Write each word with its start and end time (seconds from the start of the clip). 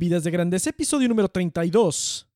Vidas 0.00 0.22
de 0.22 0.30
Grandeza, 0.30 0.70
episodio 0.70 1.08
número 1.08 1.28
32. 1.28 2.28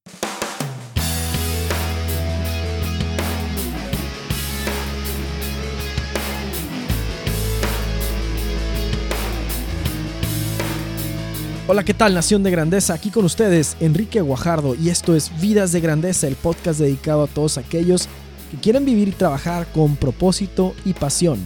Hola, 11.69 11.85
¿qué 11.85 11.95
tal 11.95 12.15
Nación 12.15 12.43
de 12.43 12.51
Grandeza? 12.51 12.95
Aquí 12.95 13.11
con 13.13 13.25
ustedes, 13.25 13.77
Enrique 13.79 14.21
Guajardo, 14.21 14.75
y 14.75 14.89
esto 14.89 15.15
es 15.15 15.31
Vidas 15.41 15.71
de 15.71 15.81
Grandeza, 15.81 16.27
el 16.27 16.35
podcast 16.35 16.81
dedicado 16.81 17.23
a 17.23 17.29
todos 17.29 17.59
aquellos 17.59 18.09
que 18.51 18.57
quieren 18.57 18.85
vivir 18.85 19.07
y 19.07 19.13
trabajar 19.13 19.71
con 19.71 19.95
propósito 19.95 20.75
y 20.85 20.95
pasión. 20.95 21.39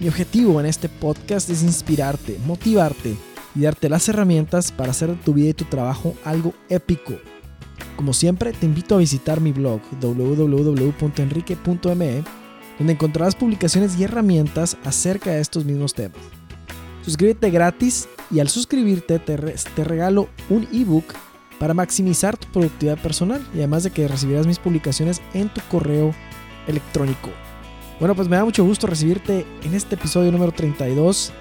Mi 0.00 0.08
objetivo 0.08 0.60
en 0.60 0.66
este 0.66 0.90
podcast 0.90 1.48
es 1.48 1.62
inspirarte, 1.62 2.38
motivarte 2.44 3.16
y 3.56 3.62
darte 3.62 3.88
las 3.88 4.08
herramientas 4.08 4.70
para 4.70 4.90
hacer 4.90 5.08
de 5.08 5.16
tu 5.16 5.34
vida 5.34 5.48
y 5.48 5.54
tu 5.54 5.64
trabajo 5.64 6.14
algo 6.24 6.54
épico. 6.68 7.14
Como 7.96 8.12
siempre, 8.12 8.52
te 8.52 8.66
invito 8.66 8.94
a 8.94 8.98
visitar 8.98 9.40
mi 9.40 9.50
blog 9.52 9.80
www.enrique.me, 10.00 12.22
donde 12.78 12.92
encontrarás 12.92 13.34
publicaciones 13.34 13.98
y 13.98 14.04
herramientas 14.04 14.76
acerca 14.84 15.30
de 15.30 15.40
estos 15.40 15.64
mismos 15.64 15.94
temas. 15.94 16.20
Suscríbete 17.02 17.50
gratis 17.50 18.08
y 18.30 18.40
al 18.40 18.48
suscribirte 18.48 19.18
te, 19.18 19.36
te 19.36 19.84
regalo 19.84 20.28
un 20.50 20.68
ebook 20.72 21.14
para 21.58 21.72
maximizar 21.72 22.36
tu 22.36 22.46
productividad 22.48 22.98
personal 22.98 23.40
y 23.54 23.58
además 23.58 23.84
de 23.84 23.90
que 23.90 24.06
recibirás 24.06 24.46
mis 24.46 24.58
publicaciones 24.58 25.22
en 25.32 25.48
tu 25.48 25.62
correo 25.70 26.14
electrónico. 26.66 27.30
Bueno, 27.98 28.14
pues 28.14 28.28
me 28.28 28.36
da 28.36 28.44
mucho 28.44 28.62
gusto 28.62 28.86
recibirte 28.86 29.46
en 29.62 29.72
este 29.72 29.94
episodio 29.94 30.30
número 30.30 30.52
32 30.52 31.32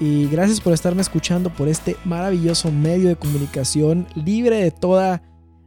y 0.00 0.28
gracias 0.28 0.60
por 0.60 0.72
estarme 0.72 1.02
escuchando 1.02 1.52
por 1.52 1.68
este 1.68 1.96
maravilloso 2.04 2.70
medio 2.70 3.08
de 3.08 3.16
comunicación 3.16 4.06
libre 4.14 4.62
de 4.62 4.70
toda 4.70 5.22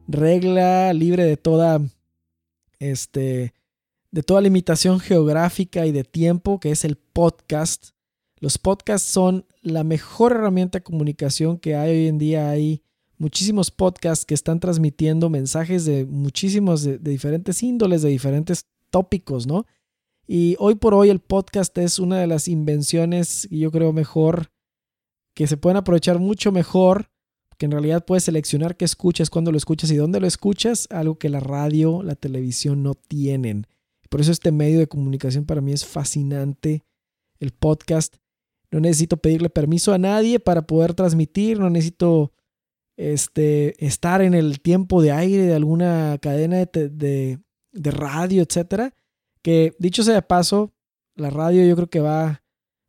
regla, 0.07 0.93
libre 0.93 1.25
de 1.25 1.37
toda 1.37 1.81
este 2.79 3.53
de 4.11 4.23
toda 4.23 4.41
limitación 4.41 4.99
geográfica 4.99 5.85
y 5.85 5.91
de 5.91 6.03
tiempo, 6.03 6.59
que 6.59 6.71
es 6.71 6.83
el 6.83 6.97
podcast. 6.97 7.91
Los 8.39 8.57
podcasts 8.57 9.09
son 9.09 9.45
la 9.61 9.83
mejor 9.83 10.33
herramienta 10.33 10.79
de 10.79 10.83
comunicación 10.83 11.57
que 11.57 11.75
hay 11.75 11.91
hoy 11.91 12.07
en 12.07 12.17
día. 12.17 12.49
Hay 12.49 12.83
muchísimos 13.17 13.71
podcasts 13.71 14.25
que 14.25 14.33
están 14.33 14.59
transmitiendo 14.59 15.29
mensajes 15.29 15.85
de 15.85 16.05
muchísimos, 16.05 16.83
de, 16.83 16.97
de 16.97 17.11
diferentes 17.11 17.63
índoles, 17.63 18.01
de 18.01 18.09
diferentes 18.09 18.65
tópicos, 18.89 19.47
¿no? 19.47 19.65
Y 20.33 20.55
hoy 20.59 20.75
por 20.75 20.93
hoy 20.93 21.09
el 21.09 21.19
podcast 21.19 21.77
es 21.77 21.99
una 21.99 22.17
de 22.17 22.25
las 22.25 22.47
invenciones, 22.47 23.49
yo 23.51 23.69
creo, 23.69 23.91
mejor, 23.91 24.49
que 25.35 25.45
se 25.45 25.57
pueden 25.57 25.75
aprovechar 25.75 26.19
mucho 26.19 26.53
mejor, 26.53 27.09
que 27.57 27.65
en 27.65 27.73
realidad 27.73 28.05
puedes 28.05 28.23
seleccionar 28.23 28.77
qué 28.77 28.85
escuchas, 28.85 29.29
cuándo 29.29 29.51
lo 29.51 29.57
escuchas 29.57 29.91
y 29.91 29.97
dónde 29.97 30.21
lo 30.21 30.27
escuchas, 30.27 30.87
algo 30.89 31.15
que 31.15 31.27
la 31.27 31.41
radio, 31.41 32.01
la 32.01 32.15
televisión 32.15 32.81
no 32.81 32.93
tienen. 32.93 33.67
Por 34.09 34.21
eso 34.21 34.31
este 34.31 34.53
medio 34.53 34.79
de 34.79 34.87
comunicación 34.87 35.43
para 35.43 35.59
mí 35.59 35.73
es 35.73 35.85
fascinante, 35.85 36.85
el 37.41 37.51
podcast. 37.51 38.15
No 38.71 38.79
necesito 38.79 39.17
pedirle 39.17 39.49
permiso 39.49 39.91
a 39.91 39.97
nadie 39.97 40.39
para 40.39 40.61
poder 40.65 40.93
transmitir, 40.93 41.59
no 41.59 41.69
necesito 41.69 42.31
este, 42.95 43.85
estar 43.85 44.21
en 44.21 44.33
el 44.33 44.61
tiempo 44.61 45.01
de 45.01 45.11
aire 45.11 45.43
de 45.43 45.55
alguna 45.55 46.17
cadena 46.21 46.55
de, 46.63 46.87
de, 46.87 47.39
de 47.73 47.91
radio, 47.91 48.41
etcétera 48.43 48.93
que 49.41 49.75
dicho 49.79 50.03
sea 50.03 50.15
de 50.15 50.21
paso, 50.21 50.73
la 51.15 51.29
radio 51.29 51.65
yo 51.65 51.75
creo 51.75 51.89
que 51.89 51.99
va, 51.99 52.43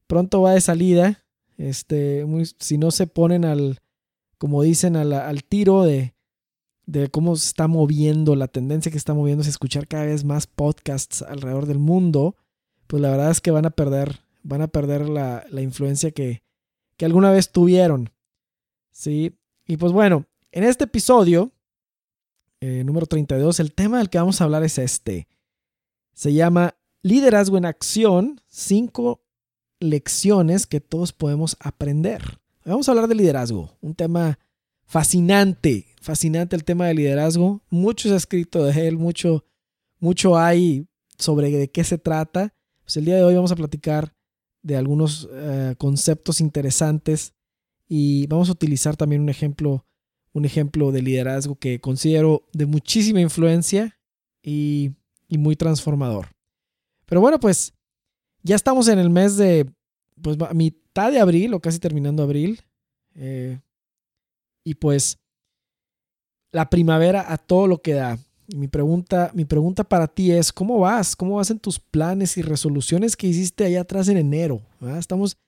pronto 0.07 0.43
va 0.43 0.53
de 0.53 0.61
salida. 0.61 1.25
Este, 1.59 2.25
si 2.59 2.79
no 2.79 2.91
se 2.91 3.07
ponen 3.07 3.45
al, 3.45 3.81
como 4.39 4.63
dicen, 4.63 4.97
al, 4.97 5.13
al 5.13 5.45
tiro 5.45 5.83
de, 5.83 6.15
de 6.87 7.09
cómo 7.09 7.37
se 7.37 7.47
está 7.47 7.69
moviendo, 7.69 8.35
la 8.37 8.49
tendencia 8.49 8.91
que 8.91 8.99
está 8.99 9.15
moviendo 9.15 9.43
es 9.43 9.49
escuchar 9.49 9.87
cada 9.87 10.07
vez 10.07 10.25
más 10.25 10.47
podcasts 10.47 11.23
alrededor 11.23 11.67
del 11.67 11.79
mundo, 11.79 12.37
pues 12.87 13.01
la 13.01 13.11
verdad 13.11 13.31
es 13.31 13.41
que 13.41 13.51
van 13.51 13.67
a 13.67 13.71
perder, 13.71 14.21
van 14.43 14.63
a 14.63 14.69
perder 14.69 15.09
la, 15.09 15.45
la 15.51 15.63
influencia 15.63 16.11
que, 16.11 16.43
que 16.97 17.05
alguna 17.05 17.31
vez 17.31 17.51
tuvieron. 17.51 18.11
Sí, 18.91 19.39
y 19.67 19.77
pues 19.77 19.93
bueno, 19.93 20.27
en 20.51 20.65
este 20.65 20.85
episodio, 20.85 21.53
eh, 22.61 22.85
número 22.85 23.07
32, 23.07 23.61
el 23.61 23.73
tema 23.73 23.99
del 23.99 24.11
que 24.11 24.19
vamos 24.19 24.41
a 24.41 24.45
hablar 24.45 24.63
es 24.65 24.79
este. 24.79 25.27
Se 26.15 26.33
llama 26.33 26.77
Liderazgo 27.03 27.59
en 27.59 27.65
Acción, 27.65 28.41
cinco 28.47 29.25
lecciones 29.81 30.67
que 30.67 30.81
todos 30.81 31.13
podemos 31.13 31.57
aprender. 31.61 32.41
Vamos 32.65 32.89
a 32.89 32.93
hablar 32.93 33.09
de 33.09 33.15
liderazgo, 33.15 33.77
un 33.81 33.95
tema 33.95 34.39
fascinante, 34.85 35.87
fascinante 36.01 36.55
el 36.55 36.65
tema 36.65 36.87
de 36.87 36.95
liderazgo. 36.95 37.63
Mucho 37.71 38.09
se 38.09 38.15
ha 38.15 38.19
escrito 38.19 38.65
de 38.65 38.87
él, 38.87 38.99
mucho, 38.99 39.45
mucho 39.99 40.39
hay 40.39 40.87
sobre 41.19 41.51
de 41.51 41.71
qué 41.71 41.83
se 41.83 41.99
trata. 41.99 42.55
Pues 42.85 42.97
el 42.97 43.05
día 43.05 43.17
de 43.17 43.25
hoy 43.25 43.35
vamos 43.35 43.53
a 43.53 43.57
platicar 43.57 44.15
de 44.63 44.77
algunos 44.77 45.25
uh, 45.25 45.75
conceptos 45.79 46.41
interesantes 46.41 47.35
y 47.89 48.27
vamos 48.29 48.49
a 48.49 48.53
utilizar 48.53 48.97
también 48.97 49.23
un 49.23 49.29
ejemplo, 49.29 49.87
un 50.33 50.45
ejemplo 50.45 50.93
de 50.93 51.03
liderazgo 51.03 51.57
que 51.57 51.81
considero 51.81 52.49
de 52.53 52.67
muchísima 52.67 53.21
influencia 53.21 53.99
y 54.43 54.93
y 55.33 55.39
muy 55.39 55.57
transformador. 55.57 56.29
Pero 57.07 57.23
bueno, 57.23 57.41
pues 57.41 57.73
ya 58.43 58.55
estamos 58.55 58.87
en 58.89 58.99
el 58.99 59.09
mes 59.09 59.39
de, 59.39 59.67
pues 60.21 60.37
mitad 60.53 61.11
de 61.11 61.21
abril 61.21 61.55
o 61.55 61.61
casi 61.61 61.79
terminando 61.79 62.23
abril. 62.23 62.61
Eh, 63.15 63.59
y 64.63 64.75
pues 64.75 65.19
la 66.53 66.69
primavera 66.69 67.33
a 67.33 67.39
todo 67.39 67.67
lo 67.67 67.81
que 67.81 67.95
da. 67.95 68.19
Mi 68.55 68.69
pregunta, 68.69 69.31
mi 69.33 69.47
pregunta 69.47 69.85
para 69.85 70.07
ti 70.07 70.33
es, 70.33 70.53
¿cómo 70.53 70.81
vas? 70.81 71.17
¿Cómo 71.17 71.37
vas 71.37 71.51
en 71.51 71.59
tus 71.59 71.81
planes 71.81 72.37
y 72.37 72.43
resoluciones 72.43 73.17
que 73.17 73.27
hiciste 73.27 73.65
allá 73.65 73.81
atrás 73.81 74.09
en 74.09 74.19
enero? 74.19 74.61
Estamos, 74.99 75.39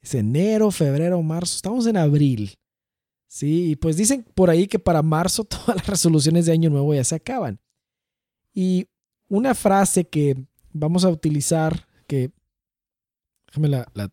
es 0.00 0.14
enero, 0.14 0.70
febrero, 0.70 1.20
marzo, 1.20 1.56
estamos 1.56 1.86
en 1.86 1.98
abril. 1.98 2.54
Sí, 3.28 3.72
y 3.72 3.76
pues 3.76 3.98
dicen 3.98 4.24
por 4.34 4.48
ahí 4.48 4.66
que 4.66 4.78
para 4.78 5.02
marzo 5.02 5.44
todas 5.44 5.76
las 5.76 5.86
resoluciones 5.86 6.46
de 6.46 6.52
año 6.52 6.70
nuevo 6.70 6.94
ya 6.94 7.04
se 7.04 7.16
acaban. 7.16 7.60
Y 8.54 8.86
una 9.34 9.54
frase 9.54 10.04
que 10.04 10.36
vamos 10.72 11.04
a 11.04 11.10
utilizar, 11.10 11.88
que 12.06 12.30
déjame 13.48 13.68
la, 13.68 13.88
la, 13.94 14.12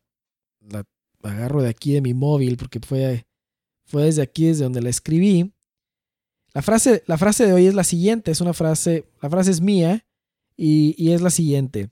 la, 0.62 0.84
agarro 1.22 1.62
de 1.62 1.70
aquí 1.70 1.94
de 1.94 2.02
mi 2.02 2.16
móvil 2.16 2.58
porque 2.58 2.80
fue, 2.80 3.28
fue 3.86 4.06
desde 4.06 4.24
aquí, 4.24 4.48
desde 4.48 4.64
donde 4.64 4.82
la 4.82 4.90
escribí. 4.90 5.54
La 6.54 6.64
frase, 6.64 7.04
la 7.06 7.20
frase 7.20 7.46
de 7.46 7.54
hoy 7.54 7.68
es 7.68 7.76
la 7.76 7.84
siguiente, 7.84 8.32
es 8.32 8.42
una 8.42 8.54
frase, 8.54 9.06
la 9.22 9.30
frase 9.30 9.52
es 9.52 9.62
mía 9.62 10.06
y, 10.58 10.96
y 10.98 11.12
es 11.12 11.22
la 11.22 11.30
siguiente. 11.30 11.92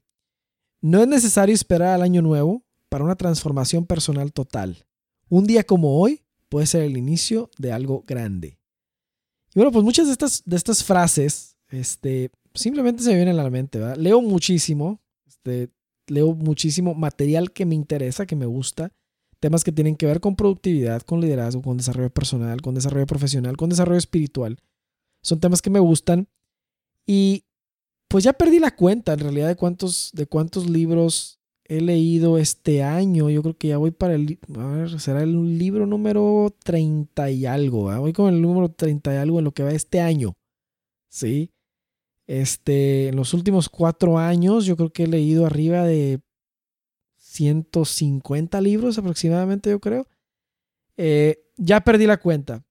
No 0.81 1.01
es 1.01 1.07
necesario 1.07 1.53
esperar 1.53 1.89
al 1.93 2.01
año 2.01 2.23
nuevo 2.23 2.63
para 2.89 3.03
una 3.03 3.15
transformación 3.15 3.85
personal 3.85 4.33
total. 4.33 4.85
Un 5.29 5.45
día 5.45 5.63
como 5.63 5.99
hoy 5.99 6.23
puede 6.49 6.65
ser 6.65 6.81
el 6.81 6.97
inicio 6.97 7.51
de 7.59 7.71
algo 7.71 8.03
grande. 8.07 8.57
Y 9.53 9.59
bueno, 9.59 9.71
pues 9.71 9.83
muchas 9.85 10.07
de 10.07 10.13
estas, 10.13 10.41
de 10.45 10.55
estas 10.55 10.83
frases 10.83 11.57
este, 11.69 12.31
simplemente 12.59 13.03
se 13.03 13.09
me 13.09 13.15
viene 13.15 13.31
a 13.31 13.35
la 13.35 13.49
mente. 13.49 13.79
¿verdad? 13.79 13.97
Leo 13.97 14.21
muchísimo, 14.21 15.01
este, 15.27 15.69
leo 16.07 16.33
muchísimo 16.33 16.93
material 16.93 17.51
que 17.51 17.65
me 17.65 17.75
interesa, 17.75 18.25
que 18.25 18.35
me 18.35 18.45
gusta, 18.45 18.91
temas 19.39 19.63
que 19.63 19.71
tienen 19.71 19.95
que 19.95 20.05
ver 20.05 20.19
con 20.19 20.35
productividad, 20.35 21.01
con 21.01 21.21
liderazgo, 21.21 21.61
con 21.61 21.77
desarrollo 21.77 22.09
personal, 22.09 22.61
con 22.61 22.75
desarrollo 22.75 23.07
profesional, 23.07 23.57
con 23.57 23.69
desarrollo 23.69 23.97
espiritual. 23.97 24.59
Son 25.23 25.39
temas 25.39 25.61
que 25.61 25.69
me 25.69 25.79
gustan 25.79 26.27
y 27.07 27.45
pues 28.09 28.23
ya 28.23 28.33
perdí 28.33 28.59
la 28.59 28.75
cuenta 28.75 29.13
en 29.13 29.19
realidad 29.19 29.47
de 29.47 29.55
cuántos, 29.55 30.11
de 30.13 30.25
cuántos 30.25 30.69
libros 30.69 31.39
he 31.65 31.79
leído 31.81 32.37
este 32.37 32.83
año. 32.83 33.29
Yo 33.29 33.41
creo 33.41 33.57
que 33.57 33.69
ya 33.69 33.77
voy 33.77 33.91
para 33.91 34.15
el, 34.15 34.39
a 34.57 34.65
ver, 34.65 34.99
será 34.99 35.21
el 35.23 35.57
libro 35.57 35.85
número 35.85 36.53
30 36.63 37.29
y 37.29 37.45
algo. 37.45 37.95
Voy 37.99 38.13
con 38.13 38.33
el 38.33 38.41
número 38.41 38.69
30 38.69 39.13
y 39.13 39.17
algo 39.17 39.39
en 39.39 39.45
lo 39.45 39.51
que 39.51 39.63
va 39.63 39.71
este 39.71 40.01
año. 40.01 40.33
¿Sí? 41.11 41.51
Este, 42.29 43.07
en 43.07 43.15
los 43.15 43.33
últimos 43.33 43.69
cuatro 43.69 44.19
años 44.19 44.63
yo 44.65 44.77
creo 44.77 44.93
que 44.93 45.05
he 45.05 45.07
leído 45.07 45.47
arriba 45.47 45.83
de 45.83 46.21
150 47.17 48.61
libros 48.61 48.99
aproximadamente, 48.99 49.71
yo 49.71 49.79
creo. 49.79 50.07
Eh, 50.95 51.41
ya 51.57 51.81
perdí 51.81 52.05
la 52.05 52.19
cuenta. 52.19 52.63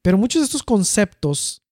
Pero 0.00 0.16
muchos 0.16 0.40
de 0.40 0.46
estos 0.46 0.62
conceptos, 0.62 1.62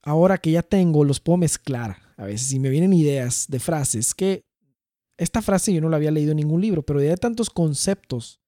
ahora 0.00 0.38
que 0.38 0.52
ya 0.52 0.62
tengo, 0.62 1.02
los 1.02 1.18
puedo 1.18 1.38
mezclar. 1.38 1.96
A 2.16 2.26
veces, 2.26 2.46
si 2.46 2.60
me 2.60 2.70
vienen 2.70 2.92
ideas 2.92 3.46
de 3.48 3.58
frases, 3.58 4.14
que 4.14 4.44
esta 5.16 5.42
frase 5.42 5.74
yo 5.74 5.80
no 5.80 5.88
la 5.88 5.96
había 5.96 6.12
leído 6.12 6.30
en 6.30 6.36
ningún 6.36 6.60
libro, 6.60 6.84
pero 6.84 7.00
de 7.00 7.16
tantos 7.16 7.50
conceptos 7.50 8.38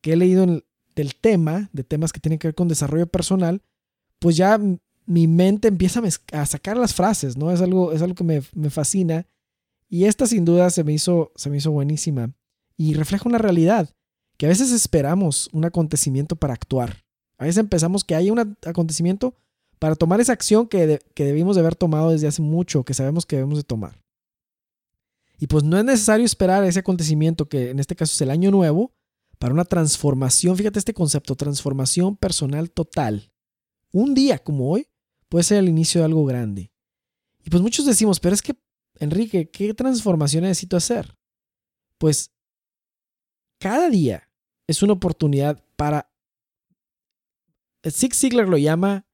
que 0.00 0.14
he 0.14 0.16
leído 0.16 0.64
del 0.96 1.14
tema, 1.14 1.70
de 1.72 1.84
temas 1.84 2.12
que 2.12 2.18
tienen 2.18 2.40
que 2.40 2.48
ver 2.48 2.56
con 2.56 2.66
desarrollo 2.66 3.06
personal, 3.06 3.62
pues 4.18 4.36
ya 4.36 4.58
mi 5.12 5.26
mente 5.26 5.68
empieza 5.68 6.00
a, 6.32 6.46
sacar 6.46 6.78
las 6.78 6.94
frases, 6.94 7.36
¿no? 7.36 7.50
Es 7.50 7.60
algo, 7.60 7.92
es 7.92 8.00
algo 8.00 8.14
que 8.14 8.24
me, 8.24 8.42
me, 8.54 8.70
fascina. 8.70 9.26
Y 9.90 10.06
esta 10.06 10.26
sin 10.26 10.46
duda 10.46 10.70
se 10.70 10.84
me, 10.84 10.94
hizo, 10.94 11.32
se 11.36 11.50
me 11.50 11.58
hizo 11.58 11.70
buenísima. 11.70 12.32
Y 12.78 12.94
refleja 12.94 13.28
una 13.28 13.36
realidad, 13.36 13.90
que 14.38 14.46
a 14.46 14.48
veces 14.48 14.72
esperamos 14.72 15.50
un 15.52 15.66
acontecimiento 15.66 16.34
para 16.36 16.54
actuar. 16.54 17.04
A 17.36 17.44
veces 17.44 17.58
empezamos 17.58 18.04
que 18.04 18.14
hay 18.14 18.30
un 18.30 18.56
acontecimiento 18.64 19.36
para 19.78 19.96
tomar 19.96 20.18
esa 20.22 20.32
acción 20.32 20.66
que, 20.66 20.98
que 21.14 21.24
debimos 21.26 21.56
de 21.56 21.60
haber 21.60 21.76
tomado 21.76 22.10
desde 22.10 22.28
hace 22.28 22.40
mucho, 22.40 22.82
que 22.82 22.94
sabemos 22.94 23.26
que 23.26 23.36
debemos 23.36 23.58
de 23.58 23.64
tomar. 23.64 24.00
Y 25.38 25.46
pues 25.46 25.62
no 25.62 25.76
es 25.76 25.84
necesario 25.84 26.24
esperar 26.24 26.64
ese 26.64 26.78
acontecimiento, 26.78 27.50
que 27.50 27.68
en 27.68 27.80
este 27.80 27.96
caso 27.96 28.14
es 28.14 28.20
el 28.22 28.30
año 28.30 28.50
nuevo, 28.50 28.92
para 29.38 29.52
una 29.52 29.66
transformación. 29.66 30.56
Fíjate 30.56 30.78
este 30.78 30.94
concepto, 30.94 31.36
transformación 31.36 32.16
personal 32.16 32.70
total. 32.70 33.30
Un 33.92 34.14
día 34.14 34.38
como 34.38 34.70
hoy 34.70 34.86
puede 35.32 35.44
ser 35.44 35.56
el 35.60 35.70
inicio 35.70 36.02
de 36.02 36.04
algo 36.04 36.26
grande. 36.26 36.70
Y 37.42 37.48
pues 37.48 37.62
muchos 37.62 37.86
decimos, 37.86 38.20
pero 38.20 38.34
es 38.34 38.42
que, 38.42 38.54
Enrique, 38.98 39.48
¿qué 39.48 39.72
transformación 39.72 40.44
necesito 40.44 40.76
hacer? 40.76 41.16
Pues 41.96 42.34
cada 43.58 43.88
día 43.88 44.28
es 44.66 44.82
una 44.82 44.92
oportunidad 44.92 45.64
para... 45.74 46.12
Zig 47.88 48.14
Ziglar 48.14 48.46
lo 48.46 48.58
llama... 48.58 49.06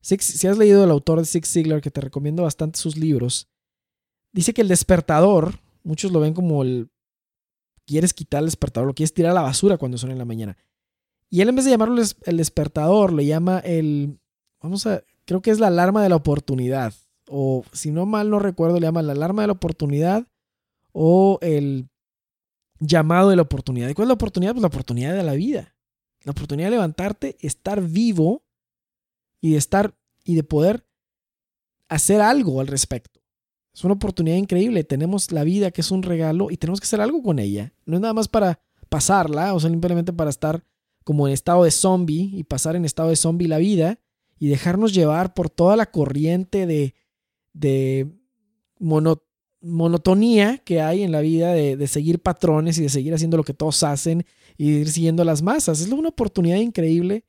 si 0.00 0.46
has 0.46 0.58
leído 0.58 0.84
el 0.84 0.92
autor 0.92 1.18
de 1.18 1.26
Zig 1.26 1.44
Ziglar, 1.44 1.80
que 1.80 1.90
te 1.90 2.02
recomiendo 2.02 2.44
bastante 2.44 2.78
sus 2.78 2.96
libros, 2.96 3.48
dice 4.30 4.54
que 4.54 4.62
el 4.62 4.68
despertador, 4.68 5.58
muchos 5.82 6.12
lo 6.12 6.20
ven 6.20 6.34
como 6.34 6.62
el... 6.62 6.88
Quieres 7.84 8.14
quitar 8.14 8.44
el 8.44 8.46
despertador, 8.46 8.86
lo 8.86 8.94
quieres 8.94 9.12
tirar 9.12 9.32
a 9.32 9.34
la 9.34 9.42
basura 9.42 9.76
cuando 9.76 9.98
suena 9.98 10.12
en 10.12 10.20
la 10.20 10.24
mañana. 10.24 10.56
Y 11.28 11.40
él 11.40 11.48
en 11.48 11.56
vez 11.56 11.64
de 11.64 11.72
llamarlo 11.72 12.00
el 12.00 12.36
despertador, 12.36 13.12
le 13.12 13.26
llama 13.26 13.58
el... 13.58 14.20
Vamos 14.60 14.86
a... 14.86 15.02
Creo 15.28 15.42
que 15.42 15.50
es 15.50 15.60
la 15.60 15.66
alarma 15.66 16.02
de 16.02 16.08
la 16.08 16.16
oportunidad 16.16 16.94
o 17.28 17.62
si 17.70 17.90
no 17.90 18.06
mal 18.06 18.30
no 18.30 18.38
recuerdo, 18.38 18.80
le 18.80 18.86
llaman 18.86 19.06
la 19.06 19.12
alarma 19.12 19.42
de 19.42 19.48
la 19.48 19.52
oportunidad 19.52 20.26
o 20.92 21.38
el 21.42 21.90
llamado 22.80 23.28
de 23.28 23.36
la 23.36 23.42
oportunidad. 23.42 23.90
¿Y 23.90 23.94
cuál 23.94 24.06
es 24.06 24.08
la 24.08 24.14
oportunidad? 24.14 24.52
Pues 24.52 24.62
la 24.62 24.68
oportunidad 24.68 25.14
de 25.14 25.22
la 25.22 25.34
vida. 25.34 25.76
La 26.22 26.32
oportunidad 26.32 26.68
de 26.68 26.76
levantarte, 26.76 27.36
estar 27.40 27.82
vivo 27.82 28.42
y 29.42 29.50
de 29.50 29.58
estar 29.58 29.94
y 30.24 30.34
de 30.34 30.44
poder 30.44 30.86
hacer 31.90 32.22
algo 32.22 32.62
al 32.62 32.66
respecto. 32.66 33.20
Es 33.74 33.84
una 33.84 33.92
oportunidad 33.92 34.38
increíble. 34.38 34.82
Tenemos 34.82 35.30
la 35.30 35.44
vida 35.44 35.72
que 35.72 35.82
es 35.82 35.90
un 35.90 36.04
regalo 36.04 36.50
y 36.50 36.56
tenemos 36.56 36.80
que 36.80 36.86
hacer 36.86 37.02
algo 37.02 37.22
con 37.22 37.38
ella. 37.38 37.74
No 37.84 37.96
es 37.96 38.00
nada 38.00 38.14
más 38.14 38.28
para 38.28 38.62
pasarla 38.88 39.52
o 39.52 39.60
simplemente 39.60 40.14
para 40.14 40.30
estar 40.30 40.64
como 41.04 41.28
en 41.28 41.34
estado 41.34 41.64
de 41.64 41.70
zombie 41.70 42.30
y 42.32 42.44
pasar 42.44 42.76
en 42.76 42.86
estado 42.86 43.10
de 43.10 43.16
zombie 43.16 43.46
la 43.46 43.58
vida 43.58 44.00
y 44.38 44.48
dejarnos 44.48 44.94
llevar 44.94 45.34
por 45.34 45.50
toda 45.50 45.76
la 45.76 45.90
corriente 45.90 46.66
de, 46.66 46.94
de 47.52 48.06
monotonía 49.60 50.58
que 50.58 50.80
hay 50.80 51.02
en 51.02 51.12
la 51.12 51.20
vida 51.20 51.52
de, 51.52 51.86
seguir 51.86 52.20
patrones 52.20 52.78
y 52.78 52.82
de 52.82 52.88
seguir 52.88 53.14
haciendo 53.14 53.36
lo 53.36 53.44
que 53.44 53.54
todos 53.54 53.82
hacen 53.82 54.24
y 54.56 54.70
de 54.70 54.78
ir 54.80 54.90
siguiendo 54.90 55.24
las 55.24 55.42
masas. 55.42 55.80
Es 55.80 55.88
una 55.88 56.08
oportunidad 56.08 56.58
increíble 56.58 57.24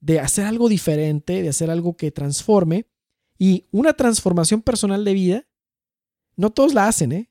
de 0.00 0.20
hacer 0.20 0.46
algo 0.46 0.68
diferente, 0.68 1.42
de 1.42 1.48
hacer 1.48 1.70
algo 1.70 1.96
que 1.96 2.10
transforme. 2.10 2.86
Y 3.38 3.66
una 3.70 3.92
transformación 3.92 4.62
personal 4.62 5.04
de 5.04 5.14
vida, 5.14 5.48
no 6.36 6.50
todos 6.50 6.74
la 6.74 6.88
hacen, 6.88 7.12
¿eh? 7.12 7.30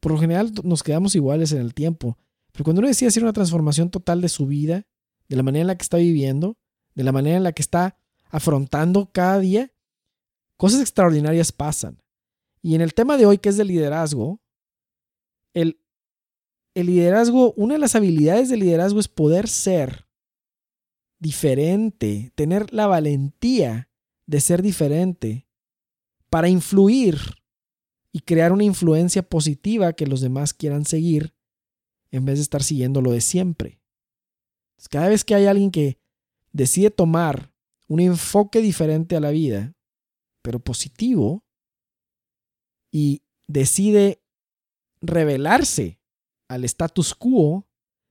Por 0.00 0.12
lo 0.12 0.18
general 0.18 0.52
nos 0.62 0.82
quedamos 0.82 1.14
iguales 1.14 1.52
en 1.52 1.58
el 1.58 1.72
tiempo. 1.74 2.18
Pero 2.52 2.64
cuando 2.64 2.80
uno 2.80 2.88
decide 2.88 3.08
hacer 3.08 3.22
una 3.22 3.32
transformación 3.32 3.90
total 3.90 4.20
de 4.20 4.28
su 4.28 4.46
vida, 4.46 4.86
de 5.28 5.36
la 5.36 5.42
manera 5.42 5.62
en 5.62 5.66
la 5.66 5.76
que 5.76 5.82
está 5.82 5.96
viviendo, 5.96 6.56
de 6.94 7.04
la 7.04 7.12
manera 7.12 7.36
en 7.36 7.42
la 7.42 7.52
que 7.52 7.62
está 7.62 7.98
afrontando 8.30 9.10
cada 9.12 9.38
día, 9.38 9.72
Cosas 10.56 10.80
extraordinarias 10.80 11.52
pasan. 11.52 12.02
Y 12.62 12.74
en 12.74 12.80
el 12.80 12.94
tema 12.94 13.16
de 13.16 13.26
hoy, 13.26 13.38
que 13.38 13.50
es 13.50 13.56
de 13.56 13.64
liderazgo, 13.64 14.40
el, 15.52 15.80
el 16.74 16.86
liderazgo, 16.86 17.52
una 17.54 17.74
de 17.74 17.80
las 17.80 17.94
habilidades 17.94 18.48
del 18.48 18.60
liderazgo 18.60 18.98
es 18.98 19.08
poder 19.08 19.48
ser 19.48 20.06
diferente, 21.18 22.32
tener 22.34 22.72
la 22.72 22.86
valentía 22.86 23.90
de 24.26 24.40
ser 24.40 24.62
diferente 24.62 25.46
para 26.30 26.48
influir 26.48 27.18
y 28.12 28.20
crear 28.20 28.52
una 28.52 28.64
influencia 28.64 29.22
positiva 29.22 29.92
que 29.92 30.06
los 30.06 30.20
demás 30.20 30.54
quieran 30.54 30.84
seguir 30.84 31.34
en 32.10 32.24
vez 32.24 32.36
de 32.36 32.42
estar 32.42 32.62
siguiendo 32.62 33.02
lo 33.02 33.12
de 33.12 33.20
siempre. 33.20 33.80
Cada 34.90 35.08
vez 35.08 35.24
que 35.24 35.34
hay 35.34 35.46
alguien 35.46 35.70
que 35.70 35.98
decide 36.52 36.90
tomar 36.90 37.52
un 37.88 38.00
enfoque 38.00 38.60
diferente 38.60 39.16
a 39.16 39.20
la 39.20 39.30
vida, 39.30 39.74
pero 40.42 40.60
positivo, 40.60 41.44
y 42.90 43.22
decide 43.46 44.22
revelarse 45.00 46.00
al 46.48 46.64
status 46.64 47.14
quo, 47.14 47.68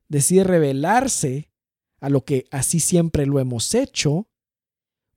decide 0.08 0.44
revelarse 0.44 1.52
a 2.00 2.10
lo 2.10 2.24
que 2.24 2.46
así 2.52 2.80
siempre 2.80 3.26
lo 3.26 3.40
hemos 3.40 3.74
hecho, 3.74 4.30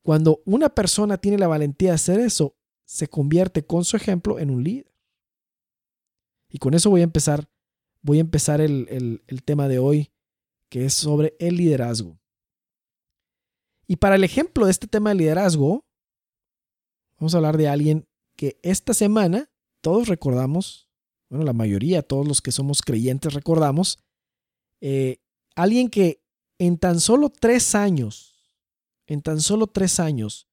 cuando 0.02 0.42
una 0.46 0.70
persona 0.70 1.18
tiene 1.18 1.38
la 1.38 1.48
valentía 1.48 1.90
de 1.90 1.96
hacer 1.96 2.20
eso, 2.20 2.56
se 2.86 3.08
convierte 3.08 3.66
con 3.66 3.84
su 3.84 3.96
ejemplo 3.96 4.38
en 4.38 4.50
un 4.50 4.64
líder. 4.64 4.94
Y 6.48 6.58
con 6.58 6.72
eso 6.72 6.88
voy 6.88 7.02
a 7.02 7.04
empezar, 7.04 7.50
voy 8.00 8.18
a 8.18 8.22
empezar 8.22 8.62
el, 8.62 8.86
el, 8.88 9.22
el 9.26 9.42
tema 9.42 9.68
de 9.68 9.78
hoy, 9.78 10.10
que 10.70 10.86
es 10.86 10.94
sobre 10.94 11.36
el 11.38 11.56
liderazgo. 11.56 12.17
Y 13.88 13.96
para 13.96 14.14
el 14.14 14.22
ejemplo 14.22 14.66
de 14.66 14.70
este 14.70 14.86
tema 14.86 15.10
de 15.10 15.16
liderazgo, 15.16 15.88
Vamos 17.18 17.34
a 17.34 17.38
hablar 17.38 17.56
de 17.56 17.68
alguien 17.68 18.06
que 18.36 18.58
esta 18.62 18.94
semana 18.94 19.50
todos 19.80 20.08
recordamos, 20.08 20.88
bueno, 21.28 21.44
la 21.44 21.52
mayoría, 21.52 22.02
todos 22.02 22.26
los 22.26 22.40
que 22.40 22.52
somos 22.52 22.80
creyentes 22.80 23.34
recordamos, 23.34 23.98
eh, 24.80 25.18
alguien 25.56 25.88
que 25.88 26.22
en 26.58 26.78
tan 26.78 27.00
solo 27.00 27.28
tres 27.28 27.74
años, 27.74 28.54
en 29.06 29.20
tan 29.20 29.40
solo 29.40 29.66
tres 29.66 29.98
años, 29.98 30.46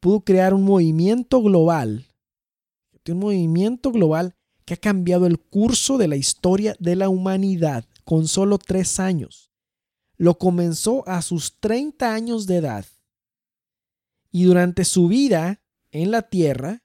pudo 0.00 0.20
crear 0.20 0.52
un 0.52 0.64
movimiento 0.64 1.40
global, 1.42 2.06
un 3.08 3.18
movimiento 3.18 3.90
global 3.90 4.34
que 4.66 4.74
ha 4.74 4.78
cambiado 4.78 5.26
el 5.26 5.38
curso 5.38 5.96
de 5.96 6.08
la 6.08 6.16
historia 6.16 6.76
de 6.78 6.96
la 6.96 7.08
humanidad 7.08 7.86
con 8.04 8.28
solo 8.28 8.58
tres 8.58 9.00
años. 9.00 9.50
Lo 10.16 10.38
comenzó 10.38 11.06
a 11.08 11.22
sus 11.22 11.58
30 11.60 12.14
años 12.14 12.46
de 12.46 12.56
edad 12.56 12.86
y 14.30 14.44
durante 14.44 14.84
su 14.84 15.06
vida 15.08 15.60
en 15.92 16.10
la 16.10 16.22
tierra, 16.22 16.82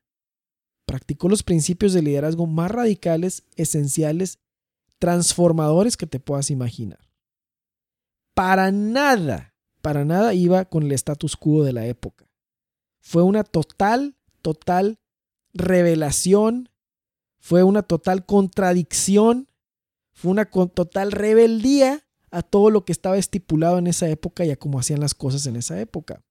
practicó 0.85 1.29
los 1.29 1.41
principios 1.41 1.93
de 1.93 2.03
liderazgo 2.03 2.45
más 2.45 2.69
radicales, 2.69 3.43
esenciales, 3.55 4.37
transformadores 4.99 5.97
que 5.97 6.05
te 6.05 6.19
puedas 6.19 6.51
imaginar. 6.51 6.99
Para 8.35 8.71
nada, 8.71 9.55
para 9.81 10.05
nada 10.05 10.35
iba 10.35 10.65
con 10.65 10.83
el 10.83 10.91
status 10.91 11.35
quo 11.37 11.63
de 11.63 11.73
la 11.73 11.87
época. 11.87 12.29
Fue 12.99 13.23
una 13.23 13.43
total, 13.43 14.15
total 14.43 14.99
revelación, 15.51 16.69
fue 17.39 17.63
una 17.63 17.81
total 17.81 18.27
contradicción, 18.27 19.49
fue 20.11 20.29
una 20.29 20.45
total 20.45 21.11
rebeldía 21.11 22.05
a 22.31 22.41
todo 22.41 22.69
lo 22.69 22.85
que 22.85 22.91
estaba 22.91 23.17
estipulado 23.17 23.77
en 23.77 23.87
esa 23.87 24.09
época 24.09 24.45
y 24.45 24.51
a 24.51 24.57
cómo 24.57 24.79
hacían 24.79 24.99
las 24.99 25.13
cosas 25.13 25.45
en 25.45 25.55
esa 25.55 25.79
época. 25.79 26.23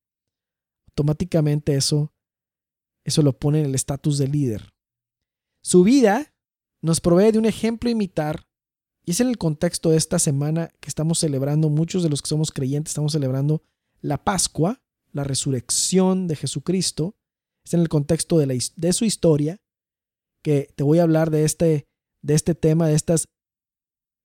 Automáticamente 0.91 1.75
eso 1.75 2.13
eso 3.09 3.23
lo 3.23 3.39
pone 3.39 3.61
en 3.61 3.67
el 3.67 3.75
estatus 3.75 4.19
de 4.19 4.29
líder. 4.29 4.75
Su 5.63 5.83
vida 5.83 6.35
nos 6.83 7.01
provee 7.01 7.33
de 7.33 7.39
un 7.39 7.47
ejemplo 7.47 7.89
imitar 7.89 8.47
y 9.03 9.13
es 9.13 9.21
en 9.21 9.29
el 9.29 9.39
contexto 9.39 9.89
de 9.89 9.97
esta 9.97 10.19
semana 10.19 10.71
que 10.81 10.91
estamos 10.91 11.19
celebrando, 11.19 11.71
muchos 11.71 12.03
de 12.03 12.11
los 12.11 12.21
que 12.21 12.29
somos 12.29 12.53
creyentes 12.53 12.91
estamos 12.91 13.13
celebrando 13.13 13.63
la 14.03 14.23
Pascua, 14.23 14.83
la 15.11 15.25
resurrección 15.25 16.29
de 16.29 16.37
Jesucristo. 16.37 17.17
Es 17.65 17.73
en 17.73 17.81
el 17.81 17.89
contexto 17.89 18.37
de, 18.39 18.63
de 18.77 18.93
su 18.93 19.07
historia 19.07 19.59
que 20.45 20.71
te 20.77 20.85
voy 20.85 20.99
a 20.99 21.05
hablar 21.05 21.31
de 21.31 21.45
este, 21.45 21.87
de 22.21 22.35
este 22.35 22.55
tema, 22.55 22.89
de 22.89 22.95
estas 22.95 23.29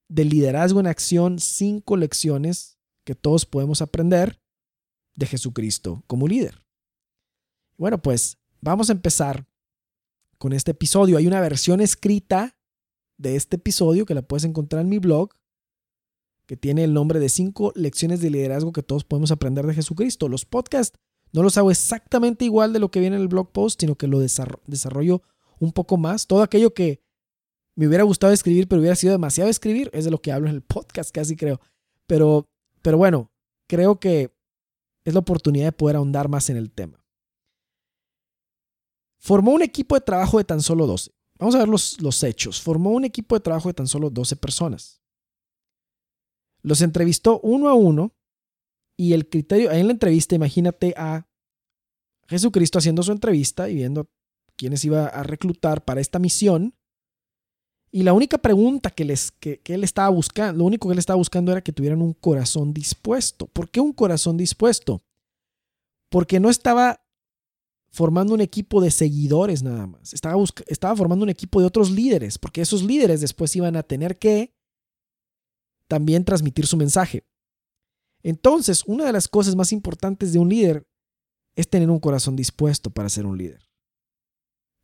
de 0.07 0.25
liderazgo 0.25 0.79
en 0.79 0.87
acción, 0.87 1.39
cinco 1.39 1.97
lecciones 1.97 2.77
que 3.03 3.15
todos 3.15 3.45
podemos 3.45 3.81
aprender 3.81 4.41
de 5.15 5.25
Jesucristo 5.25 6.03
como 6.07 6.27
líder. 6.27 6.63
Bueno, 7.77 8.01
pues 8.01 8.37
Vamos 8.63 8.89
a 8.89 8.93
empezar 8.93 9.45
con 10.37 10.53
este 10.53 10.71
episodio. 10.71 11.17
Hay 11.17 11.27
una 11.27 11.41
versión 11.41 11.81
escrita 11.81 12.57
de 13.17 13.35
este 13.35 13.57
episodio 13.57 14.05
que 14.05 14.13
la 14.13 14.21
puedes 14.21 14.45
encontrar 14.45 14.83
en 14.83 14.89
mi 14.89 14.99
blog, 14.99 15.31
que 16.45 16.55
tiene 16.55 16.85
el 16.85 16.93
nombre 16.93 17.19
de 17.19 17.27
cinco 17.27 17.73
lecciones 17.75 18.21
de 18.21 18.29
liderazgo 18.29 18.71
que 18.71 18.81
todos 18.81 19.03
podemos 19.03 19.31
aprender 19.31 19.67
de 19.67 19.73
Jesucristo. 19.73 20.29
Los 20.29 20.45
podcasts 20.45 20.97
no 21.33 21.43
los 21.43 21.57
hago 21.57 21.71
exactamente 21.71 22.45
igual 22.45 22.71
de 22.71 22.79
lo 22.79 22.89
que 22.89 23.01
viene 23.01 23.17
en 23.17 23.21
el 23.21 23.27
blog 23.27 23.51
post, 23.51 23.81
sino 23.81 23.95
que 23.95 24.07
lo 24.07 24.19
desarrollo 24.21 25.23
un 25.59 25.73
poco 25.73 25.97
más. 25.97 26.25
Todo 26.25 26.41
aquello 26.41 26.73
que 26.73 27.03
me 27.75 27.87
hubiera 27.87 28.03
gustado 28.03 28.33
escribir, 28.33 28.67
pero 28.67 28.79
hubiera 28.79 28.95
sido 28.95 29.13
demasiado 29.13 29.49
escribir, 29.49 29.89
es 29.93 30.05
de 30.05 30.11
lo 30.11 30.21
que 30.21 30.31
hablo 30.31 30.49
en 30.49 30.55
el 30.55 30.61
podcast, 30.61 31.11
casi 31.11 31.35
creo. 31.35 31.59
Pero, 32.07 32.47
pero 32.81 32.97
bueno, 32.97 33.31
creo 33.67 33.99
que 33.99 34.31
es 35.05 35.13
la 35.13 35.19
oportunidad 35.19 35.65
de 35.65 35.71
poder 35.71 35.95
ahondar 35.95 36.29
más 36.29 36.49
en 36.49 36.57
el 36.57 36.71
tema. 36.71 37.03
Formó 39.19 39.51
un 39.51 39.61
equipo 39.61 39.95
de 39.95 40.01
trabajo 40.01 40.37
de 40.37 40.43
tan 40.43 40.61
solo 40.61 40.85
12. 40.85 41.11
Vamos 41.39 41.55
a 41.55 41.59
ver 41.59 41.69
los, 41.69 42.01
los 42.01 42.21
hechos. 42.23 42.61
Formó 42.61 42.91
un 42.91 43.05
equipo 43.05 43.35
de 43.35 43.41
trabajo 43.41 43.69
de 43.69 43.73
tan 43.73 43.87
solo 43.87 44.09
12 44.09 44.35
personas. 44.35 45.01
Los 46.61 46.81
entrevistó 46.81 47.39
uno 47.41 47.69
a 47.69 47.73
uno 47.73 48.15
Y 48.97 49.13
el 49.13 49.27
criterio, 49.27 49.71
en 49.71 49.87
la 49.87 49.93
entrevista, 49.93 50.35
imagínate 50.35 50.93
a 50.95 51.27
Jesucristo 52.27 52.77
haciendo 52.77 53.03
su 53.03 53.11
entrevista 53.11 53.69
y 53.69 53.75
viendo 53.75 54.09
quiénes 54.55 54.85
iba 54.85 55.07
a 55.07 55.23
reclutar 55.23 55.83
para 55.83 55.99
esta 55.99 56.19
misión. 56.19 56.75
Y 57.95 58.01
la 58.01 58.13
única 58.13 58.39
pregunta 58.39 58.89
que, 58.89 59.03
él 59.03 59.83
estaba 59.83 60.09
buscando, 60.09 60.57
lo 60.57 60.65
único 60.65 60.87
que 60.87 60.93
él 60.93 60.99
estaba 60.99 61.17
buscando 61.17 61.51
era 61.51 61.61
que 61.61 61.71
tuvieran 61.71 62.01
un 62.01 62.13
corazón 62.13 62.73
dispuesto. 62.73 63.45
¿Por 63.45 63.69
qué 63.69 63.79
un 63.79 63.93
corazón 63.93 64.35
dispuesto? 64.35 65.03
Porque 66.09 66.39
no 66.39 66.49
estaba 66.49 67.05
formando 67.91 68.33
un 68.33 68.41
equipo 68.41 68.81
de 68.81 68.89
seguidores 68.89 69.61
nada 69.61 69.85
más. 69.85 70.11
Estaba, 70.11 70.43
estaba 70.65 70.95
formando 70.95 71.21
un 71.21 71.29
equipo 71.29 71.59
de 71.59 71.67
otros 71.67 71.91
líderes, 71.91 72.39
porque 72.39 72.61
esos 72.61 72.81
líderes 72.81 73.21
después 73.21 73.55
iban 73.55 73.75
a 73.75 73.83
tener 73.83 74.17
que 74.17 74.55
también 75.87 76.25
transmitir 76.25 76.65
su 76.65 76.77
mensaje. 76.77 77.23
Entonces, 78.23 78.83
una 78.87 79.05
de 79.05 79.13
las 79.13 79.27
cosas 79.27 79.55
más 79.55 79.71
importantes 79.71 80.33
de 80.33 80.39
un 80.39 80.49
líder 80.49 80.87
es 81.55 81.69
tener 81.69 81.91
un 81.91 81.99
corazón 81.99 82.35
dispuesto 82.35 82.89
para 82.89 83.09
ser 83.09 83.27
un 83.27 83.37
líder. 83.37 83.61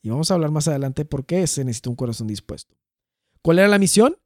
Y 0.04 0.10
vamos 0.10 0.30
a 0.30 0.36
hablar 0.36 0.51
más 0.51 0.68
adelante 0.68 1.06
por 1.06 1.25
qué 1.25 1.48
se 1.48 1.66
necesita 1.66 1.89
un 1.89 1.96
corazón 1.96 2.28
dispuesto. 2.28 2.78
¿Cuál 3.41 3.60
era 3.60 3.67
la 3.67 3.79
misión? 3.79 4.17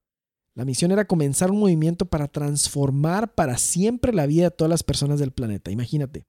La 0.56 0.66
misión 0.66 0.92
era 0.92 1.06
comenzar 1.06 1.52
un 1.52 1.60
movimiento 1.60 2.06
para 2.06 2.28
transformar 2.28 3.34
para 3.34 3.58
siempre 3.58 4.14
la 4.14 4.28
vida 4.28 4.46
de 4.46 4.52
todas 4.52 4.70
las 4.70 4.84
personas 4.84 5.20
del 5.20 5.32
planeta. 5.32 5.72
Imagínate. 5.72 6.26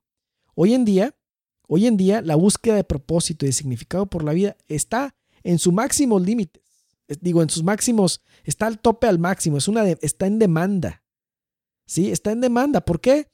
Hoy 0.54 0.74
en 0.74 0.84
día, 0.84 1.14
hoy 1.68 1.86
en 1.86 1.96
día 1.96 2.22
la 2.22 2.36
búsqueda 2.36 2.76
de 2.76 2.84
propósito 2.84 3.44
y 3.44 3.48
de 3.48 3.52
significado 3.52 4.06
por 4.06 4.24
la 4.24 4.32
vida 4.32 4.56
está 4.66 5.14
en 5.42 5.58
su 5.58 5.72
máximo 5.72 6.18
límite. 6.18 6.62
Digo, 7.20 7.42
en 7.42 7.50
sus 7.50 7.62
máximos, 7.62 8.22
está 8.44 8.66
al 8.66 8.78
tope 8.78 9.06
al 9.06 9.18
máximo, 9.18 9.58
es 9.58 9.68
una 9.68 9.86
está 9.86 10.26
en 10.26 10.38
demanda. 10.38 11.02
¿Sí? 11.86 12.10
Está 12.10 12.32
en 12.32 12.40
demanda. 12.40 12.80
¿Por 12.82 13.00
qué? 13.00 13.28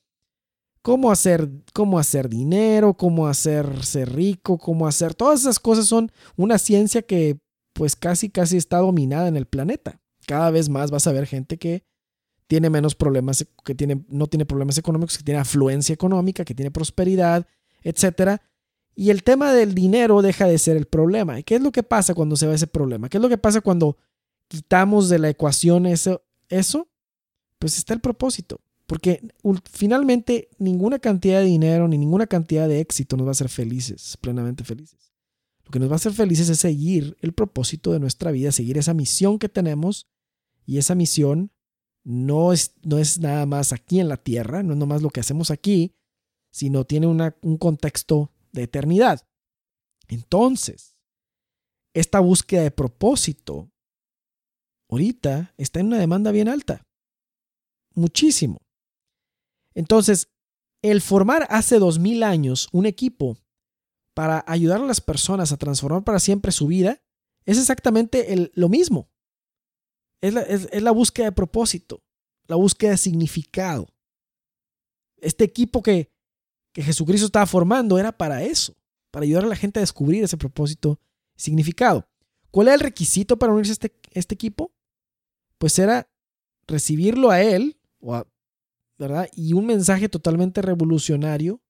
cómo 0.83 1.11
hacer, 1.11 1.49
cómo 1.73 1.99
hacer 1.99 2.29
dinero, 2.29 2.95
cómo 2.95 3.27
hacerse 3.27 4.05
rico, 4.05 4.59
cómo 4.59 4.87
hacer. 4.87 5.15
Todas 5.15 5.41
esas 5.41 5.59
cosas 5.59 5.87
son 5.87 6.11
una 6.37 6.59
ciencia 6.59 7.03
que 7.03 7.39
pues 7.81 7.97
casi 7.97 8.29
casi 8.29 8.59
está 8.59 8.77
dominada 8.77 9.27
en 9.29 9.39
el 9.39 9.47
planeta. 9.47 10.03
Cada 10.27 10.51
vez 10.51 10.69
más 10.69 10.91
vas 10.91 11.07
a 11.07 11.13
ver 11.13 11.27
gente 11.27 11.57
que 11.57 11.83
tiene 12.47 12.69
menos 12.69 12.95
problemas, 12.95 13.47
que 13.65 13.75
tiene, 13.75 14.05
no 14.11 14.27
tiene 14.27 14.45
problemas 14.45 14.77
económicos, 14.77 15.17
que 15.17 15.25
tiene 15.25 15.41
afluencia 15.41 15.95
económica, 15.95 16.45
que 16.45 16.55
tiene 16.55 16.71
prosperidad, 16.71 17.47
etc. 17.81 18.39
Y 18.95 19.09
el 19.09 19.23
tema 19.23 19.55
del 19.55 19.75
dinero 19.75 20.21
deja 20.21 20.47
de 20.47 20.59
ser 20.59 20.77
el 20.77 20.89
problema. 20.89 21.39
¿Y 21.39 21.43
qué 21.43 21.55
es 21.55 21.63
lo 21.63 21.73
que 21.73 21.83
pasa 21.83 22.13
cuando 22.13 22.37
se 22.37 22.47
va 22.47 22.55
ese 22.55 22.67
problema? 22.67 23.09
¿Qué 23.09 23.17
es 23.17 23.23
lo 23.23 23.31
que 23.31 23.39
pasa 23.39 23.63
cuando 23.63 23.97
quitamos 24.47 25.09
de 25.09 25.19
la 25.19 25.31
ecuación 25.31 25.87
eso? 25.87 26.23
Eso, 26.51 26.87
pues 27.59 27.79
está 27.79 27.95
el 27.95 28.01
propósito. 28.01 28.61
Porque 28.85 29.27
finalmente 29.73 30.51
ninguna 30.59 30.99
cantidad 30.99 31.39
de 31.39 31.47
dinero 31.47 31.89
ni 31.89 31.97
ninguna 31.97 32.27
cantidad 32.27 32.69
de 32.69 32.81
éxito 32.81 33.17
nos 33.17 33.25
va 33.25 33.31
a 33.31 33.33
hacer 33.33 33.49
felices, 33.49 34.19
plenamente 34.21 34.65
felices. 34.65 35.10
Lo 35.71 35.73
que 35.73 35.79
nos 35.79 35.89
va 35.89 35.93
a 35.93 36.03
hacer 36.03 36.13
felices 36.13 36.49
es 36.49 36.59
seguir 36.59 37.17
el 37.21 37.33
propósito 37.33 37.93
de 37.93 38.01
nuestra 38.01 38.33
vida, 38.33 38.51
seguir 38.51 38.77
esa 38.77 38.93
misión 38.93 39.39
que 39.39 39.49
tenemos. 39.49 40.09
Y 40.67 40.79
esa 40.79 40.97
misión 40.97 41.53
no 42.03 42.53
es, 42.53 42.75
no 42.83 42.99
es 42.99 43.21
nada 43.21 43.47
más 43.47 43.73
aquí 43.73 44.01
en 44.01 44.09
la 44.09 44.17
tierra, 44.17 44.65
no 44.65 44.73
es 44.73 44.79
nomás 44.81 45.01
lo 45.01 45.11
que 45.11 45.21
hacemos 45.21 45.53
aquí, 45.53 45.95
sino 46.51 46.85
tiene 46.87 47.07
un 47.07 47.57
contexto 47.59 48.33
de 48.51 48.65
eternidad. 48.65 49.29
Entonces, 50.09 50.97
esta 51.95 52.19
búsqueda 52.19 52.65
de 52.65 52.73
propósito 52.73 53.71
ahorita 54.89 55.55
está 55.57 55.79
en 55.79 55.87
una 55.87 56.01
demanda 56.01 56.33
bien 56.33 56.49
alta. 56.49 56.83
Muchísimo. 57.95 58.59
Entonces, 59.77 60.33
el 60.83 61.01
formar 61.01 61.47
hace 61.49 61.79
dos 61.79 62.01
mil 62.01 62.25
años 62.25 62.69
un 62.73 62.87
equipo 62.87 63.37
para 64.15 64.45
ayudar 64.47 64.81
a 64.81 64.87
las 64.87 65.01
personas 65.01 65.53
a 65.53 65.57
transformar 65.57 66.05
para 66.05 66.21
siempre 66.21 66.53
su 66.53 66.67
vida 66.67 67.01
es 67.47 67.59
exactamente 67.59 68.51
lo 68.55 68.69
mismo. 68.69 69.11
Es 70.21 70.35
la, 70.83 70.91
búsqueda 70.91 71.27
de 71.27 71.33
propósito, 71.33 72.03
la 72.47 72.57
búsqueda 72.57 72.91
de 72.91 72.99
significado. 72.99 73.89
Este 75.17 75.45
equipo 75.45 75.83
que, 75.83 76.13
que 76.73 76.83
Jesucristo 76.83 77.27
estaba 77.27 77.47
formando 77.47 77.99
era 77.99 78.13
para 78.13 78.43
eso, 78.43 78.75
para 79.11 79.25
ayudar 79.25 79.45
a 79.45 79.49
la 79.49 79.57
gente 79.57 79.79
a 79.79 79.83
descubrir 79.83 80.23
ese 80.23 80.37
propósito 80.37 81.01
significado. 81.37 82.07
¿Cuál 82.51 82.69
era 82.69 82.75
el 82.75 82.81
requisito 82.81 83.39
para 83.39 83.53
unirse 83.53 83.73
a 83.73 83.75
este, 83.75 83.95
este 84.13 84.35
equipo? 84.35 84.73
Pues 85.57 85.79
era 85.79 86.11
recibirlo 86.67 87.31
a 87.31 87.41
él 87.43 87.81
a, 88.09 88.27
y 89.35 89.55
un 89.55 89.67
mensaje 89.67 90.09
totalmente 90.09 90.61
revolucionario 90.61 91.61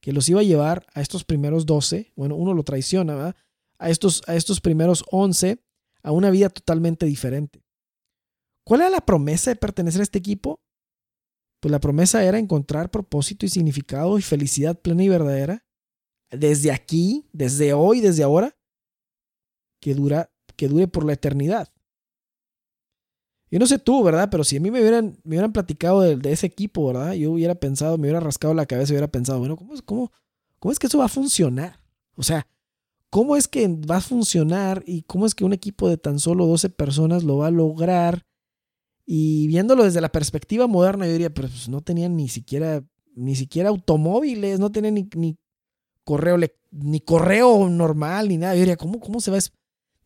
que 0.00 0.12
los 0.12 0.28
iba 0.28 0.40
a 0.40 0.44
llevar 0.44 0.86
a 0.94 1.00
estos 1.00 1.24
primeros 1.24 1.66
12, 1.66 2.12
bueno, 2.16 2.36
uno 2.36 2.54
lo 2.54 2.62
traiciona, 2.62 3.34
A 3.78 3.90
estos, 3.90 4.22
a 4.26 4.34
estos 4.34 4.60
primeros 4.60 5.04
11 5.10 5.62
a 6.02 6.12
una 6.12 6.30
vida 6.30 6.48
totalmente 6.48 7.06
diferente. 7.06 7.62
¿Cuál 8.64 8.82
era 8.82 8.90
la 8.90 9.00
promesa 9.00 9.50
de 9.50 9.56
pertenecer 9.56 10.00
a 10.00 10.04
este 10.04 10.18
equipo? 10.18 10.60
Pues 11.60 11.70
la 11.70 11.80
promesa 11.80 12.24
era 12.24 12.38
encontrar 12.38 12.90
propósito 12.90 13.44
y 13.44 13.50
significado 13.50 14.18
y 14.18 14.22
felicidad 14.22 14.80
plena 14.80 15.04
y 15.04 15.08
verdadera 15.08 15.64
desde 16.30 16.70
aquí, 16.70 17.26
desde 17.32 17.72
hoy, 17.72 18.00
desde 18.00 18.22
ahora, 18.22 18.56
que, 19.80 19.94
dura, 19.94 20.32
que 20.56 20.68
dure 20.68 20.88
por 20.88 21.04
la 21.04 21.14
eternidad. 21.14 21.68
Yo 23.50 23.58
no 23.58 23.66
sé 23.66 23.78
tú, 23.78 24.02
¿verdad? 24.04 24.28
Pero 24.30 24.44
si 24.44 24.56
a 24.56 24.60
mí 24.60 24.70
me 24.70 24.80
hubieran, 24.80 25.18
me 25.24 25.30
hubieran 25.36 25.52
platicado 25.52 26.02
de, 26.02 26.32
ese 26.32 26.46
equipo, 26.46 26.86
¿verdad? 26.86 27.14
Yo 27.14 27.32
hubiera 27.32 27.56
pensado, 27.56 27.98
me 27.98 28.02
hubiera 28.02 28.20
rascado 28.20 28.54
la 28.54 28.66
cabeza 28.66 28.92
y 28.92 28.94
hubiera 28.94 29.10
pensado, 29.10 29.40
bueno, 29.40 29.56
¿cómo, 29.56 29.74
cómo, 29.84 30.12
¿cómo 30.60 30.72
es 30.72 30.78
que 30.78 30.86
eso 30.86 30.98
va 30.98 31.06
a 31.06 31.08
funcionar? 31.08 31.80
O 32.14 32.22
sea, 32.22 32.46
¿cómo 33.10 33.36
es 33.36 33.48
que 33.48 33.66
va 33.68 33.96
a 33.96 34.00
funcionar 34.00 34.84
y 34.86 35.02
cómo 35.02 35.26
es 35.26 35.34
que 35.34 35.44
un 35.44 35.52
equipo 35.52 35.88
de 35.88 35.96
tan 35.96 36.20
solo 36.20 36.46
12 36.46 36.70
personas 36.70 37.24
lo 37.24 37.38
va 37.38 37.48
a 37.48 37.50
lograr? 37.50 38.24
Y 39.04 39.48
viéndolo 39.48 39.82
desde 39.82 40.00
la 40.00 40.12
perspectiva 40.12 40.68
moderna, 40.68 41.06
yo 41.06 41.12
diría, 41.12 41.34
pues 41.34 41.68
no 41.68 41.80
tenían 41.80 42.16
ni 42.16 42.28
siquiera, 42.28 42.84
ni 43.16 43.34
siquiera 43.34 43.70
automóviles, 43.70 44.60
no 44.60 44.70
tenían 44.70 44.94
ni, 44.94 45.36
correo, 46.04 46.38
ni 46.70 47.00
correo 47.00 47.68
normal, 47.68 48.28
ni 48.28 48.36
nada. 48.36 48.54
Yo 48.54 48.60
diría, 48.60 48.76
¿cómo, 48.76 49.00
cómo 49.00 49.20
se 49.20 49.32
va 49.32 49.38
a 49.38 49.40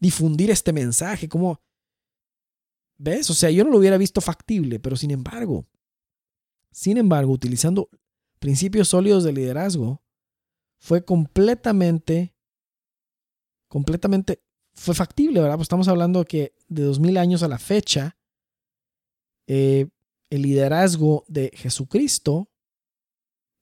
difundir 0.00 0.50
este 0.50 0.72
mensaje? 0.72 1.28
¿Cómo? 1.28 1.60
¿Ves? 3.04 3.28
O 3.28 3.34
sea, 3.34 3.50
yo 3.50 3.64
no 3.64 3.70
lo 3.70 3.78
hubiera 3.78 3.99
visto 3.99 4.23
factible, 4.23 4.80
pero 4.80 4.96
sin 4.96 5.11
embargo, 5.11 5.66
sin 6.70 6.96
embargo, 6.96 7.32
utilizando 7.32 7.90
principios 8.38 8.88
sólidos 8.88 9.25
de 9.25 9.32
liderazgo, 9.34 10.02
fue 10.78 11.04
completamente, 11.04 12.34
completamente, 13.68 14.42
fue 14.73 14.94
factible, 14.94 15.42
¿verdad? 15.42 15.56
Pues 15.56 15.66
estamos 15.66 15.87
hablando 15.88 16.25
que 16.25 16.54
de 16.68 16.82
2000 16.84 17.18
años 17.18 17.42
a 17.42 17.49
la 17.49 17.58
fecha, 17.58 18.16
eh, 19.49 19.87
el 20.30 20.40
liderazgo 20.40 21.26
de 21.28 21.50
Jesucristo 21.54 22.50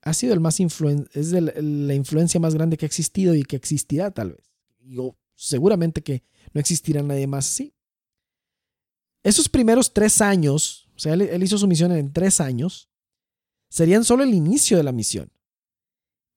ha 0.02 0.14
sido 0.14 0.34
el 0.34 0.40
más 0.40 0.60
es 0.60 1.32
la, 1.32 1.94
influencia 1.94 2.38
más 2.38 2.54
grande 2.54 2.76
que 2.76 2.84
ha 2.84 2.86
existido 2.86 3.34
y 3.34 3.42
que 3.42 3.56
existirá 3.56 4.12
tal 4.12 4.34
vez. 4.34 4.52
Yo 4.78 5.16
seguramente 5.34 6.02
que 6.02 6.22
no 6.52 6.60
existirá 6.60 7.02
nadie 7.02 7.26
más 7.26 7.48
así. 7.48 7.74
Esos 9.22 9.48
primeros 9.48 9.92
tres 9.92 10.20
años, 10.20 10.88
o 10.96 10.98
sea, 10.98 11.14
él, 11.14 11.42
hizo 11.42 11.58
su 11.58 11.68
misión 11.68 11.92
en 11.92 12.12
tres 12.12 12.40
años, 12.40 12.88
serían 13.68 14.04
solo 14.04 14.24
el 14.24 14.34
inicio 14.34 14.76
de 14.76 14.82
la 14.82 14.92
misión. 14.92 15.30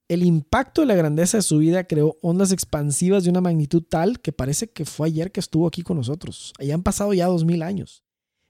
El 0.08 0.24
impacto 0.24 0.82
de 0.82 0.88
la 0.88 0.96
grandeza 0.96 1.38
de 1.38 1.44
su 1.44 1.58
vida 1.58 1.86
creó 1.86 2.18
ondas 2.22 2.51
expansivas 2.51 3.24
de 3.24 3.32
una 3.32 3.42
magnitud 3.42 3.82
tal 3.82 4.20
que 4.20 4.32
parece 4.32 4.70
que 4.70 4.86
fue 4.86 5.08
ayer 5.08 5.32
que 5.32 5.39
estuvo 5.39 5.65
aquí 5.65 5.82
con 5.82 5.98
nosotros. 5.98 6.54
Ahí 6.60 6.70
han 6.72 6.84
pasado 6.84 7.12
ya 7.13 7.25
dos 7.25 7.44
mil 7.44 7.63
años. 7.63 8.04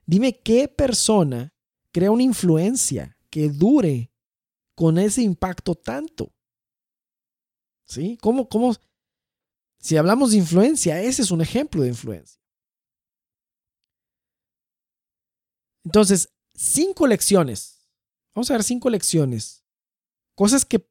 Dime 0.05 0.37
qué 0.41 0.67
persona 0.67 1.53
crea 1.93 2.11
una 2.11 2.23
influencia 2.23 3.17
que 3.29 3.49
dure 3.49 4.11
con 4.75 4.97
ese 4.97 5.21
impacto 5.21 5.75
tanto. 5.75 6.33
¿Sí? 7.85 8.17
¿Cómo, 8.21 8.49
cómo? 8.49 8.75
Si 9.79 9.95
hablamos 9.95 10.31
de 10.31 10.37
influencia, 10.37 11.01
ese 11.01 11.21
es 11.21 11.31
un 11.31 11.41
ejemplo 11.41 11.83
de 11.83 11.89
influencia. 11.89 12.41
Entonces, 15.85 16.33
cinco 16.55 17.07
lecciones. 17.07 17.87
Vamos 18.33 18.49
a 18.49 18.55
ver 18.55 18.63
cinco 18.63 18.89
lecciones. 18.89 19.63
Cosas 20.35 20.65
que, 20.65 20.85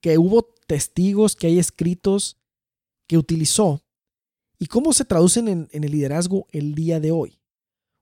que 0.00 0.18
hubo 0.18 0.42
testigos, 0.66 1.36
que 1.36 1.46
hay 1.46 1.58
escritos, 1.58 2.38
que 3.06 3.18
utilizó 3.18 3.84
y 4.58 4.66
cómo 4.66 4.92
se 4.92 5.04
traducen 5.04 5.48
en, 5.48 5.68
el 5.70 5.92
liderazgo 5.92 6.48
el 6.50 6.74
día 6.74 6.98
de 6.98 7.12
hoy. 7.12 7.40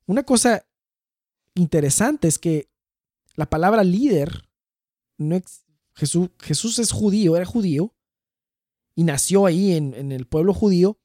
Una 0.06 0.22
cosa 0.22 0.66
interesante 1.54 2.28
es 2.28 2.38
que 2.38 2.70
la 3.34 3.50
palabra 3.50 3.84
líder, 3.84 4.48
no 5.18 5.38
Jesús, 5.94 6.30
Jesús, 6.40 6.78
es 6.78 6.92
judío, 6.92 7.36
era 7.36 7.44
judío, 7.44 7.94
y 8.94 9.04
nació 9.04 9.44
ahí 9.44 9.72
en, 9.72 9.92
en, 9.94 10.12
el 10.12 10.26
pueblo 10.26 10.54
judío. 10.54 10.98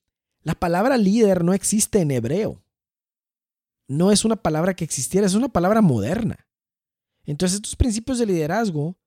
La 0.43 0.55
palabra 0.55 0.98
líder 0.98 1.43
no 1.43 1.53
existe 1.53 2.00
en 2.00 2.12
hebreo 2.12 2.63
no 3.91 4.12
es 4.12 4.24
una 4.24 4.38
palabra 4.38 4.74
que 4.74 4.86
existiera, 4.86 5.27
es 5.27 5.36
una 5.36 5.50
palabra 5.50 5.81
moderna. 5.81 6.48
Entonces 7.25 7.57
estos 7.57 7.75
principios 7.75 8.19
de 8.19 8.25
liderazgo, 8.25 8.98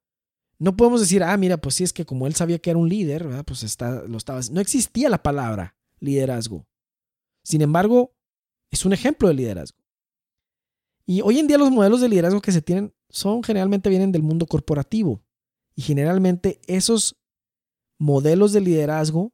no 0.58 0.76
podemos 0.76 1.00
decir, 1.00 1.22
ah, 1.22 1.36
mira, 1.36 1.56
pues 1.56 1.76
sí 1.76 1.84
es 1.84 1.92
que 1.92 2.04
como 2.04 2.26
él 2.26 2.34
sabía 2.34 2.58
que 2.58 2.70
era 2.70 2.78
un 2.78 2.88
líder, 2.88 3.26
pues 3.46 3.62
está, 3.62 4.02
lo 4.02 4.18
estaba... 4.18 4.40
No 4.52 4.60
existía 4.60 5.08
la 5.08 5.22
palabra 5.22 5.76
liderazgo. 6.00 6.66
Sin 7.42 7.62
embargo, 7.62 8.14
es 8.70 8.84
un 8.84 8.92
ejemplo 8.92 9.28
de 9.28 9.34
liderazgo. 9.34 9.78
Y 11.06 11.22
hoy 11.22 11.38
en 11.38 11.46
día 11.46 11.58
los 11.58 11.70
modelos 11.70 12.00
de 12.00 12.08
liderazgo 12.08 12.40
que 12.40 12.52
se 12.52 12.62
tienen 12.62 12.94
son 13.08 13.42
generalmente 13.42 13.88
vienen 13.88 14.12
del 14.12 14.22
mundo 14.22 14.46
corporativo. 14.46 15.22
Y 15.74 15.82
generalmente 15.82 16.60
esos 16.66 17.16
modelos 17.98 18.52
de 18.52 18.60
liderazgo, 18.60 19.32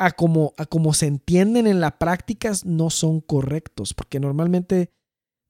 a 0.00 0.12
como, 0.12 0.54
a 0.56 0.64
como 0.64 0.94
se 0.94 1.06
entienden 1.06 1.66
en 1.66 1.78
la 1.78 1.98
práctica, 1.98 2.52
no 2.64 2.88
son 2.88 3.20
correctos, 3.20 3.92
porque 3.92 4.18
normalmente 4.18 4.90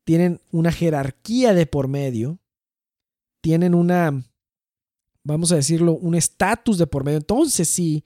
tienen 0.05 0.41
una 0.51 0.73
jerarquía 0.73 1.55
de 1.55 1.67
por 1.67 1.87
medio, 1.87 2.41
tienen 3.41 3.77
una, 3.77 4.25
vamos 5.23 5.53
a 5.53 5.55
decirlo, 5.55 5.93
un 5.93 6.17
estatus 6.17 6.79
de 6.79 6.89
por 6.89 7.05
medio. 7.05 7.19
Entonces, 7.19 7.69
si 7.69 8.05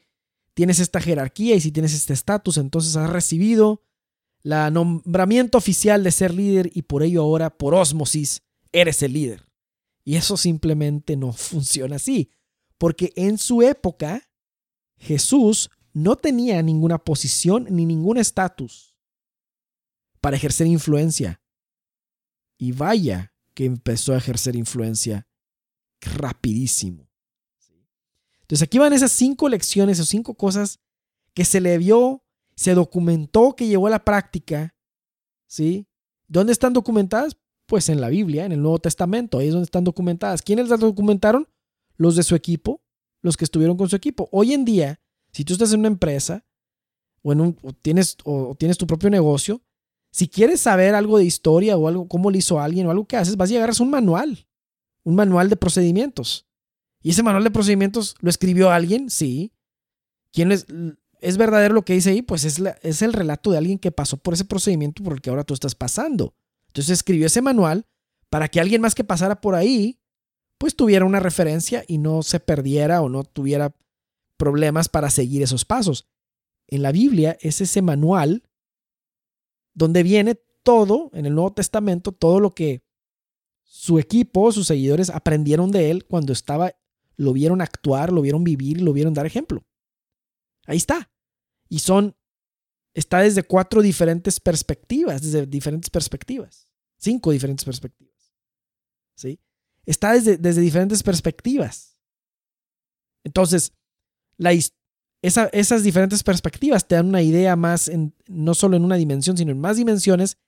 tienes 0.53 0.81
esta 0.81 1.01
jerarquía 1.01 1.55
y 1.57 1.63
si 1.63 1.73
tienes 1.73 1.95
este 1.95 2.13
estatus, 2.13 2.59
entonces 2.59 2.95
has 2.97 3.09
recibido 3.09 3.83
la 4.43 4.71
nombramiento 4.71 5.57
oficial 5.57 6.05
de 6.05 6.11
ser 6.11 6.35
líder 6.35 6.71
y 6.75 6.83
por 6.83 7.03
ello 7.03 7.23
ahora, 7.23 7.57
por 7.57 7.75
osmosis, 7.75 8.43
eres 8.71 9.03
el 9.03 9.15
líder. 9.15 9.47
Y 10.05 10.17
eso 10.17 10.37
simplemente 10.37 11.17
no 11.17 11.33
funciona 11.33 11.97
así, 11.97 12.29
porque 12.77 13.15
en 13.17 13.39
su 13.39 13.63
época 13.63 14.29
Jesús 14.99 15.71
no 15.95 16.17
tenía 16.17 16.61
ninguna 16.63 16.99
posición 16.99 17.67
ni 17.71 17.87
ningún 17.87 18.19
estatus 18.19 18.95
para 20.21 20.37
ejercer 20.37 20.67
influencia. 20.67 21.41
Y 22.59 22.73
vaya 22.73 23.33
que 23.55 23.65
empezó 23.65 24.13
a 24.13 24.19
ejercer 24.19 24.57
influencia 24.57 25.27
rapidísimo. 26.01 27.09
Entonces 28.43 28.63
aquí 28.63 28.79
van 28.79 28.93
esas 28.93 29.13
cinco 29.13 29.49
lecciones 29.49 29.99
o 30.01 30.05
cinco 30.05 30.35
cosas 30.35 30.81
que 31.33 31.45
se 31.45 31.61
le 31.61 31.79
vio 31.79 32.25
se 32.57 32.75
documentó 32.75 33.55
que 33.57 33.67
llevó 33.67 33.87
a 33.87 33.91
la 33.91 34.05
práctica, 34.05 34.75
¿sí? 35.47 35.89
¿Dónde 36.29 36.53
están 36.53 36.73
documentadas? 36.73 37.37
Pues 37.67 37.89
en 37.89 38.01
la 38.01 38.09
Biblia, 38.09 38.45
en 38.45 38.53
el 38.53 38.63
Nuevo 38.63 38.79
Testamento, 38.79 39.39
ahí 39.39 39.49
es 39.49 39.53
donde 39.53 39.65
están 39.65 39.85
documentadas. 39.85 40.43
¿Quiénes 40.43 40.69
las 40.69 40.81
documentaron? 40.81 41.49
Los 41.97 42.17
de 42.17 42.23
su 42.23 42.35
equipo, 42.35 42.83
los 43.23 43.37
que 43.37 43.45
estuvieron 43.45 43.77
con 43.77 43.89
su 43.89 43.97
equipo. 43.97 44.29
Hoy 44.33 44.53
en 44.53 44.65
día, 44.65 45.01
si 45.35 45.45
tú 45.45 45.53
estás 45.53 45.73
en 45.73 45.81
una 45.81 45.89
empresa 45.89 46.47
o, 47.23 47.35
tienes, 47.83 48.17
o 48.25 48.55
tienes 48.55 48.79
tu 48.79 48.87
propio 48.87 49.11
negocio, 49.11 49.61
si 50.13 50.29
quieres 50.29 50.61
saber 50.61 50.95
algo 50.95 51.19
de 51.19 51.25
historia 51.25 51.77
o 51.77 51.89
algo, 51.89 52.07
cómo 52.07 52.31
lo 52.31 52.39
hizo 52.39 52.61
alguien 52.61 52.87
o 52.87 52.91
algo 52.93 53.05
que 53.05 53.17
haces, 53.17 53.37
vas 53.37 53.51
a 53.51 53.53
llegar 53.53 53.71
a 53.71 53.83
un 53.83 53.91
manual, 53.91 54.47
un 55.03 55.17
manual 55.17 55.51
de 55.51 55.57
procedimientos. 55.57 56.47
¿Y 57.03 57.11
ese 57.11 57.25
manual 57.25 57.43
de 57.43 57.51
procedimientos 57.51 58.15
lo 58.21 58.31
escribió 58.31 58.71
alguien? 58.71 59.11
Sí. 59.11 59.53
¿Quién 60.33 60.53
es, 60.53 60.67
¿Es 61.19 61.37
verdadero 61.37 61.75
lo 61.75 61.85
que 61.85 61.95
dice 61.95 62.11
ahí? 62.11 62.23
Pues 62.23 62.45
es, 62.45 62.63
es 62.83 63.03
el 63.03 63.13
relato 63.13 63.51
de 63.51 63.59
alguien 63.59 63.79
que 63.81 63.91
pasó 63.91 64.17
por 64.17 64.35
ese 64.35 64.45
procedimiento 64.45 65.03
por 65.03 65.15
el 65.15 65.21
que 65.21 65.31
ahora 65.31 65.43
tú 65.43 65.53
estás 65.53 65.75
pasando. 65.75 66.37
Entonces 66.69 66.91
escribió 66.91 67.27
ese 67.27 67.43
manual 67.43 67.87
para 68.31 68.49
que 68.49 68.61
alguien 68.61 68.81
más 68.81 68.95
que 68.95 69.03
pasara 69.03 69.41
por 69.41 69.57
ahí, 69.57 69.99
pues 70.59 70.77
tuviera 70.77 71.05
una 71.05 71.19
referencia 71.19 71.85
y 71.89 71.99
no 71.99 72.23
se 72.23 72.39
perdiera 72.39 73.03
o 73.03 73.09
no 73.09 73.25
tuviera 73.25 73.75
problemas 74.45 74.91
para 74.91 75.09
seguir 75.09 75.43
esos 75.43 75.65
pasos. 75.65 76.07
En 76.67 76.83
la 76.83 76.93
Biblia 76.93 77.39
es 77.41 77.63
ese 77.63 77.81
manual 77.81 78.43
donde 79.73 80.03
viene 80.03 80.35
todo, 80.63 81.11
en 81.15 81.25
el 81.25 81.35
Nuevo 81.35 81.55
Testamento, 81.55 82.13
todo 82.13 82.41
lo 82.41 82.55
que 82.55 82.85
su 83.63 83.99
equipo, 83.99 84.53
sus 84.53 84.67
seguidores 84.67 85.09
aprendieron 85.09 85.71
de 85.71 85.91
él 85.91 86.05
cuando 86.05 86.35
estaba, 86.35 86.75
lo 87.17 87.33
vieron 87.33 87.63
actuar, 87.63 88.13
lo 88.13 88.21
vieron 88.21 88.45
vivir, 88.45 88.83
lo 88.83 88.93
vieron 88.93 89.15
dar 89.15 89.25
ejemplo. 89.25 89.65
Ahí 90.67 90.77
está. 90.77 91.11
Y 91.71 91.79
son, 91.79 92.15
está 92.93 93.21
desde 93.21 93.45
cuatro 93.45 93.81
diferentes 93.81 94.41
perspectivas, 94.41 95.23
desde 95.23 95.47
diferentes 95.47 95.89
perspectivas, 95.89 96.69
cinco 96.99 97.31
diferentes 97.31 97.65
perspectivas. 97.65 98.35
¿Sí? 99.17 99.41
Está 99.87 100.13
desde, 100.13 100.37
desde 100.37 100.61
diferentes 100.61 101.03
perspectivas. 101.03 101.99
Entonces, 103.25 103.73
esas 105.23 105.83
diferentes 105.83 106.23
perspectivas 106.23 106.87
te 106.87 106.97
dan 106.97 107.09
una 107.09 107.23
idea 107.23 107.57
más, 107.57 107.91
no 108.27 108.55
solo 108.55 108.77
en 108.77 108.85
una 108.85 108.97
dimensión, 108.97 109.37
sino 109.37 109.53
en 109.53 109.61
más 109.61 109.77
dimensiones, 109.77 110.39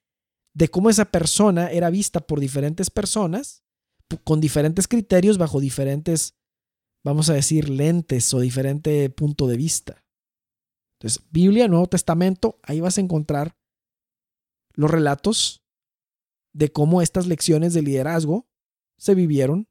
de 0.54 0.68
cómo 0.68 0.88
esa 0.88 1.06
persona 1.06 1.70
era 1.70 1.90
vista 1.90 2.20
por 2.20 2.40
diferentes 2.40 2.90
personas, 2.90 3.62
con 4.24 4.40
diferentes 4.40 4.88
criterios, 4.88 5.38
bajo 5.38 5.60
diferentes, 5.60 6.34
vamos 7.04 7.28
a 7.28 7.34
decir, 7.34 7.68
lentes 7.68 8.32
o 8.32 8.40
diferente 8.40 9.10
punto 9.10 9.46
de 9.46 9.56
vista. 9.56 10.04
Entonces, 10.98 11.26
Biblia, 11.30 11.68
Nuevo 11.68 11.88
Testamento, 11.88 12.58
ahí 12.62 12.80
vas 12.80 12.96
a 12.96 13.02
encontrar 13.02 13.56
los 14.74 14.90
relatos 14.90 15.62
de 16.54 16.72
cómo 16.72 17.02
estas 17.02 17.26
lecciones 17.26 17.74
de 17.74 17.82
liderazgo 17.82 18.48
se 18.98 19.14
vivieron 19.14 19.68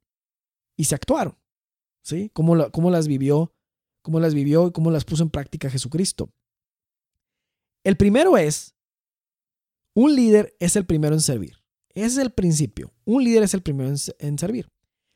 y 0.77 0.85
se 0.85 0.95
actuaron. 0.95 1.37
¿Sí? 2.03 2.29
Cómo, 2.33 2.69
cómo 2.69 2.91
las 2.91 3.07
vivió, 3.07 3.54
cómo 4.05 4.19
las 4.19 4.35
vivió 4.35 4.67
y 4.67 4.71
cómo 4.71 4.91
las 4.91 5.03
puso 5.03 5.23
en 5.23 5.31
práctica 5.31 5.67
Jesucristo. 5.67 6.29
El 7.83 7.97
primero 7.97 8.37
es, 8.37 8.75
un 9.95 10.15
líder 10.15 10.55
es 10.59 10.75
el 10.75 10.85
primero 10.85 11.15
en 11.15 11.21
servir. 11.21 11.57
Ese 11.89 12.05
es 12.05 12.17
el 12.17 12.29
principio. 12.29 12.93
Un 13.03 13.23
líder 13.23 13.41
es 13.41 13.55
el 13.55 13.63
primero 13.63 13.89
en, 14.19 14.37
servir. 14.37 14.69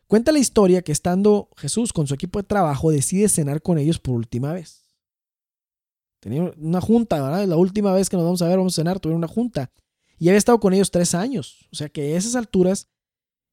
Cuenta 0.07 0.31
la 0.31 0.39
historia 0.39 0.81
que 0.81 0.91
estando 0.91 1.51
Jesús 1.57 1.93
con 1.93 2.07
su 2.07 2.15
equipo 2.15 2.39
de 2.39 2.47
trabajo 2.47 2.89
decide 2.89 3.29
cenar 3.29 3.61
con 3.61 3.77
ellos 3.77 3.99
por 3.99 4.15
última 4.15 4.53
vez. 4.53 4.87
Tenía 6.19 6.51
una 6.57 6.81
junta, 6.81 7.21
¿verdad? 7.21 7.45
La 7.45 7.57
última 7.57 7.93
vez 7.93 8.09
que 8.09 8.17
nos 8.17 8.25
vamos 8.25 8.41
a 8.41 8.47
ver, 8.47 8.57
vamos 8.57 8.73
a 8.73 8.81
cenar, 8.81 8.99
tuvieron 8.99 9.19
una 9.19 9.27
junta. 9.27 9.71
Y 10.17 10.29
había 10.29 10.39
estado 10.39 10.59
con 10.59 10.73
ellos 10.73 10.89
tres 10.89 11.13
años. 11.13 11.67
O 11.71 11.75
sea 11.75 11.89
que 11.89 12.15
a 12.15 12.17
esas 12.17 12.35
alturas 12.35 12.87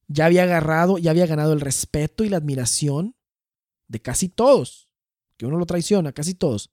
ya 0.09 0.25
había 0.25 0.45
agarrado, 0.45 0.97
ya 0.97 1.11
había 1.11 1.27
ganado 1.27 1.53
el 1.53 1.61
respeto 1.61 2.25
y 2.25 2.31
la 2.31 2.39
admiración 2.39 3.15
de 3.87 4.01
casi 4.01 4.31
todos. 4.31 4.86
Que 5.37 5.47
uno 5.47 5.59
lo 5.59 5.67
traiciona, 5.67 6.13
casi 6.13 6.35
todos. 6.35 6.71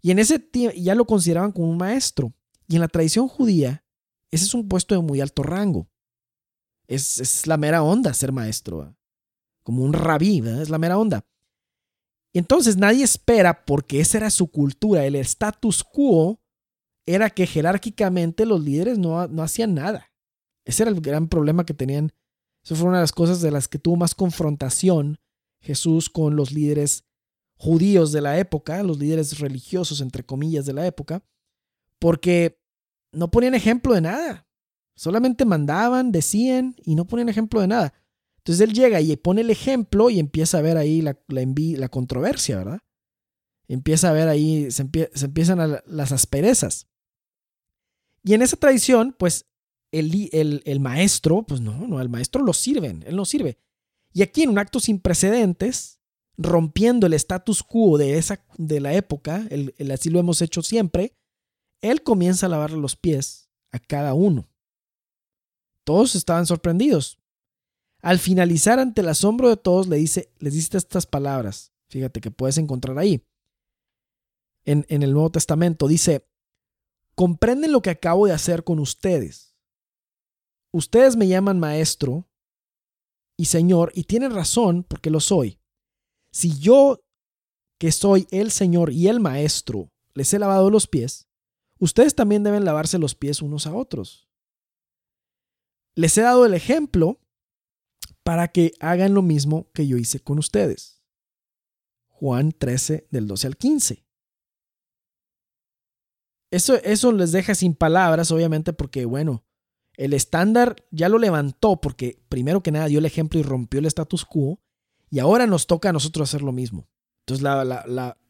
Y 0.00 0.10
en 0.10 0.18
ese 0.18 0.38
tiempo 0.38 0.76
ya 0.76 0.94
lo 0.94 1.06
consideraban 1.06 1.52
como 1.52 1.70
un 1.70 1.76
maestro. 1.76 2.32
Y 2.66 2.74
en 2.74 2.80
la 2.80 2.88
tradición 2.88 3.28
judía, 3.28 3.84
ese 4.30 4.44
es 4.44 4.54
un 4.54 4.68
puesto 4.68 4.94
de 4.94 5.00
muy 5.00 5.20
alto 5.20 5.42
rango. 5.42 5.88
Es, 6.86 7.18
es 7.18 7.46
la 7.46 7.56
mera 7.56 7.82
onda 7.82 8.12
ser 8.12 8.32
maestro. 8.32 8.96
Como 9.62 9.84
un 9.84 9.92
rabí, 9.92 10.40
¿verdad? 10.40 10.62
es 10.62 10.70
la 10.70 10.78
mera 10.78 10.98
onda. 10.98 11.24
Y 12.32 12.38
entonces 12.38 12.76
nadie 12.76 13.04
espera, 13.04 13.64
porque 13.64 14.00
esa 14.00 14.18
era 14.18 14.30
su 14.30 14.50
cultura, 14.50 15.04
el 15.04 15.16
status 15.16 15.84
quo 15.84 16.40
era 17.06 17.30
que 17.30 17.46
jerárquicamente 17.46 18.46
los 18.46 18.62
líderes 18.62 18.98
no, 18.98 19.26
no 19.28 19.42
hacían 19.42 19.74
nada. 19.74 20.12
Ese 20.64 20.84
era 20.84 20.90
el 20.90 21.00
gran 21.00 21.28
problema 21.28 21.66
que 21.66 21.74
tenían. 21.74 22.12
Eso 22.64 22.76
fue 22.76 22.88
una 22.88 22.98
de 22.98 23.02
las 23.02 23.12
cosas 23.12 23.40
de 23.40 23.50
las 23.50 23.68
que 23.68 23.78
tuvo 23.78 23.96
más 23.96 24.14
confrontación 24.14 25.18
Jesús 25.60 26.08
con 26.08 26.36
los 26.36 26.52
líderes 26.52 27.04
judíos 27.62 28.10
de 28.10 28.20
la 28.20 28.40
época, 28.40 28.82
los 28.82 28.98
líderes 28.98 29.38
religiosos, 29.38 30.00
entre 30.00 30.24
comillas, 30.24 30.66
de 30.66 30.72
la 30.72 30.84
época, 30.84 31.22
porque 32.00 32.60
no 33.12 33.30
ponían 33.30 33.54
ejemplo 33.54 33.94
de 33.94 34.00
nada. 34.00 34.48
Solamente 34.96 35.44
mandaban, 35.44 36.10
decían 36.10 36.74
y 36.84 36.96
no 36.96 37.06
ponían 37.06 37.28
ejemplo 37.28 37.60
de 37.60 37.68
nada. 37.68 37.94
Entonces 38.38 38.68
él 38.68 38.74
llega 38.74 39.00
y 39.00 39.14
pone 39.16 39.42
el 39.42 39.50
ejemplo 39.50 40.10
y 40.10 40.18
empieza 40.18 40.58
a 40.58 40.62
ver 40.62 40.76
ahí 40.76 41.02
la, 41.02 41.16
la, 41.28 41.88
controversia, 41.88 42.56
¿verdad? 42.56 42.80
Empieza 43.68 44.10
a 44.10 44.12
ver 44.12 44.26
ahí, 44.26 44.68
se, 44.72 44.82
empiezan 44.82 45.80
las 45.86 46.10
asperezas. 46.10 46.88
Y 48.24 48.34
en 48.34 48.42
esa 48.42 48.56
tradición, 48.56 49.14
pues 49.16 49.46
el, 49.92 50.30
el, 50.32 50.62
el, 50.64 50.80
maestro, 50.80 51.44
pues 51.44 51.60
no, 51.60 51.86
no, 51.86 52.00
el 52.00 52.08
maestro 52.08 52.42
lo 52.42 52.54
sirven, 52.54 53.04
él 53.06 53.14
no 53.14 53.24
sirve. 53.24 53.56
Y 54.12 54.22
aquí 54.22 54.42
en 54.42 54.50
un 54.50 54.58
acto 54.58 54.80
sin 54.80 54.98
precedentes, 54.98 56.01
rompiendo 56.36 57.06
el 57.06 57.14
status 57.14 57.62
quo 57.62 57.98
de, 57.98 58.18
esa, 58.18 58.44
de 58.56 58.80
la 58.80 58.94
época, 58.94 59.46
el, 59.50 59.74
así 59.90 60.10
lo 60.10 60.18
hemos 60.18 60.42
hecho 60.42 60.62
siempre, 60.62 61.16
él 61.80 62.02
comienza 62.02 62.46
a 62.46 62.48
lavarle 62.48 62.78
los 62.78 62.96
pies 62.96 63.50
a 63.70 63.78
cada 63.78 64.14
uno. 64.14 64.48
Todos 65.84 66.14
estaban 66.14 66.46
sorprendidos. 66.46 67.18
Al 68.00 68.18
finalizar 68.18 68.78
ante 68.78 69.00
el 69.00 69.08
asombro 69.08 69.48
de 69.48 69.56
todos, 69.56 69.88
le 69.88 69.96
dice, 69.96 70.32
les 70.38 70.54
dice 70.54 70.76
estas 70.76 71.06
palabras. 71.06 71.72
Fíjate 71.88 72.20
que 72.20 72.30
puedes 72.30 72.58
encontrar 72.58 72.98
ahí. 72.98 73.24
En, 74.64 74.86
en 74.88 75.02
el 75.02 75.12
Nuevo 75.12 75.30
Testamento 75.30 75.88
dice, 75.88 76.26
comprenden 77.14 77.72
lo 77.72 77.82
que 77.82 77.90
acabo 77.90 78.26
de 78.26 78.32
hacer 78.32 78.64
con 78.64 78.78
ustedes. 78.78 79.54
Ustedes 80.72 81.16
me 81.16 81.28
llaman 81.28 81.60
maestro 81.60 82.28
y 83.36 83.46
señor 83.46 83.92
y 83.94 84.04
tienen 84.04 84.32
razón 84.32 84.84
porque 84.84 85.10
lo 85.10 85.20
soy. 85.20 85.61
Si 86.32 86.58
yo, 86.58 87.04
que 87.78 87.92
soy 87.92 88.26
el 88.30 88.50
señor 88.50 88.92
y 88.92 89.08
el 89.08 89.20
maestro, 89.20 89.90
les 90.14 90.32
he 90.32 90.38
lavado 90.38 90.70
los 90.70 90.86
pies, 90.86 91.28
ustedes 91.78 92.14
también 92.14 92.42
deben 92.42 92.64
lavarse 92.64 92.98
los 92.98 93.14
pies 93.14 93.42
unos 93.42 93.66
a 93.66 93.74
otros. 93.74 94.28
Les 95.94 96.16
he 96.16 96.22
dado 96.22 96.46
el 96.46 96.54
ejemplo 96.54 97.20
para 98.22 98.48
que 98.48 98.72
hagan 98.80 99.14
lo 99.14 99.22
mismo 99.22 99.70
que 99.74 99.86
yo 99.86 99.98
hice 99.98 100.20
con 100.20 100.38
ustedes. 100.38 101.02
Juan 102.08 102.52
13 102.52 103.08
del 103.10 103.26
12 103.26 103.46
al 103.48 103.56
15. 103.56 104.06
Eso, 106.50 106.74
eso 106.76 107.12
les 107.12 107.32
deja 107.32 107.54
sin 107.54 107.74
palabras, 107.74 108.30
obviamente, 108.30 108.72
porque, 108.72 109.04
bueno, 109.04 109.44
el 109.96 110.14
estándar 110.14 110.86
ya 110.90 111.08
lo 111.08 111.18
levantó 111.18 111.80
porque 111.80 112.22
primero 112.28 112.62
que 112.62 112.72
nada 112.72 112.86
dio 112.86 112.98
el 112.98 113.06
ejemplo 113.06 113.40
y 113.40 113.42
rompió 113.42 113.80
el 113.80 113.86
status 113.86 114.24
quo 114.24 114.61
y 115.12 115.18
ahora 115.18 115.46
nos 115.46 115.66
toca 115.66 115.90
a 115.90 115.92
nosotros 115.92 116.30
hacer 116.30 116.40
lo 116.40 116.52
mismo. 116.52 116.88
Entonces 117.26 117.46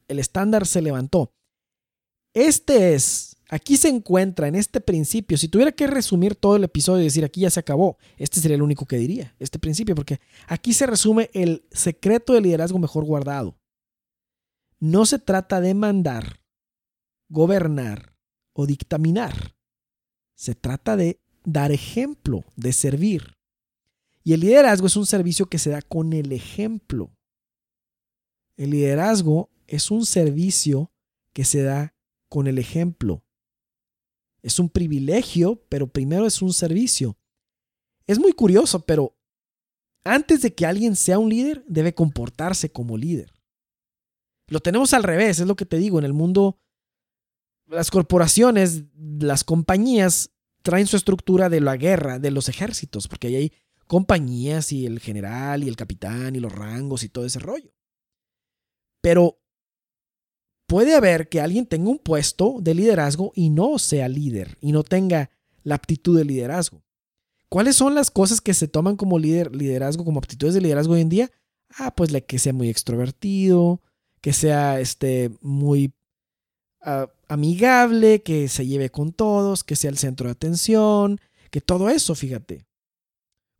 el 0.09 0.19
estándar 0.19 0.67
se 0.67 0.83
levantó. 0.83 1.33
Este 2.35 2.95
es, 2.95 3.37
aquí 3.49 3.77
se 3.77 3.89
encuentra 3.89 4.49
en 4.49 4.57
este 4.57 4.81
principio. 4.81 5.39
Si 5.39 5.47
tuviera 5.47 5.71
que 5.71 5.87
resumir 5.87 6.35
todo 6.35 6.57
el 6.57 6.65
episodio 6.65 7.03
y 7.03 7.05
decir 7.05 7.25
aquí 7.25 7.43
ya 7.43 7.51
se 7.51 7.61
acabó, 7.61 7.99
este 8.17 8.41
sería 8.41 8.57
el 8.57 8.63
único 8.63 8.85
que 8.85 8.97
diría, 8.97 9.33
este 9.39 9.61
principio, 9.61 9.95
porque 9.95 10.21
aquí 10.49 10.73
se 10.73 10.87
resume 10.87 11.31
el 11.35 11.65
secreto 11.71 12.33
del 12.33 12.43
liderazgo 12.43 12.81
mejor 12.81 13.05
guardado. 13.05 13.57
No 14.81 15.07
se 15.07 15.21
trata 15.21 15.61
de 15.61 15.75
mandar, 15.75 16.41
gobernar 17.29 18.17
o 18.55 18.67
dictaminar. 18.67 19.55
Se 20.35 20.57
trata 20.57 20.97
de 20.97 21.21
dar 21.45 21.71
ejemplo, 21.71 22.45
de 22.57 22.73
servir. 22.73 23.37
Y 24.25 24.35
el 24.35 24.41
liderazgo 24.41 24.87
es 24.87 24.97
un 24.97 25.07
servicio 25.07 25.47
que 25.47 25.59
se 25.59 25.71
da 25.71 25.83
con 25.83 26.13
el 26.13 26.33
ejemplo. 26.33 27.17
El 28.57 28.71
liderazgo 28.71 29.51
es 29.67 29.91
un 29.91 30.07
servicio 30.07 30.93
que 31.33 31.45
se 31.45 31.63
da 31.63 31.95
con 32.29 32.47
el 32.47 32.59
ejemplo. 32.59 33.25
Es 34.43 34.59
un 34.59 34.69
privilegio, 34.69 35.65
pero 35.69 35.87
primero 35.87 36.27
es 36.27 36.43
un 36.43 36.53
servicio. 36.53 37.17
Es 38.07 38.19
muy 38.19 38.33
curioso, 38.33 38.85
pero 38.85 39.17
antes 40.05 40.43
de 40.43 40.55
que 40.55 40.67
alguien 40.67 40.97
sea 40.97 41.19
un 41.19 41.31
líder, 41.31 41.65
debe 41.67 41.95
comportarse 41.95 42.71
como 42.71 42.97
líder. 42.97 43.33
Lo 44.49 44.61
tenemos 44.61 44.93
al 44.93 45.05
revés, 45.05 45.39
es 45.41 45.47
lo 45.47 45.57
que 45.57 45.65
te 45.65 45.79
digo, 45.79 45.99
en 45.99 46.05
el 46.05 46.13
mundo, 46.13 46.59
las 47.67 47.91
corporaciones, 47.91 48.85
las 48.97 49.45
compañías 49.45 50.31
traen 50.63 50.87
su 50.87 50.97
estructura 50.97 51.49
de 51.49 51.61
la 51.61 51.77
guerra, 51.77 52.19
de 52.19 52.31
los 52.31 52.49
ejércitos, 52.49 53.09
porque 53.09 53.29
ahí 53.29 53.37
hay 53.37 53.53
compañías 53.93 54.73
y 54.73 54.87
el 54.87 55.01
general 55.01 55.63
y 55.63 55.69
el 55.69 55.77
capitán 55.77 56.35
y 56.35 56.41
los 56.41 56.51
rangos 56.51 57.05
y 57.05 57.11
todo 57.11 57.27
ese 57.27 57.41
rollo. 57.41 57.75
Pero 59.03 59.39
puede 60.67 60.95
haber 60.95 61.29
que 61.29 61.43
alguien 61.43 61.67
tenga 61.67 61.91
un 61.91 61.99
puesto 61.99 62.57
de 62.63 62.75
liderazgo 62.75 63.33
y 63.35 63.51
no 63.51 63.79
sea 63.79 64.09
líder 64.09 64.57
y 64.63 64.73
no 64.73 64.83
tenga 64.83 65.29
la 65.63 65.75
aptitud 65.75 66.17
de 66.17 66.25
liderazgo. 66.25 66.83
¿Cuáles 67.51 67.77
son 67.77 67.95
las 67.95 68.11
cosas 68.11 68.41
que 68.41 68.55
se 68.55 68.67
toman 68.67 68.97
como 68.97 69.19
líder, 69.19 69.55
liderazgo, 69.55 70.07
como 70.07 70.21
aptitudes 70.21 70.55
de 70.55 70.63
liderazgo 70.63 70.95
hoy 70.95 71.03
en 71.03 71.11
día? 71.11 71.31
Ah, 71.77 71.95
pues 71.95 72.15
que 72.27 72.39
sea 72.39 72.55
muy 72.55 72.71
extrovertido, 72.71 73.83
que 74.23 74.33
sea 74.33 74.81
este, 74.81 75.33
muy 75.43 75.93
ah, 76.81 77.13
amigable, 77.29 78.23
que 78.23 78.49
se 78.49 78.67
lleve 78.67 78.89
con 78.89 79.13
todos, 79.13 79.65
que 79.65 79.77
sea 79.77 79.91
el 79.91 79.99
centro 79.99 80.29
de 80.29 80.33
atención, 80.33 81.21
que 81.51 81.61
todo 81.61 81.91
eso, 81.91 82.15
fíjate. 82.15 82.72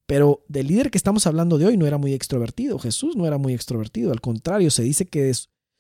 Pero 0.07 0.45
del 0.49 0.67
líder 0.67 0.91
que 0.91 0.99
estamos 0.99 1.27
hablando 1.27 1.59
de 1.59 1.67
hoy 1.67 1.77
no 1.77 1.87
era 1.87 1.99
muy 1.99 2.13
extrovertido. 2.13 2.79
Jesús 2.79 3.17
no 3.17 3.27
era 3.27 3.39
muy 3.39 3.55
extrovertido. 3.55 4.13
Al 4.13 4.21
contrario, 4.21 4.71
se 4.71 4.83
dice 4.83 5.07
que 5.07 5.33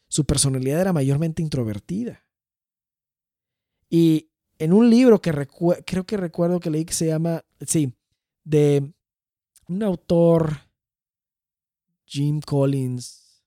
su 0.09 0.25
personalidad 0.25 0.81
era 0.81 0.93
mayormente 0.93 1.43
introvertida. 1.43 2.25
Y 3.91 4.31
en 4.59 4.73
un 4.73 4.89
libro 4.89 5.21
que 5.21 5.33
creo 5.85 6.05
que 6.05 6.17
recuerdo 6.17 6.61
que 6.61 6.71
leí 6.71 6.85
que 6.85 6.95
se 6.95 7.07
llama, 7.07 7.45
sí, 7.67 7.93
de 8.45 8.93
un 9.69 9.83
autor, 9.83 10.57
Jim 12.07 12.41
Collins. 12.41 13.43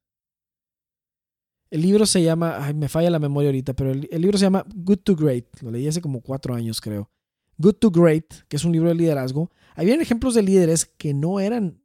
El 1.69 1.81
libro 1.81 2.05
se 2.05 2.21
llama, 2.21 2.63
ay, 2.63 2.73
me 2.73 2.89
falla 2.89 3.09
la 3.09 3.19
memoria 3.19 3.49
ahorita, 3.49 3.73
pero 3.73 3.91
el, 3.91 4.07
el 4.11 4.21
libro 4.21 4.38
se 4.38 4.45
llama 4.45 4.65
Good 4.73 4.99
to 4.99 5.15
Great. 5.15 5.45
Lo 5.61 5.71
leí 5.71 5.88
hace 5.88 6.01
como 6.01 6.21
cuatro 6.21 6.53
años, 6.53 6.81
creo. 6.81 7.09
Good 7.57 7.75
to 7.75 7.91
Great, 7.91 8.25
que 8.47 8.57
es 8.57 8.65
un 8.65 8.71
libro 8.71 8.89
de 8.89 8.95
liderazgo, 8.95 9.51
habían 9.75 10.01
ejemplos 10.01 10.33
de 10.33 10.43
líderes 10.43 10.85
que 10.85 11.13
no 11.13 11.39
eran 11.39 11.81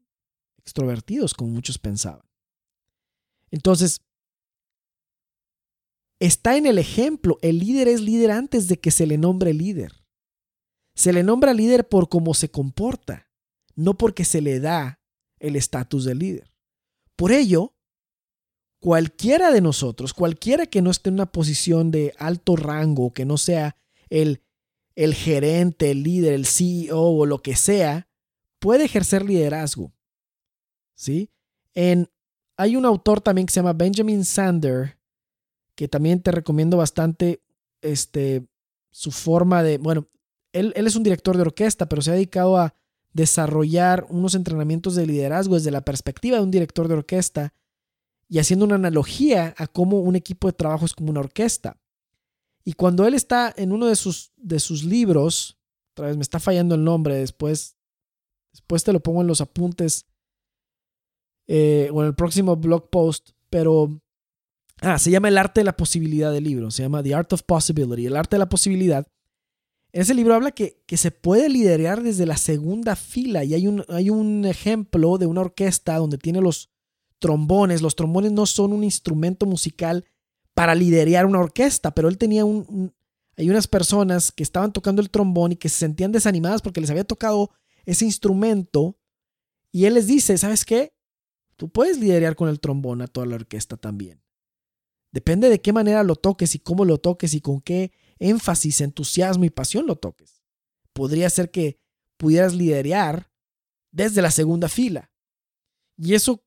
extrovertidos 0.59 1.35
como 1.35 1.50
muchos 1.50 1.79
pensaban. 1.79 2.24
Entonces, 3.50 4.00
está 6.20 6.57
en 6.57 6.66
el 6.66 6.79
ejemplo, 6.79 7.38
el 7.42 7.59
líder 7.59 7.88
es 7.88 8.00
líder 8.00 8.31
antes 8.31 8.68
de 8.68 8.79
que 8.79 8.90
se 8.90 9.07
le 9.07 9.18
nombre 9.18 9.53
líder. 9.53 10.05
Se 10.94 11.12
le 11.12 11.22
nombra 11.22 11.55
líder 11.55 11.88
por 11.88 12.09
cómo 12.09 12.35
se 12.35 12.50
comporta, 12.50 13.31
no 13.74 13.96
porque 13.96 14.24
se 14.24 14.40
le 14.40 14.61
da 14.61 15.00
el 15.38 15.57
estatus 15.57 16.05
de 16.05 16.14
líder. 16.14 16.53
Por 17.16 17.33
ello, 17.33 17.74
cualquiera 18.81 19.50
de 19.50 19.61
nosotros, 19.61 20.14
cualquiera 20.14 20.66
que 20.66 20.83
no 20.83 20.90
esté 20.90 21.09
en 21.09 21.14
una 21.14 21.33
posición 21.33 21.90
de 21.90 22.14
alto 22.18 22.57
rango, 22.57 23.12
que 23.12 23.24
no 23.24 23.38
sea 23.38 23.76
el 24.09 24.42
el 24.94 25.14
gerente, 25.14 25.90
el 25.90 26.03
líder, 26.03 26.35
el 26.35 26.46
CEO 26.46 27.00
o 27.00 27.26
lo 27.26 27.42
que 27.42 27.57
sea, 27.57 28.09
puede 28.59 28.85
ejercer 28.85 29.24
liderazgo. 29.24 29.92
¿Sí? 30.94 31.31
En, 31.74 32.11
hay 32.57 32.76
un 32.76 32.85
autor 32.85 33.20
también 33.20 33.46
que 33.46 33.53
se 33.53 33.61
llama 33.61 33.72
Benjamin 33.72 34.24
Sander, 34.24 34.98
que 35.74 35.88
también 35.88 36.20
te 36.20 36.31
recomiendo 36.31 36.76
bastante 36.76 37.42
este, 37.81 38.46
su 38.90 39.11
forma 39.11 39.62
de, 39.62 39.79
bueno, 39.79 40.09
él, 40.53 40.72
él 40.76 40.87
es 40.87 40.96
un 40.96 41.03
director 41.03 41.37
de 41.37 41.42
orquesta, 41.42 41.88
pero 41.88 42.03
se 42.03 42.11
ha 42.11 42.14
dedicado 42.14 42.59
a 42.59 42.74
desarrollar 43.12 44.07
unos 44.09 44.35
entrenamientos 44.35 44.94
de 44.94 45.07
liderazgo 45.07 45.55
desde 45.55 45.70
la 45.70 45.85
perspectiva 45.85 46.37
de 46.37 46.42
un 46.42 46.50
director 46.50 46.87
de 46.88 46.94
orquesta 46.94 47.55
y 48.29 48.38
haciendo 48.38 48.64
una 48.64 48.76
analogía 48.76 49.55
a 49.59 49.66
cómo 49.66 50.00
un 50.00 50.14
equipo 50.14 50.46
de 50.46 50.53
trabajo 50.53 50.85
es 50.85 50.94
como 50.94 51.11
una 51.11 51.20
orquesta. 51.20 51.81
Y 52.64 52.75
cuando 52.75 53.07
él 53.07 53.14
está 53.14 53.53
en 53.57 53.73
uno 53.73 53.87
de 53.87 53.96
sus, 53.96 54.33
de 54.37 54.61
sus 54.61 54.85
libros, 54.85 55.59
otra 55.92 56.09
vez 56.09 56.16
me 56.16 56.23
está 56.23 56.38
fallando 56.38 56.75
el 56.75 56.85
nombre, 56.85 57.14
después, 57.16 57.77
después 58.53 58.85
te 58.85 58.92
lo 58.92 59.01
pongo 59.01 59.23
en 59.23 59.27
los 59.27 59.40
apuntes 59.40 60.07
eh, 61.46 61.90
o 61.92 62.03
en 62.03 62.09
el 62.09 62.14
próximo 62.14 62.57
blog 62.57 62.90
post, 62.90 63.31
pero 63.49 64.01
ah, 64.83 64.99
se 64.99 65.11
llama 65.11 65.29
El 65.29 65.38
arte 65.38 65.61
de 65.61 65.64
la 65.64 65.77
posibilidad 65.77 66.33
del 66.33 66.44
libro, 66.44 66.70
se 66.70 66.83
llama 66.83 67.03
The 67.03 67.14
Art 67.14 67.33
of 67.33 67.42
Possibility, 67.42 68.07
el 68.07 68.16
arte 68.16 68.37
de 68.37 68.40
la 68.40 68.49
posibilidad. 68.49 69.07
Ese 69.92 70.14
libro 70.14 70.35
habla 70.35 70.53
que, 70.53 70.85
que 70.87 70.96
se 70.96 71.11
puede 71.11 71.49
liderar 71.49 72.03
desde 72.03 72.25
la 72.25 72.37
segunda 72.37 72.94
fila 72.94 73.42
y 73.42 73.55
hay 73.55 73.66
un, 73.66 73.85
hay 73.88 74.11
un 74.11 74.44
ejemplo 74.44 75.18
de 75.18 75.27
una 75.27 75.40
orquesta 75.40 75.96
donde 75.96 76.18
tiene 76.18 76.40
los 76.40 76.70
trombones. 77.18 77.83
Los 77.83 77.96
trombones 77.96 78.31
no 78.31 78.46
son 78.46 78.73
un 78.73 78.85
instrumento 78.85 79.46
musical 79.46 80.05
para 80.61 80.75
liderar 80.75 81.25
una 81.25 81.38
orquesta, 81.38 81.94
pero 81.94 82.11
él 82.11 82.18
tenía 82.18 82.44
un, 82.44 82.94
hay 83.35 83.49
unas 83.49 83.66
personas 83.66 84.31
que 84.31 84.42
estaban 84.42 84.75
tocando 84.75 85.01
el 85.01 85.09
trombón 85.09 85.53
y 85.53 85.57
que 85.57 85.70
se 85.70 85.79
sentían 85.79 86.12
desanimadas 86.12 86.61
porque 86.61 86.83
les 86.83 86.90
había 86.90 87.05
tocado 87.05 87.51
ese 87.87 88.05
instrumento 88.05 88.99
y 89.73 89.87
él 89.87 89.94
les 89.94 90.07
dice, 90.07 90.37
¿sabes 90.37 90.66
qué? 90.66 90.92
Tú 91.57 91.70
puedes 91.70 91.99
liderar 91.99 92.37
con 92.37 92.51
el 92.51 92.61
trombón 92.61 93.01
a 93.01 93.07
toda 93.07 93.25
la 93.25 93.37
orquesta 93.37 93.79
también. 93.79 94.23
Depende 95.12 95.49
de 95.49 95.62
qué 95.62 95.73
manera 95.73 96.03
lo 96.03 96.14
toques 96.14 96.55
y 96.55 96.59
cómo 96.59 96.85
lo 96.85 96.99
toques 96.99 97.33
y 97.33 97.40
con 97.40 97.62
qué 97.62 97.92
énfasis, 98.18 98.83
entusiasmo 98.83 99.46
y 99.46 99.51
pasión 99.51 99.87
lo 99.87 99.96
toques. 99.96 100.42
Podría 100.92 101.31
ser 101.31 101.51
que 101.51 101.81
pudieras 102.18 102.53
liderar 102.53 103.33
desde 103.92 104.20
la 104.20 104.31
segunda 104.31 104.68
fila. 104.68 105.11
Y 105.96 106.12
eso, 106.12 106.44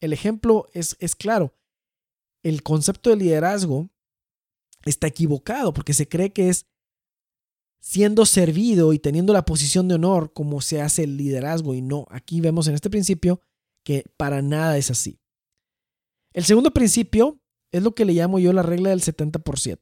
el 0.00 0.12
ejemplo 0.12 0.68
es, 0.72 0.96
es 0.98 1.14
claro 1.14 1.54
el 2.44 2.62
concepto 2.62 3.10
de 3.10 3.16
liderazgo 3.16 3.90
está 4.84 5.08
equivocado 5.08 5.72
porque 5.72 5.94
se 5.94 6.06
cree 6.06 6.32
que 6.32 6.50
es 6.50 6.66
siendo 7.80 8.24
servido 8.26 8.92
y 8.92 8.98
teniendo 8.98 9.32
la 9.32 9.44
posición 9.44 9.88
de 9.88 9.96
honor 9.96 10.32
como 10.32 10.60
se 10.60 10.80
hace 10.80 11.04
el 11.04 11.16
liderazgo 11.16 11.74
y 11.74 11.82
no, 11.82 12.06
aquí 12.10 12.40
vemos 12.40 12.68
en 12.68 12.74
este 12.74 12.90
principio 12.90 13.40
que 13.82 14.04
para 14.16 14.40
nada 14.42 14.78
es 14.78 14.90
así. 14.90 15.18
El 16.32 16.44
segundo 16.44 16.72
principio 16.72 17.40
es 17.72 17.82
lo 17.82 17.94
que 17.94 18.04
le 18.04 18.12
llamo 18.12 18.38
yo 18.38 18.52
la 18.52 18.62
regla 18.62 18.90
del 18.90 19.00
70%. 19.02 19.80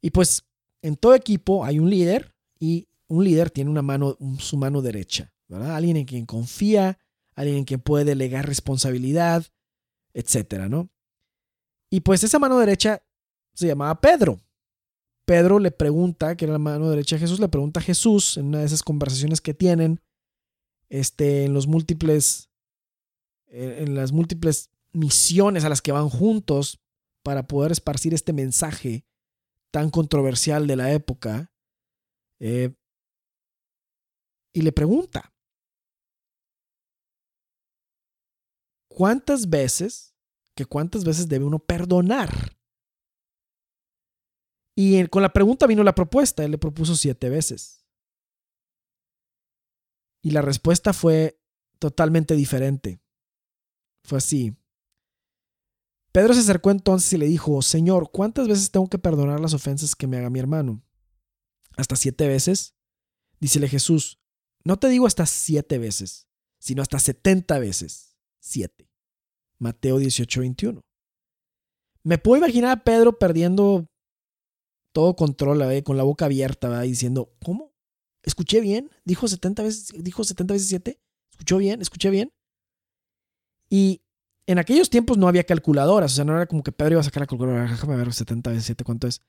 Y 0.00 0.10
pues 0.10 0.44
en 0.82 0.96
todo 0.96 1.14
equipo 1.14 1.64
hay 1.64 1.78
un 1.78 1.90
líder 1.90 2.34
y 2.58 2.88
un 3.08 3.24
líder 3.24 3.50
tiene 3.50 3.70
una 3.70 3.82
mano, 3.82 4.16
su 4.38 4.56
mano 4.56 4.82
derecha, 4.82 5.32
¿verdad? 5.48 5.76
Alguien 5.76 5.96
en 5.96 6.04
quien 6.04 6.26
confía, 6.26 6.98
alguien 7.34 7.58
en 7.58 7.64
quien 7.64 7.80
puede 7.80 8.04
delegar 8.04 8.46
responsabilidad, 8.46 9.46
etcétera, 10.12 10.68
¿no? 10.68 10.90
Y 11.90 12.00
pues 12.00 12.22
esa 12.22 12.38
mano 12.38 12.58
derecha 12.58 13.02
se 13.54 13.66
llamaba 13.66 14.00
Pedro. 14.00 14.40
Pedro 15.24 15.58
le 15.58 15.70
pregunta, 15.70 16.36
que 16.36 16.46
era 16.46 16.52
la 16.52 16.58
mano 16.58 16.88
derecha 16.90 17.16
de 17.16 17.20
Jesús, 17.20 17.40
le 17.40 17.48
pregunta 17.48 17.80
a 17.80 17.82
Jesús 17.82 18.36
en 18.36 18.46
una 18.46 18.60
de 18.60 18.66
esas 18.66 18.82
conversaciones 18.82 19.40
que 19.40 19.54
tienen, 19.54 20.00
este, 20.88 21.44
en 21.44 21.52
los 21.52 21.66
múltiples, 21.66 22.50
en 23.48 23.94
las 23.94 24.12
múltiples 24.12 24.70
misiones 24.92 25.64
a 25.64 25.68
las 25.68 25.82
que 25.82 25.92
van 25.92 26.08
juntos 26.08 26.80
para 27.22 27.46
poder 27.46 27.72
esparcir 27.72 28.14
este 28.14 28.32
mensaje 28.32 29.04
tan 29.70 29.90
controversial 29.90 30.66
de 30.66 30.76
la 30.76 30.92
época. 30.92 31.52
Eh, 32.40 32.74
y 34.54 34.62
le 34.62 34.72
pregunta, 34.72 35.34
¿cuántas 38.88 39.50
veces, 39.50 40.07
que 40.58 40.66
cuántas 40.66 41.04
veces 41.04 41.28
debe 41.28 41.44
uno 41.44 41.60
perdonar? 41.60 42.58
Y 44.74 45.06
con 45.06 45.22
la 45.22 45.32
pregunta 45.32 45.68
vino 45.68 45.84
la 45.84 45.94
propuesta, 45.94 46.44
él 46.44 46.50
le 46.50 46.58
propuso 46.58 46.96
siete 46.96 47.28
veces. 47.28 47.86
Y 50.20 50.32
la 50.32 50.42
respuesta 50.42 50.92
fue 50.92 51.40
totalmente 51.78 52.34
diferente. 52.34 53.00
Fue 54.02 54.18
así. 54.18 54.56
Pedro 56.10 56.34
se 56.34 56.40
acercó 56.40 56.72
entonces 56.72 57.12
y 57.12 57.18
le 57.18 57.26
dijo, 57.26 57.62
Señor, 57.62 58.10
¿cuántas 58.10 58.48
veces 58.48 58.72
tengo 58.72 58.88
que 58.88 58.98
perdonar 58.98 59.38
las 59.38 59.54
ofensas 59.54 59.94
que 59.94 60.08
me 60.08 60.16
haga 60.16 60.28
mi 60.28 60.40
hermano? 60.40 60.82
¿Hasta 61.76 61.94
siete 61.94 62.26
veces? 62.26 62.74
Dícele 63.38 63.68
Jesús, 63.68 64.20
no 64.64 64.76
te 64.76 64.88
digo 64.88 65.06
hasta 65.06 65.24
siete 65.24 65.78
veces, 65.78 66.26
sino 66.58 66.82
hasta 66.82 66.98
setenta 66.98 67.60
veces. 67.60 68.16
Siete. 68.40 68.87
Mateo 69.60 69.98
18, 69.98 70.40
21. 70.40 70.80
Me 72.04 72.18
puedo 72.18 72.38
imaginar 72.38 72.70
a 72.70 72.84
Pedro 72.84 73.18
perdiendo 73.18 73.86
todo 74.94 75.16
control, 75.16 75.82
con 75.84 75.96
la 75.96 76.02
boca 76.02 76.24
abierta, 76.24 76.80
diciendo, 76.82 77.34
¿cómo? 77.44 77.72
¿Escuché 78.22 78.60
bien? 78.60 78.90
¿Dijo 79.04 79.28
70 79.28 79.62
veces, 79.62 79.92
dijo 80.02 80.24
70 80.24 80.54
veces 80.54 80.68
7? 80.68 80.98
¿Escuchó 81.32 81.58
bien? 81.58 81.80
¿Escuché 81.80 82.10
bien? 82.10 82.32
Y 83.70 84.00
en 84.46 84.58
aquellos 84.58 84.90
tiempos 84.90 85.18
no 85.18 85.28
había 85.28 85.44
calculadoras, 85.44 86.12
o 86.12 86.16
sea, 86.16 86.24
no 86.24 86.34
era 86.34 86.46
como 86.46 86.62
que 86.62 86.72
Pedro 86.72 86.92
iba 86.92 87.00
a 87.00 87.04
sacar 87.04 87.20
la 87.20 87.26
calculadora, 87.26 87.70
déjame 87.70 87.96
ver 87.96 88.12
70 88.12 88.50
veces 88.50 88.64
7 88.64 88.84
cuánto 88.84 89.06
es. 89.06 89.20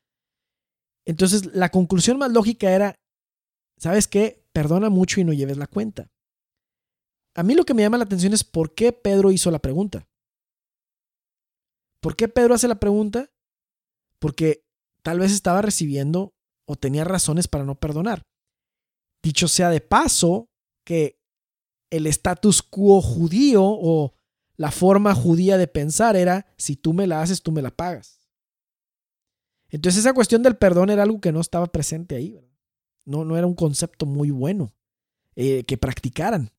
Entonces, 1.05 1.53
la 1.53 1.69
conclusión 1.69 2.17
más 2.17 2.31
lógica 2.31 2.71
era, 2.71 2.95
¿sabes 3.77 4.07
qué? 4.07 4.45
Perdona 4.53 4.89
mucho 4.89 5.19
y 5.19 5.23
no 5.23 5.33
lleves 5.33 5.57
la 5.57 5.67
cuenta. 5.67 6.07
A 7.35 7.43
mí 7.43 7.53
lo 7.53 7.65
que 7.65 7.73
me 7.73 7.81
llama 7.81 7.97
la 7.97 8.05
atención 8.05 8.33
es 8.33 8.43
por 8.43 8.73
qué 8.73 8.91
Pedro 8.91 9.31
hizo 9.31 9.51
la 9.51 9.59
pregunta. 9.59 10.07
¿Por 11.99 12.15
qué 12.15 12.27
Pedro 12.27 12.53
hace 12.53 12.67
la 12.67 12.79
pregunta? 12.79 13.31
Porque 14.19 14.65
tal 15.03 15.19
vez 15.19 15.31
estaba 15.31 15.61
recibiendo 15.61 16.33
o 16.65 16.75
tenía 16.75 17.03
razones 17.03 17.47
para 17.47 17.63
no 17.63 17.79
perdonar. 17.79 18.27
Dicho 19.23 19.47
sea 19.47 19.69
de 19.69 19.81
paso, 19.81 20.49
que 20.85 21.19
el 21.89 22.07
status 22.07 22.61
quo 22.61 23.01
judío 23.01 23.63
o 23.63 24.13
la 24.55 24.71
forma 24.71 25.15
judía 25.15 25.57
de 25.57 25.67
pensar 25.67 26.15
era, 26.15 26.45
si 26.57 26.75
tú 26.75 26.93
me 26.93 27.07
la 27.07 27.21
haces, 27.21 27.41
tú 27.41 27.51
me 27.51 27.61
la 27.61 27.71
pagas. 27.71 28.19
Entonces 29.69 29.99
esa 29.99 30.13
cuestión 30.13 30.43
del 30.43 30.57
perdón 30.57 30.89
era 30.89 31.03
algo 31.03 31.21
que 31.21 31.31
no 31.31 31.41
estaba 31.41 31.67
presente 31.67 32.15
ahí. 32.15 32.39
No, 33.05 33.23
no 33.23 33.37
era 33.37 33.47
un 33.47 33.55
concepto 33.55 34.05
muy 34.05 34.31
bueno 34.31 34.73
eh, 35.35 35.63
que 35.63 35.77
practicaran. 35.77 36.51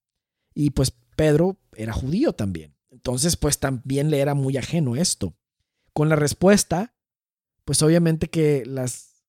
Y 0.54 0.70
pues 0.70 0.92
Pedro 1.16 1.58
era 1.74 1.92
judío 1.92 2.32
también. 2.32 2.74
Entonces 3.00 3.38
pues 3.38 3.58
también 3.58 4.10
le 4.10 4.18
era 4.18 4.34
muy 4.34 4.58
ajeno 4.58 4.94
esto. 4.94 5.34
Con 5.94 6.10
la 6.10 6.16
respuesta, 6.16 6.94
pues 7.64 7.80
obviamente 7.82 8.28
que 8.28 8.66
las, 8.66 9.24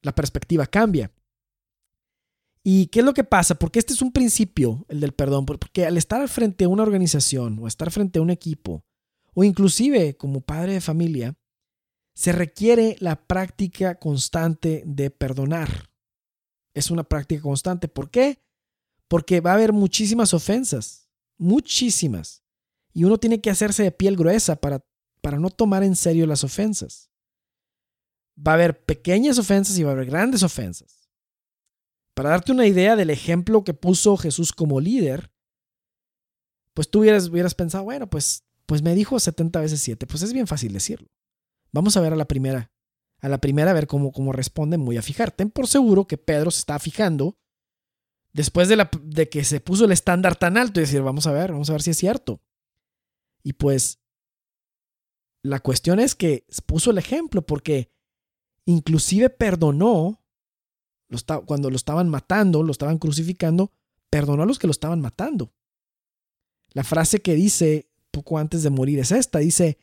la 0.00 0.14
perspectiva 0.14 0.66
cambia. 0.66 1.12
¿Y 2.64 2.86
qué 2.86 3.00
es 3.00 3.04
lo 3.04 3.12
que 3.12 3.24
pasa? 3.24 3.56
Porque 3.56 3.78
este 3.78 3.92
es 3.92 4.00
un 4.00 4.12
principio, 4.12 4.86
el 4.88 5.00
del 5.00 5.12
perdón, 5.12 5.44
porque 5.44 5.84
al 5.84 5.98
estar 5.98 6.26
frente 6.28 6.64
a 6.64 6.68
una 6.68 6.84
organización 6.84 7.58
o 7.60 7.66
estar 7.66 7.90
frente 7.90 8.18
a 8.18 8.22
un 8.22 8.30
equipo, 8.30 8.82
o 9.34 9.44
inclusive 9.44 10.16
como 10.16 10.40
padre 10.40 10.72
de 10.72 10.80
familia, 10.80 11.36
se 12.14 12.32
requiere 12.32 12.96
la 12.98 13.26
práctica 13.26 13.98
constante 13.98 14.84
de 14.86 15.10
perdonar. 15.10 15.90
Es 16.72 16.90
una 16.90 17.04
práctica 17.04 17.42
constante. 17.42 17.88
¿Por 17.88 18.10
qué? 18.10 18.42
Porque 19.06 19.42
va 19.42 19.50
a 19.50 19.54
haber 19.54 19.74
muchísimas 19.74 20.32
ofensas, 20.32 21.10
muchísimas. 21.36 22.41
Y 22.92 23.04
uno 23.04 23.18
tiene 23.18 23.40
que 23.40 23.50
hacerse 23.50 23.82
de 23.82 23.92
piel 23.92 24.16
gruesa 24.16 24.56
para, 24.56 24.84
para 25.20 25.38
no 25.38 25.50
tomar 25.50 25.82
en 25.82 25.96
serio 25.96 26.26
las 26.26 26.44
ofensas. 26.44 27.10
Va 28.38 28.52
a 28.52 28.54
haber 28.54 28.84
pequeñas 28.84 29.38
ofensas 29.38 29.78
y 29.78 29.82
va 29.82 29.90
a 29.90 29.92
haber 29.94 30.06
grandes 30.06 30.42
ofensas. 30.42 31.10
Para 32.14 32.30
darte 32.30 32.52
una 32.52 32.66
idea 32.66 32.96
del 32.96 33.10
ejemplo 33.10 33.64
que 33.64 33.74
puso 33.74 34.16
Jesús 34.16 34.52
como 34.52 34.80
líder, 34.80 35.32
pues 36.74 36.90
tú 36.90 37.00
hubieras, 37.00 37.28
hubieras 37.28 37.54
pensado, 37.54 37.84
bueno, 37.84 38.08
pues, 38.08 38.44
pues 38.66 38.82
me 38.82 38.94
dijo 38.94 39.18
70 39.18 39.60
veces 39.60 39.80
7, 39.80 40.06
pues 40.06 40.22
es 40.22 40.32
bien 40.32 40.46
fácil 40.46 40.72
decirlo. 40.72 41.08
Vamos 41.72 41.96
a 41.96 42.00
ver 42.00 42.12
a 42.12 42.16
la 42.16 42.26
primera, 42.26 42.70
a 43.20 43.28
la 43.28 43.38
primera 43.38 43.70
a 43.70 43.74
ver 43.74 43.86
cómo, 43.86 44.12
cómo 44.12 44.32
responden, 44.32 44.84
voy 44.84 44.98
a 44.98 45.02
fijar. 45.02 45.30
Ten 45.30 45.50
por 45.50 45.66
seguro 45.66 46.06
que 46.06 46.18
Pedro 46.18 46.50
se 46.50 46.60
está 46.60 46.78
fijando 46.78 47.38
después 48.32 48.68
de, 48.68 48.76
la, 48.76 48.90
de 49.02 49.28
que 49.28 49.44
se 49.44 49.60
puso 49.60 49.84
el 49.84 49.92
estándar 49.92 50.36
tan 50.36 50.56
alto 50.56 50.80
y 50.80 50.82
decir, 50.82 51.02
vamos 51.02 51.26
a 51.26 51.32
ver, 51.32 51.52
vamos 51.52 51.70
a 51.70 51.72
ver 51.72 51.82
si 51.82 51.90
es 51.90 51.98
cierto. 51.98 52.42
Y 53.42 53.54
pues 53.54 53.98
la 55.42 55.60
cuestión 55.60 55.98
es 55.98 56.14
que 56.14 56.46
puso 56.66 56.90
el 56.90 56.98
ejemplo 56.98 57.42
porque 57.42 57.90
inclusive 58.64 59.28
perdonó 59.30 60.20
cuando 61.46 61.68
lo 61.68 61.76
estaban 61.76 62.08
matando, 62.08 62.62
lo 62.62 62.72
estaban 62.72 62.98
crucificando, 62.98 63.72
perdonó 64.08 64.44
a 64.44 64.46
los 64.46 64.58
que 64.58 64.66
lo 64.66 64.70
estaban 64.70 65.00
matando. 65.00 65.52
La 66.72 66.84
frase 66.84 67.20
que 67.20 67.34
dice 67.34 67.90
poco 68.10 68.38
antes 68.38 68.62
de 68.62 68.70
morir 68.70 68.98
es 68.98 69.12
esta, 69.12 69.40
dice, 69.40 69.78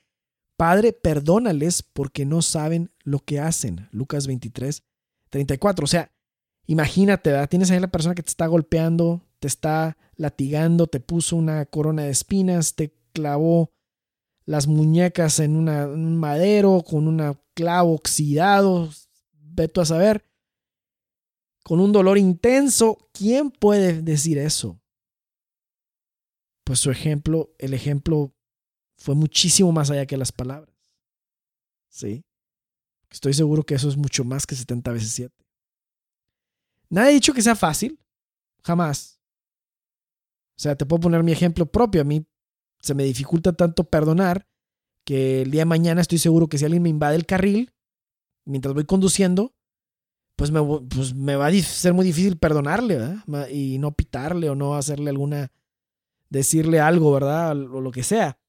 Padre, 0.56 0.91
perdónales 0.91 1.84
porque 1.84 2.26
no 2.26 2.41
saben 2.41 2.91
lo 3.04 3.19
que 3.19 3.39
hacen. 3.39 3.88
Lucas 3.91 4.28
23, 4.28 4.84
34. 5.30 5.84
O 5.84 5.88
sea, 5.88 6.12
imagínate, 6.65 7.32
¿verdad? 7.32 7.50
Tienes 7.50 7.72
ahí 7.72 7.80
la 7.80 7.91
persona 7.91 8.15
que 8.15 8.24
te 8.24 8.30
está 8.30 8.45
golpeando, 8.48 9.22
te 9.39 9.48
está 9.48 9.98
latigando, 10.15 10.88
te 10.88 11.00
puso 11.00 11.36
una 11.36 11.65
corona 11.65 12.04
de 12.04 12.10
espinas, 12.10 12.76
te 12.76 12.93
clavó 13.19 13.71
las 14.45 14.67
muñecas 14.67 15.39
en, 15.39 15.55
una, 15.55 15.88
un 15.88 16.17
madero 16.17 16.84
con 16.88 17.08
un 17.08 17.38
clavo 17.53 17.93
oxidado, 17.93 18.89
veto 19.34 19.82
a 19.82 19.86
saber 19.86 20.25
con 21.63 21.79
un 21.79 21.91
dolor 21.91 22.17
intenso. 22.17 22.97
¿Quién 23.12 23.51
puede 23.51 24.01
decir 24.01 24.38
eso? 24.38 24.82
Pues 26.63 26.79
su 26.79 26.89
ejemplo, 26.89 27.53
el 27.58 27.73
ejemplo 27.73 28.34
fue 28.97 29.15
muchísimo 29.15 29.71
más 29.71 29.91
allá 29.91 30.05
que 30.05 30.17
las 30.17 30.32
palabras. 30.32 30.75
¿Sí? 31.89 32.23
Estoy 33.12 33.34
seguro 33.34 33.63
que 33.63 33.75
eso 33.75 33.89
es 33.89 33.97
mucho 33.97 34.23
más 34.23 34.45
que 34.47 34.55
70 34.55 34.91
veces 34.93 35.12
7. 35.12 35.36
Nadie 36.89 37.10
ha 37.10 37.13
dicho 37.13 37.34
que 37.34 37.41
sea 37.41 37.55
fácil. 37.55 37.99
Jamás. 38.63 39.19
O 40.58 40.62
sea, 40.62 40.75
te 40.75 40.86
puedo 40.86 41.01
poner 41.01 41.23
mi 41.23 41.32
ejemplo 41.32 41.65
propio. 41.65 42.01
A 42.01 42.03
mí 42.03 42.25
se 42.81 42.93
me 42.93 43.03
dificulta 43.03 43.53
tanto 43.53 43.83
perdonar 43.85 44.47
que 45.03 45.41
el 45.41 45.51
día 45.51 45.61
de 45.61 45.65
mañana 45.65 46.01
estoy 46.01 46.17
seguro 46.17 46.47
que 46.47 46.57
si 46.57 46.65
alguien 46.65 46.83
me 46.83 46.89
invade 46.89 47.15
el 47.15 47.25
carril 47.25 47.73
mientras 48.45 48.73
voy 48.73 48.85
conduciendo, 48.85 49.53
pues 50.35 50.51
me, 50.51 50.61
pues 50.63 51.13
me 51.13 51.35
va 51.35 51.47
a 51.47 51.53
ser 51.53 51.93
muy 51.93 52.05
difícil 52.05 52.37
perdonarle, 52.37 52.97
¿verdad? 52.97 53.49
Y 53.49 53.77
no 53.77 53.91
pitarle 53.91 54.49
o 54.49 54.55
no 54.55 54.75
hacerle 54.75 55.09
alguna, 55.09 55.51
decirle 56.29 56.79
algo, 56.79 57.11
¿verdad? 57.11 57.51
O 57.51 57.81
lo 57.81 57.91
que 57.91 58.03
sea. 58.03 58.39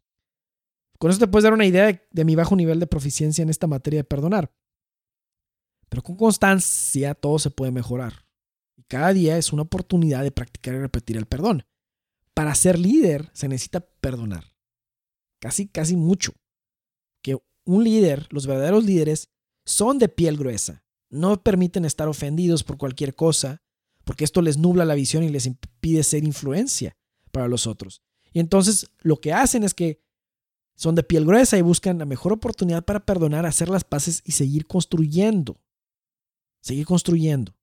Con 0.99 1.11
eso 1.11 1.19
te 1.19 1.27
puedes 1.27 1.45
dar 1.45 1.53
una 1.53 1.67
idea 1.67 1.87
de, 1.87 2.07
de 2.11 2.25
mi 2.25 2.35
bajo 2.37 2.55
nivel 2.55 2.79
de 2.79 2.87
proficiencia 2.87 3.43
en 3.43 3.49
esta 3.49 3.67
materia 3.67 4.01
de 4.01 4.05
perdonar. 4.05 4.53
Pero 5.89 6.03
con 6.03 6.17
constancia 6.17 7.15
todo 7.15 7.39
se 7.39 7.51
puede 7.51 7.73
mejorar. 7.73 8.27
Y 8.77 8.85
cada 8.85 9.13
día 9.13 9.37
es 9.37 9.53
una 9.53 9.63
oportunidad 9.63 10.23
de 10.23 10.31
practicar 10.31 10.75
y 10.75 10.79
repetir 10.79 11.17
el 11.17 11.27
perdón. 11.27 11.65
Para 12.41 12.55
ser 12.55 12.79
líder 12.79 13.29
se 13.35 13.49
necesita 13.49 13.81
perdonar. 13.81 14.55
Casi, 15.41 15.69
casi 15.69 15.95
mucho. 15.95 16.33
Que 17.23 17.37
un 17.67 17.85
líder, 17.85 18.27
los 18.31 18.47
verdaderos 18.47 18.83
líderes, 18.83 19.29
son 19.67 19.99
de 19.99 20.09
piel 20.09 20.39
gruesa 20.39 20.83
no 21.11 21.43
permiten 21.43 21.85
estar 21.85 22.09
ofendidos 22.09 22.65
por 22.65 22.79
cualquier 22.79 23.15
cosa, 23.15 23.61
porque 24.05 24.25
esto 24.25 24.41
les 24.41 24.57
nubla 24.57 24.85
la 24.85 24.95
visión 24.95 25.23
y 25.23 25.29
les 25.29 25.45
impide 25.45 26.03
ser 26.03 26.25
influencia 26.25 26.97
para 27.33 27.49
los 27.49 27.67
otros. 27.67 28.03
Y 28.33 28.41
entonces 28.41 28.87
lo 29.01 29.21
que 29.21 29.33
hacen 29.33 29.65
es 29.65 29.75
que 29.75 30.01
son 30.77 30.95
de 30.95 31.03
piel 31.03 31.27
gruesa 31.27 31.59
y 31.59 31.63
buscan 31.63 31.99
la 31.99 32.07
mejor 32.07 32.33
oportunidad 32.33 32.85
para 32.85 33.05
perdonar, 33.05 33.45
hacer 33.45 33.69
las 33.69 33.85
paces 33.85 34.23
y 34.25 34.33
seguir 34.33 34.67
construyendo. 34.67 35.61
Seguir 36.63 36.87
construyendo. 36.87 37.55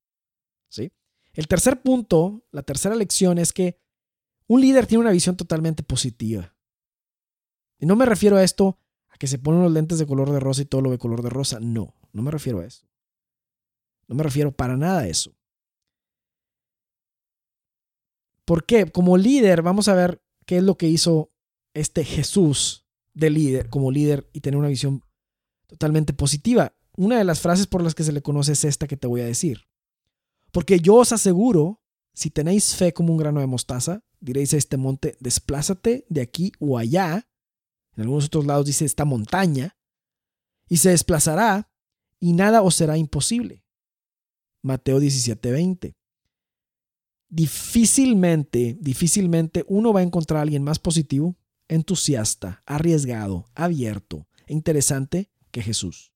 ¿Sí? 0.68 0.92
El 1.32 1.48
tercer 1.48 1.82
punto, 1.82 2.44
la 2.52 2.62
tercera 2.62 2.94
lección 2.94 3.38
es 3.38 3.52
que 3.52 3.80
un 4.48 4.60
líder 4.60 4.86
tiene 4.86 5.02
una 5.02 5.12
visión 5.12 5.36
totalmente 5.36 5.82
positiva. 5.82 6.54
Y 7.78 7.86
no 7.86 7.94
me 7.94 8.06
refiero 8.06 8.36
a 8.36 8.42
esto 8.42 8.78
a 9.08 9.16
que 9.16 9.28
se 9.28 9.38
ponen 9.38 9.62
los 9.62 9.72
lentes 9.72 9.98
de 9.98 10.06
color 10.06 10.32
de 10.32 10.40
rosa 10.40 10.62
y 10.62 10.64
todo 10.64 10.80
lo 10.80 10.90
de 10.90 10.98
color 10.98 11.22
de 11.22 11.30
rosa. 11.30 11.60
No, 11.60 11.94
no 12.12 12.22
me 12.22 12.30
refiero 12.30 12.60
a 12.60 12.66
eso. 12.66 12.88
No 14.08 14.16
me 14.16 14.24
refiero 14.24 14.50
para 14.50 14.76
nada 14.76 15.00
a 15.00 15.06
eso. 15.06 15.36
¿Por 18.44 18.64
qué? 18.64 18.90
Como 18.90 19.18
líder, 19.18 19.60
vamos 19.60 19.88
a 19.88 19.94
ver 19.94 20.22
qué 20.46 20.56
es 20.56 20.62
lo 20.62 20.78
que 20.78 20.88
hizo 20.88 21.30
este 21.74 22.02
Jesús 22.02 22.86
de 23.12 23.28
líder, 23.28 23.68
como 23.68 23.90
líder 23.90 24.28
y 24.32 24.40
tener 24.40 24.58
una 24.58 24.68
visión 24.68 25.04
totalmente 25.66 26.14
positiva. 26.14 26.74
Una 26.96 27.18
de 27.18 27.24
las 27.24 27.40
frases 27.40 27.66
por 27.66 27.82
las 27.82 27.94
que 27.94 28.04
se 28.04 28.12
le 28.12 28.22
conoce 28.22 28.52
es 28.52 28.64
esta 28.64 28.86
que 28.86 28.96
te 28.96 29.06
voy 29.06 29.20
a 29.20 29.26
decir. 29.26 29.68
Porque 30.50 30.80
yo 30.80 30.94
os 30.94 31.12
aseguro, 31.12 31.82
si 32.18 32.30
tenéis 32.30 32.74
fe 32.74 32.92
como 32.92 33.12
un 33.12 33.16
grano 33.16 33.38
de 33.38 33.46
mostaza, 33.46 34.02
diréis 34.18 34.52
a 34.52 34.56
este 34.56 34.76
monte, 34.76 35.16
desplázate 35.20 36.04
de 36.08 36.20
aquí 36.20 36.50
o 36.58 36.76
allá. 36.76 37.28
En 37.94 38.02
algunos 38.02 38.24
otros 38.24 38.44
lados 38.44 38.66
dice 38.66 38.84
esta 38.84 39.04
montaña. 39.04 39.76
Y 40.68 40.78
se 40.78 40.90
desplazará 40.90 41.70
y 42.18 42.32
nada 42.32 42.62
os 42.62 42.74
será 42.74 42.98
imposible. 42.98 43.64
Mateo 44.62 44.98
17:20. 44.98 45.94
Difícilmente, 47.28 48.76
difícilmente 48.80 49.64
uno 49.68 49.92
va 49.92 50.00
a 50.00 50.02
encontrar 50.02 50.38
a 50.38 50.42
alguien 50.42 50.64
más 50.64 50.80
positivo, 50.80 51.36
entusiasta, 51.68 52.64
arriesgado, 52.66 53.44
abierto 53.54 54.26
e 54.48 54.54
interesante 54.54 55.30
que 55.52 55.62
Jesús. 55.62 56.12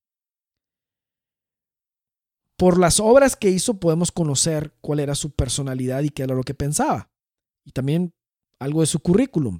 Por 2.62 2.78
las 2.78 3.00
obras 3.00 3.34
que 3.34 3.50
hizo 3.50 3.80
podemos 3.80 4.12
conocer 4.12 4.72
cuál 4.80 5.00
era 5.00 5.16
su 5.16 5.32
personalidad 5.32 6.02
y 6.02 6.10
qué 6.10 6.22
era 6.22 6.36
lo 6.36 6.44
que 6.44 6.54
pensaba. 6.54 7.10
Y 7.64 7.72
también 7.72 8.14
algo 8.60 8.82
de 8.82 8.86
su 8.86 9.00
currículum. 9.00 9.58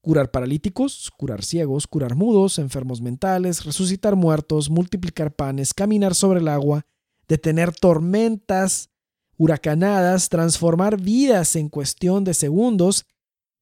Curar 0.00 0.30
paralíticos, 0.30 1.10
curar 1.14 1.44
ciegos, 1.44 1.86
curar 1.86 2.14
mudos, 2.14 2.58
enfermos 2.58 3.02
mentales, 3.02 3.66
resucitar 3.66 4.16
muertos, 4.16 4.70
multiplicar 4.70 5.34
panes, 5.34 5.74
caminar 5.74 6.14
sobre 6.14 6.40
el 6.40 6.48
agua, 6.48 6.86
detener 7.28 7.74
tormentas, 7.74 8.88
huracanadas, 9.36 10.30
transformar 10.30 10.98
vidas 10.98 11.56
en 11.56 11.68
cuestión 11.68 12.24
de 12.24 12.32
segundos 12.32 13.04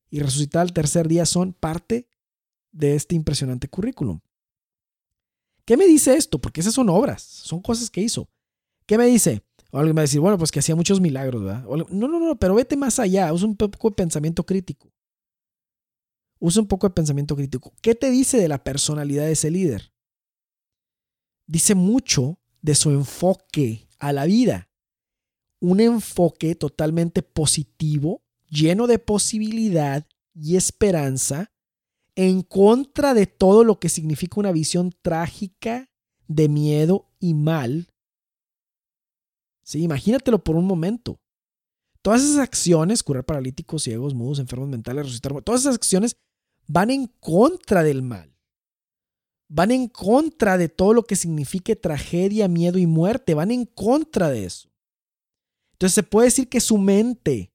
y 0.08 0.20
resucitar 0.20 0.62
al 0.62 0.72
tercer 0.72 1.08
día 1.08 1.26
son 1.26 1.52
parte 1.52 2.06
de 2.70 2.94
este 2.94 3.16
impresionante 3.16 3.66
currículum. 3.66 4.20
¿Qué 5.64 5.76
me 5.76 5.86
dice 5.86 6.14
esto? 6.14 6.40
Porque 6.40 6.60
esas 6.60 6.74
son 6.74 6.88
obras, 6.88 7.22
son 7.22 7.60
cosas 7.60 7.90
que 7.90 8.00
hizo. 8.00 8.28
¿Qué 8.86 8.98
me 8.98 9.06
dice? 9.06 9.42
O 9.70 9.78
alguien 9.78 9.96
va 9.96 10.00
a 10.00 10.02
decir, 10.02 10.20
bueno, 10.20 10.36
pues 10.36 10.50
que 10.50 10.58
hacía 10.58 10.74
muchos 10.74 11.00
milagros, 11.00 11.44
¿verdad? 11.44 11.64
no, 11.64 12.08
no, 12.08 12.18
no, 12.18 12.36
pero 12.38 12.54
vete 12.54 12.76
más 12.76 12.98
allá, 12.98 13.32
usa 13.32 13.46
un 13.46 13.56
poco 13.56 13.90
de 13.90 13.96
pensamiento 13.96 14.44
crítico. 14.44 14.92
Usa 16.40 16.62
un 16.62 16.68
poco 16.68 16.88
de 16.88 16.94
pensamiento 16.94 17.36
crítico. 17.36 17.72
¿Qué 17.82 17.94
te 17.94 18.10
dice 18.10 18.38
de 18.38 18.48
la 18.48 18.64
personalidad 18.64 19.26
de 19.26 19.32
ese 19.32 19.50
líder? 19.50 19.92
Dice 21.46 21.74
mucho 21.74 22.38
de 22.62 22.74
su 22.74 22.90
enfoque 22.90 23.88
a 23.98 24.12
la 24.12 24.24
vida. 24.24 24.70
Un 25.60 25.80
enfoque 25.80 26.54
totalmente 26.54 27.22
positivo, 27.22 28.22
lleno 28.48 28.86
de 28.86 28.98
posibilidad 28.98 30.06
y 30.34 30.56
esperanza, 30.56 31.52
en 32.14 32.42
contra 32.42 33.14
de 33.14 33.26
todo 33.26 33.64
lo 33.64 33.78
que 33.78 33.88
significa 33.88 34.40
una 34.40 34.52
visión 34.52 34.92
trágica 35.02 35.90
de 36.28 36.48
miedo 36.48 37.08
y 37.18 37.34
mal. 37.34 37.88
Sí, 39.62 39.82
imagínatelo 39.82 40.42
por 40.42 40.56
un 40.56 40.66
momento. 40.66 41.20
Todas 42.02 42.22
esas 42.22 42.38
acciones, 42.38 43.02
curar 43.02 43.24
paralíticos, 43.24 43.82
ciegos, 43.82 44.14
mudos, 44.14 44.38
enfermos 44.38 44.68
mentales, 44.68 45.04
resucitar, 45.04 45.42
todas 45.42 45.62
esas 45.62 45.74
acciones 45.74 46.16
van 46.66 46.90
en 46.90 47.06
contra 47.06 47.82
del 47.82 48.02
mal. 48.02 48.34
Van 49.48 49.70
en 49.72 49.88
contra 49.88 50.56
de 50.56 50.68
todo 50.68 50.94
lo 50.94 51.04
que 51.04 51.16
signifique 51.16 51.74
tragedia, 51.76 52.46
miedo 52.48 52.78
y 52.78 52.86
muerte. 52.86 53.34
Van 53.34 53.50
en 53.50 53.66
contra 53.66 54.30
de 54.30 54.44
eso. 54.44 54.70
Entonces 55.72 55.94
se 55.94 56.02
puede 56.04 56.28
decir 56.28 56.48
que 56.48 56.60
su 56.60 56.78
mente 56.78 57.52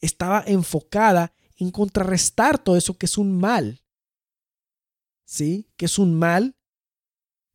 estaba 0.00 0.42
enfocada 0.46 1.34
en 1.56 1.70
contrarrestar 1.70 2.62
todo 2.62 2.76
eso 2.76 2.96
que 2.96 3.06
es 3.06 3.18
un 3.18 3.38
mal. 3.38 3.82
¿Sí? 5.24 5.70
Que 5.76 5.86
es 5.86 5.98
un 5.98 6.14
mal 6.14 6.56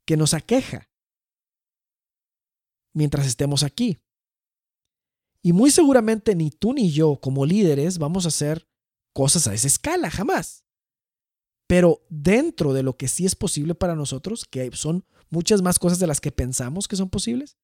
que 0.06 0.18
nos 0.18 0.34
aqueja 0.34 0.90
mientras 2.94 3.28
estemos 3.28 3.64
aquí. 3.64 4.00
Y 5.44 5.54
muy 5.54 5.70
seguramente 5.72 6.36
ni 6.36 6.50
tú 6.50 6.74
ni 6.74 6.92
yo 6.92 7.20
como 7.22 7.46
líderes 7.46 8.00
vamos 8.00 8.26
a 8.26 8.30
hacer 8.30 8.68
cosas 9.14 9.48
a 9.48 9.54
esa 9.54 9.68
escala, 9.68 10.10
jamás. 10.10 10.66
Pero 11.68 12.06
dentro 12.10 12.74
de 12.74 12.84
lo 12.84 12.98
que 12.98 13.08
sí 13.08 13.26
es 13.26 13.36
posible 13.36 13.76
para 13.76 13.96
nosotros, 13.96 14.46
que 14.46 14.72
son 14.74 15.06
muchas 15.30 15.62
más 15.62 15.80
cosas 15.80 16.00
de 16.00 16.08
las 16.08 16.22
que 16.22 16.32
pensamos 16.32 16.88
que 16.88 16.96
son 16.96 17.10
posibles, 17.10 17.58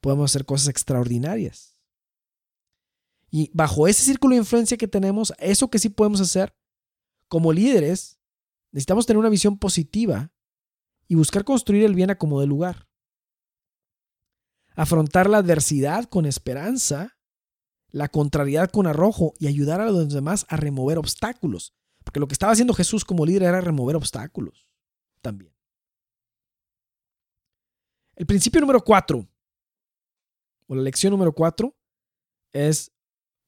podemos 0.00 0.30
hacer 0.30 0.44
cosas 0.44 0.68
extraordinarias. 0.68 1.71
Y 3.34 3.50
bajo 3.54 3.88
ese 3.88 4.04
círculo 4.04 4.34
de 4.34 4.40
influencia 4.40 4.76
que 4.76 4.86
tenemos, 4.86 5.32
eso 5.38 5.70
que 5.70 5.78
sí 5.78 5.88
podemos 5.88 6.20
hacer, 6.20 6.54
como 7.28 7.50
líderes, 7.50 8.20
necesitamos 8.72 9.06
tener 9.06 9.18
una 9.18 9.30
visión 9.30 9.58
positiva 9.58 10.30
y 11.08 11.14
buscar 11.14 11.42
construir 11.42 11.84
el 11.84 11.94
bien 11.94 12.10
a 12.10 12.18
como 12.18 12.40
de 12.40 12.46
lugar. 12.46 12.86
Afrontar 14.76 15.30
la 15.30 15.38
adversidad 15.38 16.04
con 16.04 16.26
esperanza, 16.26 17.18
la 17.88 18.08
contrariedad 18.08 18.70
con 18.70 18.86
arrojo 18.86 19.32
y 19.38 19.46
ayudar 19.46 19.80
a 19.80 19.90
los 19.90 20.12
demás 20.12 20.44
a 20.50 20.58
remover 20.58 20.98
obstáculos. 20.98 21.74
Porque 22.04 22.20
lo 22.20 22.28
que 22.28 22.34
estaba 22.34 22.52
haciendo 22.52 22.74
Jesús 22.74 23.02
como 23.02 23.24
líder 23.24 23.44
era 23.44 23.62
remover 23.62 23.96
obstáculos 23.96 24.68
también. 25.22 25.54
El 28.14 28.26
principio 28.26 28.60
número 28.60 28.84
cuatro, 28.84 29.26
o 30.66 30.74
la 30.74 30.82
lección 30.82 31.12
número 31.12 31.32
cuatro, 31.32 31.74
es 32.52 32.92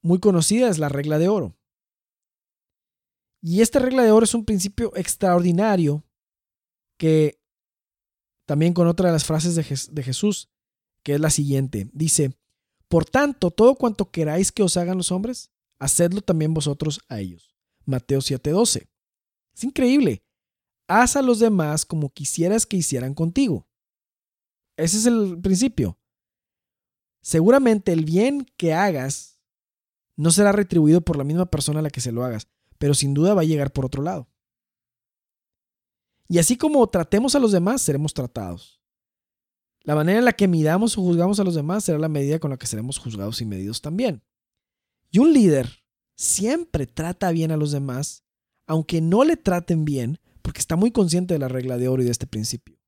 muy 0.05 0.21
conocida, 0.21 0.69
es 0.69 0.79
la 0.79 0.91
regla 0.91 1.19
de 1.19 1.29
oro. 1.29 1.57
Y 3.41 3.63
esta 3.63 3.79
regla 3.79 4.03
de 4.03 4.11
oro 4.11 4.25
es 4.25 4.35
un 4.35 4.45
principio 4.45 4.93
extraordinario 4.97 6.05
que 6.99 7.41
también 8.47 8.75
con 8.75 8.87
otra 8.87 9.09
de 9.09 9.15
las 9.15 9.25
frases 9.25 9.55
de, 9.55 10.03
Jesús, 10.03 10.51
que 11.03 11.15
es 11.15 11.21
la 11.21 11.31
siguiente, 11.31 11.89
dice, 11.93 12.37
por 12.89 13.07
tanto, 13.07 13.51
todo 13.51 13.75
cuanto 13.77 14.11
queráis 14.11 14.53
que 14.53 14.63
os 14.63 14.77
hagan 14.77 14.99
los 14.99 15.11
hombres, 15.11 15.51
hacedlo 15.79 16.21
también 16.21 16.53
vosotros 16.53 17.01
a 17.09 17.21
ellos. 17.21 17.57
Mateo 17.87 18.21
7:12. 18.21 18.89
Es 19.55 19.65
increíble. 19.65 20.23
Haz 20.87 21.17
a 21.17 21.23
los 21.23 21.39
demás 21.39 21.87
como 21.87 22.13
quisieras 22.13 22.67
que 22.67 22.77
hicieran 22.77 23.15
contigo. 23.15 23.67
Ese 24.77 24.99
es 24.99 25.07
el 25.07 25.41
principio. 25.41 25.99
Seguramente 27.23 27.93
el 27.93 28.05
bien 28.05 28.47
que 28.59 28.75
hagas 28.75 29.34
no 30.17 30.31
será 30.31 30.53
retribuido 30.53 31.01
por 31.01 31.17
la 31.17 31.25
misma 31.25 31.47
persona 31.47 31.81
a 31.81 31.83
la 31.83 31.91
que 31.91 32.01
se 32.01 32.13
lo 32.13 32.25
hagas, 32.25 32.49
pero 32.79 32.95
sin 32.95 33.15
duda 33.15 33.35
va 33.35 33.43
a 33.43 33.47
llegar 33.47 33.73
por 33.73 33.85
otro 33.85 34.03
lado. 34.03 34.29
Y 36.29 36.39
así 36.39 36.57
como 36.57 36.87
tratemos 36.89 37.35
a 37.35 37.39
los 37.39 37.53
demás, 37.53 37.83
seremos 37.83 38.15
tratados. 38.15 38.81
La 39.83 39.95
manera 39.95 40.19
en 40.19 40.25
la 40.25 40.33
que 40.33 40.49
midamos 40.49 40.97
o 40.97 41.03
juzgamos 41.03 41.39
a 41.41 41.45
los 41.45 41.55
demás 41.55 41.85
será 41.85 41.99
la 41.99 42.09
medida 42.09 42.39
con 42.39 42.51
la 42.51 42.57
que 42.57 42.67
seremos 42.67 42.99
juzgados 42.99 43.41
y 43.43 43.45
medidos 43.45 43.83
también. 43.83 44.23
Y 45.11 45.19
un 45.19 45.33
líder 45.33 45.85
siempre 46.17 46.87
trata 46.87 47.31
bien 47.31 47.51
a 47.51 47.57
los 47.57 47.73
demás, 47.73 48.25
aunque 48.67 49.03
no 49.03 49.25
le 49.25 49.37
traten 49.37 49.85
bien, 49.85 50.19
porque 50.41 50.61
está 50.61 50.77
muy 50.77 50.91
consciente 50.91 51.35
de 51.35 51.41
la 51.41 51.49
regla 51.49 51.77
de 51.77 51.89
oro 51.89 52.03
y 52.03 52.07
de 52.07 52.13
este 52.13 52.27
principio. 52.27 52.79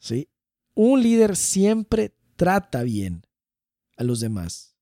¿Sí? 0.00 0.28
Un 0.74 1.02
líder 1.02 1.36
siempre 1.36 2.16
trata 2.36 2.82
bien 2.82 3.22
a 3.96 4.04
los 4.04 4.20
demás 4.20 4.77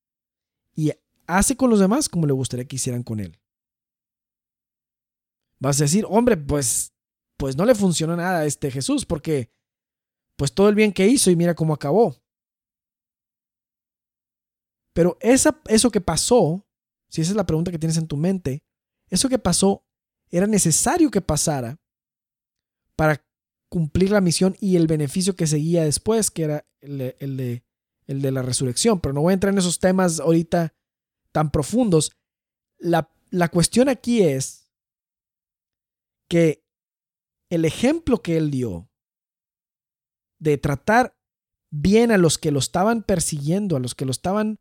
y 0.77 0.93
hace 1.27 1.57
con 1.57 1.71
los 1.71 1.81
demás 1.81 2.09
como 2.09 2.27
le 2.27 2.33
gustaría 2.33 2.67
que 2.67 2.77
hicieran 2.77 3.03
con 3.03 3.19
él. 3.19 3.41
Vas 5.59 5.81
a 5.81 5.85
decir, 5.85 6.05
hombre, 6.09 6.37
pues, 6.37 6.93
pues 7.39 7.57
no 7.57 7.65
le 7.65 7.75
funcionó 7.75 8.15
nada 8.15 8.41
a 8.41 8.45
este 8.45 8.71
Jesús 8.71 9.07
porque 9.07 9.51
pues 10.37 10.53
todo 10.53 10.69
el 10.69 10.75
bien 10.75 10.93
que 10.93 11.09
hizo 11.09 11.31
y 11.31 11.37
mira 11.37 11.55
cómo 11.55 11.73
acabó. 11.73 12.15
Pero 14.93 15.17
esa, 15.21 15.61
eso 15.67 15.91
que 15.91 16.03
pasó, 16.03 16.67
si 17.09 17.23
esa 17.23 17.33
es 17.33 17.37
la 17.37 17.47
pregunta 17.47 17.71
que 17.71 17.79
tienes 17.79 17.97
en 17.97 18.07
tu 18.07 18.19
mente, 18.19 18.63
eso 19.09 19.29
que 19.31 19.39
pasó 19.39 19.87
era 20.31 20.47
necesario 20.47 21.11
que 21.11 21.23
pasara 21.23 21.79
para 22.97 23.25
cumplir 23.71 24.11
la 24.11 24.21
misión 24.21 24.57
y 24.61 24.77
el 24.77 24.87
beneficio 24.87 25.37
que 25.37 25.47
seguía 25.47 25.85
después, 25.85 26.31
que 26.31 26.43
era 26.43 26.67
el 26.81 27.15
el 27.19 27.37
de, 27.37 27.66
el 28.07 28.23
de 28.23 28.33
la 28.33 28.43
resurrección. 28.43 29.01
Pero 29.01 29.13
no 29.13 29.23
voy 29.23 29.33
a 29.33 29.35
entrar 29.35 29.53
en 29.53 29.59
esos 29.59 29.79
temas 29.79 30.21
ahorita 30.21 30.75
tan 31.33 31.51
profundos. 31.51 32.13
La, 32.79 33.11
la 33.31 33.49
cuestión 33.49 33.89
aquí 33.89 34.23
es 34.23 34.71
que 36.29 36.65
el 37.51 37.65
ejemplo 37.65 38.23
que 38.23 38.37
él 38.37 38.51
dio 38.51 38.91
de 40.39 40.59
tratar 40.59 41.17
bien 41.71 42.11
a 42.11 42.19
los 42.19 42.39
que 42.39 42.51
lo 42.51 42.59
estaban 42.59 43.03
persiguiendo, 43.03 43.77
a 43.77 43.81
los 43.81 43.95
que 43.95 44.05
lo 44.05 44.11
estaban 44.11 44.59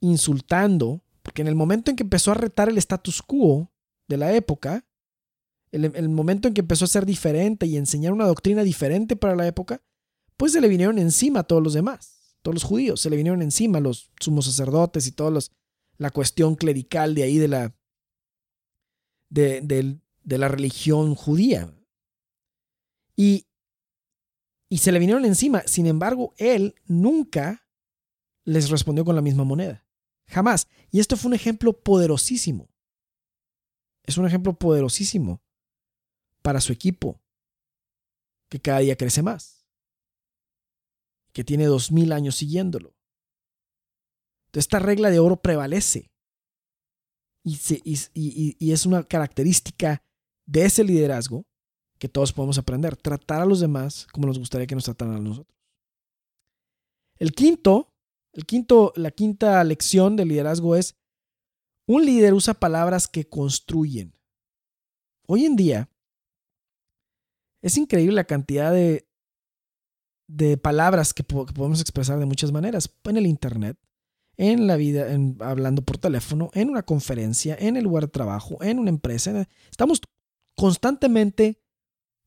insultando, 0.00 1.02
porque 1.22 1.42
en 1.42 1.48
el 1.48 1.54
momento 1.54 1.90
en 1.90 1.96
que 1.96 2.02
empezó 2.02 2.30
a 2.30 2.34
retar 2.34 2.68
el 2.68 2.78
status 2.78 3.22
quo 3.22 3.72
de 4.08 4.16
la 4.16 4.32
época, 4.32 4.86
el, 5.72 5.84
el 5.96 6.08
momento 6.08 6.48
en 6.48 6.54
que 6.54 6.60
empezó 6.60 6.84
a 6.84 6.88
ser 6.88 7.06
diferente 7.06 7.66
y 7.66 7.76
enseñar 7.76 8.12
una 8.12 8.26
doctrina 8.26 8.62
diferente 8.62 9.16
para 9.16 9.34
la 9.34 9.46
época, 9.46 9.82
pues 10.36 10.52
se 10.52 10.60
le 10.60 10.68
vinieron 10.68 10.98
encima 10.98 11.40
a 11.40 11.44
todos 11.44 11.62
los 11.62 11.74
demás, 11.74 12.15
todos 12.46 12.54
los 12.54 12.62
judíos, 12.62 13.00
se 13.00 13.10
le 13.10 13.16
vinieron 13.16 13.42
encima 13.42 13.80
los 13.80 14.12
sumos 14.20 14.44
sacerdotes 14.44 15.08
y 15.08 15.10
toda 15.10 15.40
la 15.98 16.10
cuestión 16.10 16.54
clerical 16.54 17.12
de 17.16 17.24
ahí 17.24 17.38
de 17.38 17.48
la, 17.48 17.74
de, 19.30 19.98
de 20.22 20.38
la 20.38 20.46
religión 20.46 21.16
judía. 21.16 21.74
Y, 23.16 23.48
y 24.68 24.78
se 24.78 24.92
le 24.92 25.00
vinieron 25.00 25.24
encima. 25.24 25.64
Sin 25.66 25.88
embargo, 25.88 26.34
él 26.36 26.76
nunca 26.84 27.66
les 28.44 28.70
respondió 28.70 29.04
con 29.04 29.16
la 29.16 29.22
misma 29.22 29.42
moneda. 29.42 29.84
Jamás. 30.28 30.68
Y 30.92 31.00
esto 31.00 31.16
fue 31.16 31.30
un 31.30 31.34
ejemplo 31.34 31.72
poderosísimo. 31.72 32.68
Es 34.04 34.18
un 34.18 34.26
ejemplo 34.26 34.56
poderosísimo 34.56 35.42
para 36.42 36.60
su 36.60 36.72
equipo, 36.72 37.20
que 38.48 38.60
cada 38.60 38.78
día 38.78 38.94
crece 38.94 39.20
más, 39.20 39.65
que 41.36 41.44
tiene 41.44 41.66
dos 41.66 41.92
mil 41.92 42.12
años 42.12 42.36
siguiéndolo. 42.36 42.96
Entonces, 44.46 44.64
esta 44.64 44.78
regla 44.78 45.10
de 45.10 45.18
oro 45.18 45.36
prevalece 45.36 46.10
y, 47.44 48.56
y 48.58 48.72
es 48.72 48.86
una 48.86 49.02
característica 49.02 50.02
de 50.46 50.64
ese 50.64 50.82
liderazgo 50.82 51.44
que 51.98 52.08
todos 52.08 52.32
podemos 52.32 52.56
aprender. 52.56 52.96
Tratar 52.96 53.42
a 53.42 53.44
los 53.44 53.60
demás 53.60 54.06
como 54.14 54.26
nos 54.26 54.38
gustaría 54.38 54.66
que 54.66 54.74
nos 54.74 54.84
trataran 54.84 55.16
a 55.16 55.20
nosotros. 55.20 55.54
El 57.18 57.32
quinto, 57.32 57.92
el 58.32 58.46
quinto, 58.46 58.94
la 58.96 59.10
quinta 59.10 59.62
lección 59.62 60.16
del 60.16 60.28
liderazgo 60.28 60.74
es 60.74 60.96
un 61.86 62.06
líder 62.06 62.32
usa 62.32 62.54
palabras 62.54 63.08
que 63.08 63.28
construyen. 63.28 64.14
Hoy 65.26 65.44
en 65.44 65.56
día 65.56 65.90
es 67.60 67.76
increíble 67.76 68.14
la 68.14 68.24
cantidad 68.24 68.72
de, 68.72 69.06
de 70.28 70.56
palabras 70.56 71.14
que, 71.14 71.22
podemos 71.24 71.80
expresar 71.80 72.18
de 72.18 72.26
muchas 72.26 72.52
maneras 72.52 72.90
en 73.04 73.16
el 73.16 73.26
internet, 73.26 73.78
en 74.36 74.66
la 74.66 74.76
vida, 74.76 75.06
hablando 75.40 75.82
por 75.82 75.98
teléfono, 75.98 76.50
en 76.52 76.68
una 76.68 76.82
conferencia, 76.82 77.56
en 77.58 77.76
el 77.76 77.84
lugar 77.84 78.04
de 78.04 78.10
trabajo, 78.10 78.62
en 78.62 78.78
una 78.78 78.90
empresa. 78.90 79.46
Estamos 79.70 80.00
constantemente 80.54 81.62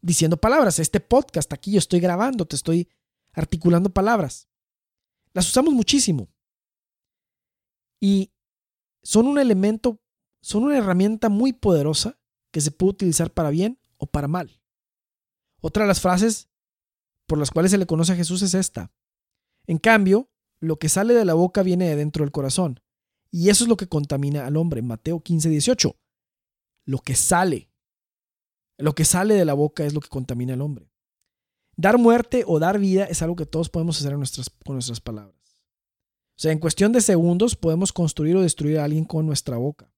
diciendo 0.02 0.38
palabras. 0.38 0.80
Este 0.80 1.00
podcast 1.00 1.52
aquí 1.54 1.72
yo 1.72 1.80
estoy 1.80 2.00
grabando, 2.00 2.45
te 2.45 2.56
estoy 2.56 2.89
articulando 3.34 3.89
palabras. 3.89 4.47
Las 5.34 5.47
usamos 5.47 5.74
muchísimo. 5.74 6.30
Y 8.02 8.32
son 9.04 9.28
un 9.28 9.38
elemento, 9.38 10.02
son 10.41 10.64
una 10.64 10.78
herramienta 10.78 11.30
muy 11.30 11.54
poderosa 11.54 12.18
que 12.52 12.62
se 12.62 12.72
puede 12.72 12.91
utilizar 12.91 13.32
para 13.32 13.50
bien 13.50 13.80
o 13.97 14.08
para 14.08 14.28
mal. 14.28 14.62
Otra 15.62 15.84
de 15.84 15.88
las 15.88 16.02
frases 16.02 16.49
por 17.30 17.38
las 17.38 17.51
cuales 17.51 17.71
se 17.71 17.77
le 17.77 17.86
conoce 17.86 18.11
a 18.11 18.15
Jesús 18.15 18.41
es 18.41 18.55
esta. 18.55 18.91
En 19.67 19.77
cambio, 19.77 20.30
lo 20.59 20.80
que 20.80 20.89
sale 20.89 21.13
de 21.13 21.23
la 21.23 21.36
boca 21.36 21.61
viene 21.61 21.88
de 21.88 21.95
dentro 21.95 22.25
del 22.25 22.32
corazón. 22.32 22.82
Y 23.32 23.49
eso 23.49 23.63
es 23.63 23.69
lo 23.69 23.77
que 23.77 23.88
contamina 23.88 24.47
al 24.47 24.57
hombre. 24.57 24.82
Mateo 24.82 25.21
15, 25.21 25.47
18. 25.47 25.95
Lo 26.86 26.97
que 26.97 27.15
sale. 27.15 27.69
Lo 28.80 28.95
que 28.95 29.05
sale 29.05 29.36
de 29.36 29.45
la 29.45 29.53
boca 29.53 29.86
es 29.86 29.93
lo 29.93 30.01
que 30.01 30.09
contamina 30.09 30.55
al 30.55 30.61
hombre. 30.61 30.91
Dar 31.77 31.99
muerte 31.99 32.43
o 32.47 32.57
dar 32.59 32.80
vida 32.80 33.05
es 33.05 33.21
algo 33.21 33.36
que 33.36 33.45
todos 33.45 33.69
podemos 33.69 33.99
hacer 33.99 34.13
con 34.65 34.75
nuestras 34.75 34.99
palabras. 34.99 35.36
O 36.36 36.41
sea, 36.41 36.51
en 36.51 36.59
cuestión 36.59 36.91
de 36.91 37.01
segundos 37.01 37.55
podemos 37.55 37.93
construir 37.93 38.36
o 38.38 38.41
destruir 38.41 38.80
a 38.80 38.86
alguien 38.86 39.05
con 39.05 39.27
nuestra 39.27 39.57
boca. 39.57 39.93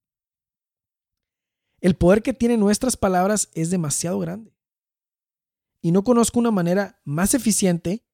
El 1.79 1.95
poder 1.95 2.21
que 2.21 2.33
tienen 2.33 2.59
nuestras 2.59 2.97
palabras 2.97 3.49
es 3.53 3.69
demasiado 3.69 4.19
grande. 4.19 4.53
Y 5.81 5.91
no 5.91 6.03
conozco 6.03 6.39
una 6.39 6.51
manera 6.51 7.01
más 7.03 7.33
eficiente 7.33 8.05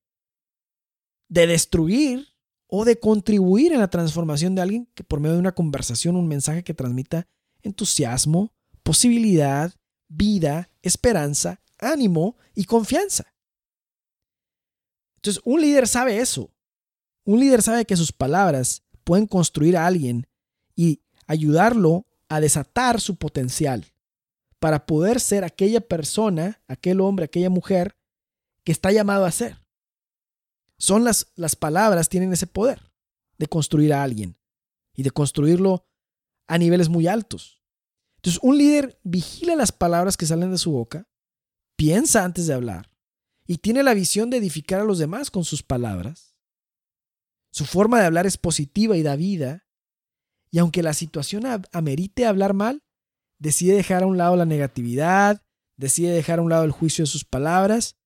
de 1.27 1.47
destruir 1.47 2.27
o 2.67 2.85
de 2.85 2.99
contribuir 2.99 3.73
en 3.73 3.79
la 3.79 3.89
transformación 3.89 4.55
de 4.55 4.61
alguien 4.61 4.85
que 4.93 5.03
por 5.03 5.19
medio 5.19 5.35
de 5.35 5.41
una 5.41 5.55
conversación, 5.55 6.15
un 6.15 6.27
mensaje 6.27 6.63
que 6.63 6.73
transmita 6.73 7.27
entusiasmo, 7.61 8.53
posibilidad, 8.83 9.73
vida, 10.07 10.69
esperanza, 10.81 11.61
ánimo 11.77 12.37
y 12.55 12.65
confianza. 12.65 13.33
Entonces, 15.17 15.41
un 15.45 15.61
líder 15.61 15.87
sabe 15.87 16.19
eso. 16.19 16.51
Un 17.25 17.39
líder 17.39 17.61
sabe 17.61 17.85
que 17.85 17.97
sus 17.97 18.11
palabras 18.11 18.83
pueden 19.03 19.27
construir 19.27 19.75
a 19.75 19.85
alguien 19.85 20.27
y 20.75 21.01
ayudarlo 21.25 22.05
a 22.29 22.39
desatar 22.39 23.01
su 23.01 23.17
potencial 23.17 23.85
para 24.59 24.85
poder 24.85 25.19
ser 25.19 25.43
aquella 25.43 25.81
persona, 25.81 26.61
aquel 26.67 27.01
hombre, 27.01 27.25
aquella 27.25 27.49
mujer 27.49 27.97
que 28.63 28.71
está 28.71 28.91
llamado 28.91 29.25
a 29.25 29.31
ser. 29.31 29.65
Son 30.77 31.03
las, 31.03 31.31
las 31.35 31.55
palabras, 31.55 32.09
tienen 32.09 32.33
ese 32.33 32.47
poder 32.47 32.91
de 33.37 33.47
construir 33.47 33.93
a 33.93 34.03
alguien 34.03 34.37
y 34.93 35.03
de 35.03 35.11
construirlo 35.11 35.87
a 36.47 36.57
niveles 36.57 36.89
muy 36.89 37.07
altos. 37.07 37.61
Entonces, 38.17 38.39
un 38.43 38.57
líder 38.57 38.99
vigila 39.03 39.55
las 39.55 39.71
palabras 39.71 40.17
que 40.17 40.25
salen 40.25 40.51
de 40.51 40.57
su 40.57 40.71
boca, 40.71 41.07
piensa 41.75 42.23
antes 42.23 42.47
de 42.47 42.53
hablar 42.53 42.91
y 43.45 43.59
tiene 43.59 43.83
la 43.83 43.93
visión 43.93 44.29
de 44.29 44.37
edificar 44.37 44.81
a 44.81 44.85
los 44.85 44.97
demás 44.97 45.31
con 45.31 45.45
sus 45.45 45.63
palabras. 45.63 46.35
Su 47.51 47.65
forma 47.65 47.99
de 47.99 48.05
hablar 48.05 48.25
es 48.25 48.37
positiva 48.37 48.97
y 48.97 49.03
da 49.03 49.15
vida, 49.15 49.67
y 50.49 50.59
aunque 50.59 50.83
la 50.83 50.93
situación 50.93 51.43
amerite 51.71 52.25
hablar 52.25 52.53
mal, 52.53 52.83
decide 53.39 53.75
dejar 53.75 54.03
a 54.03 54.07
un 54.07 54.17
lado 54.17 54.35
la 54.35 54.45
negatividad, 54.45 55.43
decide 55.75 56.11
dejar 56.11 56.39
a 56.39 56.41
un 56.41 56.49
lado 56.49 56.63
el 56.63 56.71
juicio 56.71 57.03
de 57.03 57.11
sus 57.11 57.23
palabras 57.23 57.97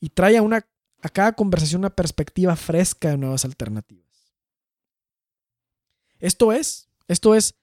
y 0.00 0.08
trae 0.08 0.36
a, 0.36 0.42
una, 0.42 0.66
a 1.00 1.08
cada 1.08 1.32
conversación 1.32 1.80
una 1.80 1.94
perspectiva 1.94 2.56
fresca 2.56 3.10
de 3.10 3.18
nuevas 3.18 3.44
alternativas. 3.44 4.32
Esto 6.18 6.52
es, 6.52 6.88
esto 7.08 7.34
es 7.34 7.54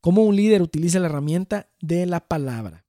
cómo 0.00 0.24
un 0.24 0.36
líder 0.36 0.62
utiliza 0.62 0.98
la 0.98 1.06
herramienta 1.06 1.70
de 1.80 2.06
la 2.06 2.26
palabra. 2.26 2.84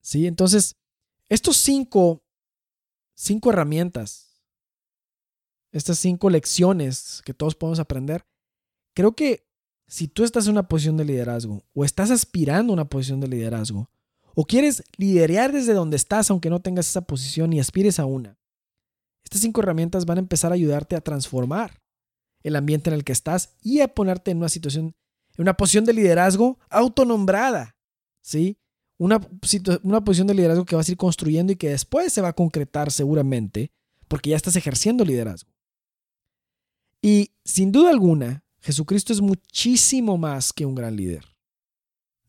¿Sí? 0.00 0.26
Entonces, 0.26 0.76
estos 1.28 1.56
cinco, 1.56 2.22
cinco 3.14 3.50
herramientas, 3.50 4.44
estas 5.72 5.98
cinco 5.98 6.30
lecciones 6.30 7.22
que 7.24 7.34
todos 7.34 7.54
podemos 7.54 7.80
aprender, 7.80 8.24
creo 8.94 9.16
que 9.16 9.45
si 9.86 10.08
tú 10.08 10.24
estás 10.24 10.46
en 10.46 10.52
una 10.52 10.68
posición 10.68 10.96
de 10.96 11.04
liderazgo 11.04 11.64
o 11.74 11.84
estás 11.84 12.10
aspirando 12.10 12.72
a 12.72 12.74
una 12.74 12.88
posición 12.88 13.20
de 13.20 13.28
liderazgo 13.28 13.90
o 14.34 14.44
quieres 14.44 14.82
liderar 14.96 15.52
desde 15.52 15.74
donde 15.74 15.96
estás 15.96 16.30
aunque 16.30 16.50
no 16.50 16.60
tengas 16.60 16.88
esa 16.88 17.02
posición 17.02 17.52
y 17.52 17.60
aspires 17.60 17.98
a 17.98 18.06
una, 18.06 18.38
estas 19.24 19.40
cinco 19.40 19.60
herramientas 19.60 20.06
van 20.06 20.18
a 20.18 20.20
empezar 20.20 20.52
a 20.52 20.54
ayudarte 20.54 20.96
a 20.96 21.00
transformar 21.00 21.82
el 22.42 22.54
ambiente 22.54 22.90
en 22.90 22.94
el 22.94 23.04
que 23.04 23.12
estás 23.12 23.56
y 23.60 23.80
a 23.80 23.88
ponerte 23.88 24.30
en 24.30 24.38
una 24.38 24.48
situación, 24.48 24.94
en 25.36 25.42
una 25.42 25.54
posición 25.54 25.84
de 25.84 25.94
liderazgo 25.94 26.58
autonombrada, 26.70 27.76
¿sí? 28.22 28.58
una, 28.98 29.20
una 29.82 30.04
posición 30.04 30.26
de 30.26 30.34
liderazgo 30.34 30.64
que 30.64 30.76
vas 30.76 30.88
a 30.88 30.92
ir 30.92 30.96
construyendo 30.96 31.52
y 31.52 31.56
que 31.56 31.70
después 31.70 32.12
se 32.12 32.20
va 32.20 32.28
a 32.28 32.34
concretar 32.34 32.90
seguramente 32.90 33.72
porque 34.08 34.30
ya 34.30 34.36
estás 34.36 34.56
ejerciendo 34.56 35.04
liderazgo. 35.04 35.50
Y 37.02 37.32
sin 37.44 37.72
duda 37.72 37.90
alguna, 37.90 38.44
Jesucristo 38.66 39.12
es 39.12 39.20
muchísimo 39.20 40.18
más 40.18 40.52
que 40.52 40.66
un 40.66 40.74
gran 40.74 40.96
líder. 40.96 41.24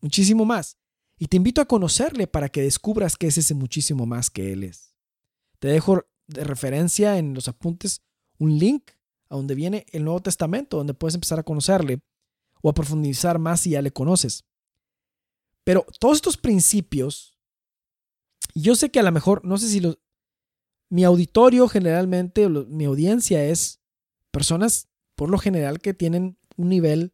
Muchísimo 0.00 0.44
más. 0.44 0.78
Y 1.18 1.26
te 1.26 1.36
invito 1.36 1.60
a 1.60 1.64
conocerle 1.64 2.28
para 2.28 2.48
que 2.48 2.62
descubras 2.62 3.16
que 3.16 3.26
es 3.26 3.38
ese 3.38 3.54
muchísimo 3.54 4.06
más 4.06 4.30
que 4.30 4.52
Él 4.52 4.62
es. 4.62 4.94
Te 5.58 5.66
dejo 5.66 6.06
de 6.28 6.44
referencia 6.44 7.18
en 7.18 7.34
los 7.34 7.48
apuntes 7.48 8.02
un 8.38 8.56
link 8.56 8.92
a 9.28 9.34
donde 9.34 9.56
viene 9.56 9.84
el 9.90 10.04
Nuevo 10.04 10.22
Testamento, 10.22 10.76
donde 10.76 10.94
puedes 10.94 11.16
empezar 11.16 11.40
a 11.40 11.42
conocerle 11.42 12.02
o 12.62 12.70
a 12.70 12.74
profundizar 12.74 13.40
más 13.40 13.62
si 13.62 13.70
ya 13.70 13.82
le 13.82 13.90
conoces. 13.90 14.44
Pero 15.64 15.86
todos 15.98 16.18
estos 16.18 16.36
principios, 16.36 17.36
yo 18.54 18.76
sé 18.76 18.92
que 18.92 19.00
a 19.00 19.02
lo 19.02 19.10
mejor, 19.10 19.44
no 19.44 19.58
sé 19.58 19.68
si 19.68 19.82
mi 20.88 21.02
auditorio 21.02 21.66
generalmente, 21.66 22.48
mi 22.48 22.84
audiencia 22.84 23.44
es 23.44 23.80
personas 24.30 24.87
por 25.18 25.30
lo 25.30 25.38
general 25.38 25.80
que 25.80 25.94
tienen 25.94 26.38
un 26.56 26.68
nivel 26.68 27.12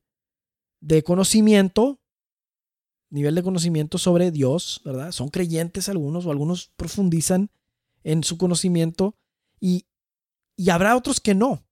de 0.83 1.03
conocimiento, 1.03 2.03
nivel 3.09 3.35
de 3.35 3.43
conocimiento 3.43 3.97
sobre 3.97 4.31
Dios, 4.31 4.83
¿verdad? 4.85 5.11
Son 5.11 5.31
creyentes 5.31 5.89
algunos 5.89 6.27
o 6.27 6.31
algunos 6.31 6.71
profundizan 6.77 7.51
en 8.03 8.23
su 8.23 8.37
conocimiento 8.37 9.17
y, 9.59 9.87
y 10.55 10.69
habrá 10.69 10.95
otros 10.97 11.19
que 11.19 11.35
no, 11.35 11.67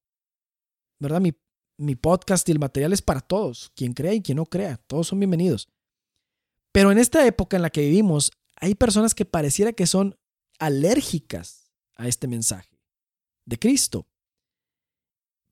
¿verdad? 0.98 1.20
Mi, 1.20 1.34
mi 1.76 1.96
podcast 1.96 2.48
y 2.48 2.52
el 2.52 2.58
material 2.58 2.94
es 2.94 3.02
para 3.02 3.20
todos, 3.20 3.70
quien 3.76 3.92
crea 3.92 4.14
y 4.14 4.22
quien 4.22 4.36
no 4.36 4.46
crea, 4.46 4.78
todos 4.86 5.08
son 5.08 5.20
bienvenidos. 5.20 5.68
Pero 6.72 6.90
en 6.90 6.96
esta 6.96 7.26
época 7.26 7.56
en 7.56 7.62
la 7.62 7.68
que 7.68 7.82
vivimos, 7.82 8.32
hay 8.56 8.74
personas 8.74 9.14
que 9.14 9.26
pareciera 9.26 9.74
que 9.74 9.86
son 9.86 10.16
alérgicas 10.58 11.70
a 11.94 12.08
este 12.08 12.26
mensaje 12.26 12.80
de 13.44 13.58
Cristo. 13.58 14.08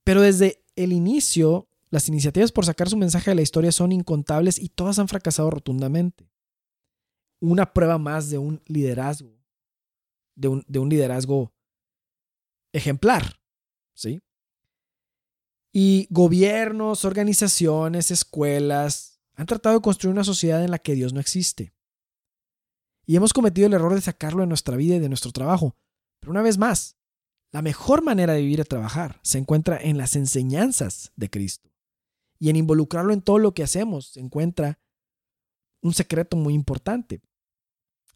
Pero 0.05 0.23
desde 0.23 0.65
el 0.85 0.93
inicio, 0.93 1.69
las 1.91 2.09
iniciativas 2.09 2.53
por 2.53 2.65
sacar 2.65 2.89
su 2.89 2.97
mensaje 2.97 3.31
de 3.31 3.35
la 3.37 3.43
historia 3.43 3.73
son 3.73 3.93
incontables 3.93 4.59
y 4.59 4.69
todas 4.69 4.99
han 4.99 5.09
fracasado 5.09 5.51
rotundamente. 5.51 6.31
Una 7.41 7.73
prueba 7.73 7.99
más 7.99 8.31
de 8.31 8.39
un 8.39 8.63
liderazgo, 8.67 9.33
de 10.35 10.49
un, 10.49 10.65
de 10.67 10.79
un 10.79 10.89
liderazgo 10.89 11.53
ejemplar, 12.73 13.41
¿sí? 13.95 14.21
Y 15.73 16.07
gobiernos, 16.11 17.05
organizaciones, 17.05 18.11
escuelas, 18.11 19.21
han 19.35 19.47
tratado 19.47 19.77
de 19.77 19.83
construir 19.83 20.13
una 20.13 20.25
sociedad 20.25 20.63
en 20.65 20.71
la 20.71 20.79
que 20.79 20.95
Dios 20.95 21.13
no 21.13 21.21
existe. 21.21 21.73
Y 23.07 23.17
hemos 23.17 23.33
cometido 23.33 23.67
el 23.67 23.73
error 23.73 23.95
de 23.95 24.01
sacarlo 24.01 24.43
de 24.43 24.47
nuestra 24.47 24.77
vida 24.77 24.97
y 24.97 25.01
de 25.01 25.09
nuestro 25.09 25.33
trabajo. 25.33 25.77
Pero 26.21 26.33
una 26.33 26.43
vez 26.43 26.59
más, 26.59 26.97
La 27.53 27.63
mejor 27.63 28.03
manera 28.03 28.35
de 28.35 28.43
vivir 28.43 28.61
y 28.61 28.65
trabajar 28.65 29.19
se 29.23 29.39
encuentra 29.39 29.77
en 29.81 29.99
las 29.99 30.15
enseñanzas 30.15 31.13
de 31.17 31.31
Cristo. 31.31 31.71
Y 32.39 32.49
en 32.49 32.57
involucrarlo 32.57 33.13
en 33.13 33.23
todo 33.23 33.39
lo 33.39 33.53
que 33.55 33.63
hacemos 33.63 34.07
se 34.13 34.21
encuentra 34.21 34.79
un 35.83 35.93
secreto 35.93 36.37
muy 36.37 36.55
importante. 36.55 37.21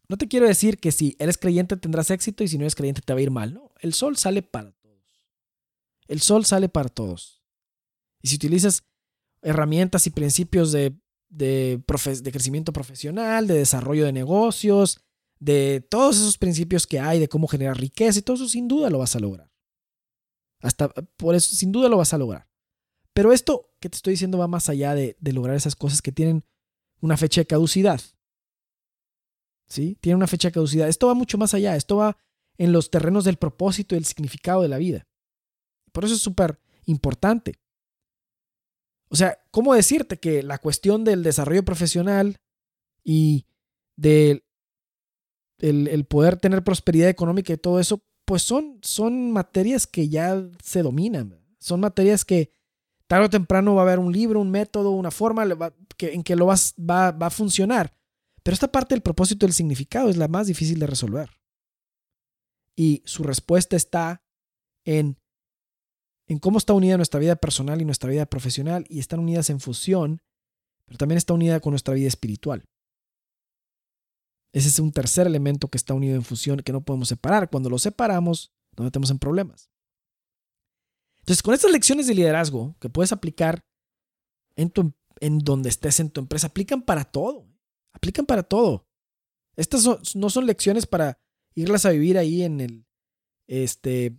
No 0.07 0.17
te 0.17 0.27
quiero 0.27 0.47
decir 0.47 0.79
que 0.79 0.91
si 0.91 1.15
eres 1.19 1.37
creyente 1.37 1.77
tendrás 1.77 2.11
éxito 2.11 2.43
y 2.43 2.47
si 2.47 2.57
no 2.57 2.63
eres 2.63 2.75
creyente 2.75 3.01
te 3.01 3.13
va 3.13 3.19
a 3.19 3.23
ir 3.23 3.31
mal. 3.31 3.53
No, 3.53 3.71
el 3.79 3.93
sol 3.93 4.17
sale 4.17 4.41
para 4.41 4.71
todos. 4.71 5.25
El 6.07 6.21
sol 6.21 6.45
sale 6.45 6.69
para 6.69 6.89
todos. 6.89 7.43
Y 8.21 8.29
si 8.29 8.35
utilizas 8.35 8.83
herramientas 9.41 10.07
y 10.07 10.11
principios 10.11 10.71
de, 10.71 10.97
de, 11.29 11.83
de 12.21 12.31
crecimiento 12.31 12.71
profesional, 12.71 13.47
de 13.47 13.55
desarrollo 13.55 14.05
de 14.05 14.13
negocios, 14.13 15.04
de 15.45 15.85
todos 15.91 16.17
esos 16.17 16.39
principios 16.39 16.87
que 16.87 16.99
hay 16.99 17.19
de 17.19 17.29
cómo 17.29 17.47
generar 17.47 17.77
riqueza 17.77 18.17
y 18.17 18.23
todo 18.23 18.35
eso, 18.35 18.49
sin 18.49 18.67
duda 18.67 18.89
lo 18.89 18.97
vas 18.97 19.15
a 19.15 19.19
lograr. 19.19 19.51
Hasta 20.59 20.89
por 20.89 21.35
eso, 21.35 21.53
sin 21.53 21.71
duda 21.71 21.87
lo 21.87 21.97
vas 21.97 22.15
a 22.15 22.17
lograr. 22.17 22.49
Pero 23.13 23.31
esto 23.31 23.71
que 23.79 23.87
te 23.87 23.95
estoy 23.95 24.13
diciendo 24.13 24.39
va 24.39 24.47
más 24.47 24.69
allá 24.69 24.95
de, 24.95 25.15
de 25.19 25.33
lograr 25.33 25.55
esas 25.55 25.75
cosas 25.75 26.01
que 26.01 26.11
tienen 26.11 26.43
una 26.99 27.15
fecha 27.15 27.41
de 27.41 27.45
caducidad. 27.45 28.01
¿Sí? 29.67 29.99
Tiene 30.01 30.15
una 30.15 30.25
fecha 30.25 30.47
de 30.47 30.53
caducidad. 30.53 30.89
Esto 30.89 31.07
va 31.07 31.13
mucho 31.13 31.37
más 31.37 31.53
allá. 31.53 31.75
Esto 31.75 31.97
va 31.97 32.17
en 32.57 32.71
los 32.71 32.89
terrenos 32.89 33.23
del 33.23 33.37
propósito 33.37 33.93
y 33.93 33.99
el 33.99 34.05
significado 34.05 34.63
de 34.63 34.69
la 34.69 34.79
vida. 34.79 35.07
Por 35.91 36.05
eso 36.05 36.15
es 36.15 36.21
súper 36.21 36.59
importante. 36.85 37.59
O 39.09 39.15
sea, 39.15 39.37
¿cómo 39.51 39.75
decirte 39.75 40.19
que 40.19 40.41
la 40.41 40.57
cuestión 40.57 41.03
del 41.03 41.21
desarrollo 41.21 41.63
profesional 41.63 42.37
y 43.03 43.45
del 43.95 44.44
el, 45.59 46.05
poder 46.05 46.37
tener 46.37 46.63
prosperidad 46.63 47.09
económica 47.09 47.53
y 47.53 47.57
todo 47.57 47.79
eso, 47.79 48.03
pues 48.25 48.41
son, 48.41 48.79
son 48.81 49.31
materias 49.31 49.87
que 49.87 50.09
ya 50.09 50.41
se 50.63 50.81
dominan. 50.81 51.39
Son 51.59 51.79
materias 51.79 52.25
que 52.25 52.51
tarde 53.07 53.25
o 53.25 53.29
temprano 53.29 53.75
va 53.75 53.81
a 53.81 53.85
haber 53.85 53.99
un 53.99 54.11
libro, 54.11 54.41
un 54.41 54.51
método, 54.51 54.91
una 54.91 55.11
forma 55.11 55.45
en 55.99 56.23
que 56.23 56.35
lo 56.35 56.47
vas, 56.47 56.73
va, 56.77 57.11
va 57.11 57.27
a 57.27 57.31
funcionar. 57.31 57.95
Pero 58.43 58.53
esta 58.53 58.71
parte 58.71 58.95
del 58.95 59.01
propósito 59.01 59.45
del 59.45 59.53
significado 59.53 60.09
es 60.09 60.17
la 60.17 60.27
más 60.27 60.47
difícil 60.47 60.79
de 60.79 60.87
resolver. 60.87 61.29
Y 62.75 63.01
su 63.05 63.23
respuesta 63.23 63.75
está 63.75 64.23
en, 64.85 65.17
en 66.27 66.39
cómo 66.39 66.57
está 66.57 66.73
unida 66.73 66.97
nuestra 66.97 67.19
vida 67.19 67.35
personal 67.35 67.81
y 67.81 67.85
nuestra 67.85 68.09
vida 68.09 68.25
profesional 68.25 68.85
y 68.89 68.99
están 68.99 69.19
unidas 69.19 69.49
en 69.49 69.59
fusión, 69.59 70.21
pero 70.85 70.97
también 70.97 71.17
está 71.17 71.33
unida 71.33 71.59
con 71.59 71.71
nuestra 71.71 71.93
vida 71.93 72.07
espiritual. 72.07 72.65
Ese 74.55 74.69
es 74.69 74.79
un 74.79 74.93
tercer 74.93 75.27
elemento 75.27 75.67
que 75.67 75.77
está 75.77 75.93
unido 75.93 76.15
en 76.15 76.23
fusión 76.23 76.61
que 76.61 76.71
no 76.71 76.79
podemos 76.79 77.09
separar. 77.09 77.49
Cuando 77.49 77.69
lo 77.69 77.77
separamos, 77.77 78.53
nos 78.77 78.85
metemos 78.85 79.11
en 79.11 79.19
problemas. 79.19 79.69
Entonces, 81.19 81.43
con 81.43 81.53
estas 81.53 81.73
lecciones 81.73 82.07
de 82.07 82.15
liderazgo 82.15 82.73
que 82.79 82.87
puedes 82.87 83.11
aplicar 83.11 83.65
en, 84.55 84.69
tu, 84.69 84.93
en 85.19 85.39
donde 85.39 85.67
estés 85.67 85.99
en 85.99 86.09
tu 86.09 86.21
empresa, 86.21 86.47
aplican 86.47 86.81
para 86.81 87.03
todo. 87.03 87.49
Aplican 87.91 88.25
para 88.25 88.43
todo. 88.43 88.87
Estas 89.57 90.15
no 90.15 90.29
son 90.29 90.45
lecciones 90.45 90.85
para 90.85 91.19
irlas 91.53 91.85
a 91.85 91.89
vivir 91.89 92.17
ahí 92.17 92.43
en 92.43 92.61
el, 92.61 92.87
este, 93.47 94.17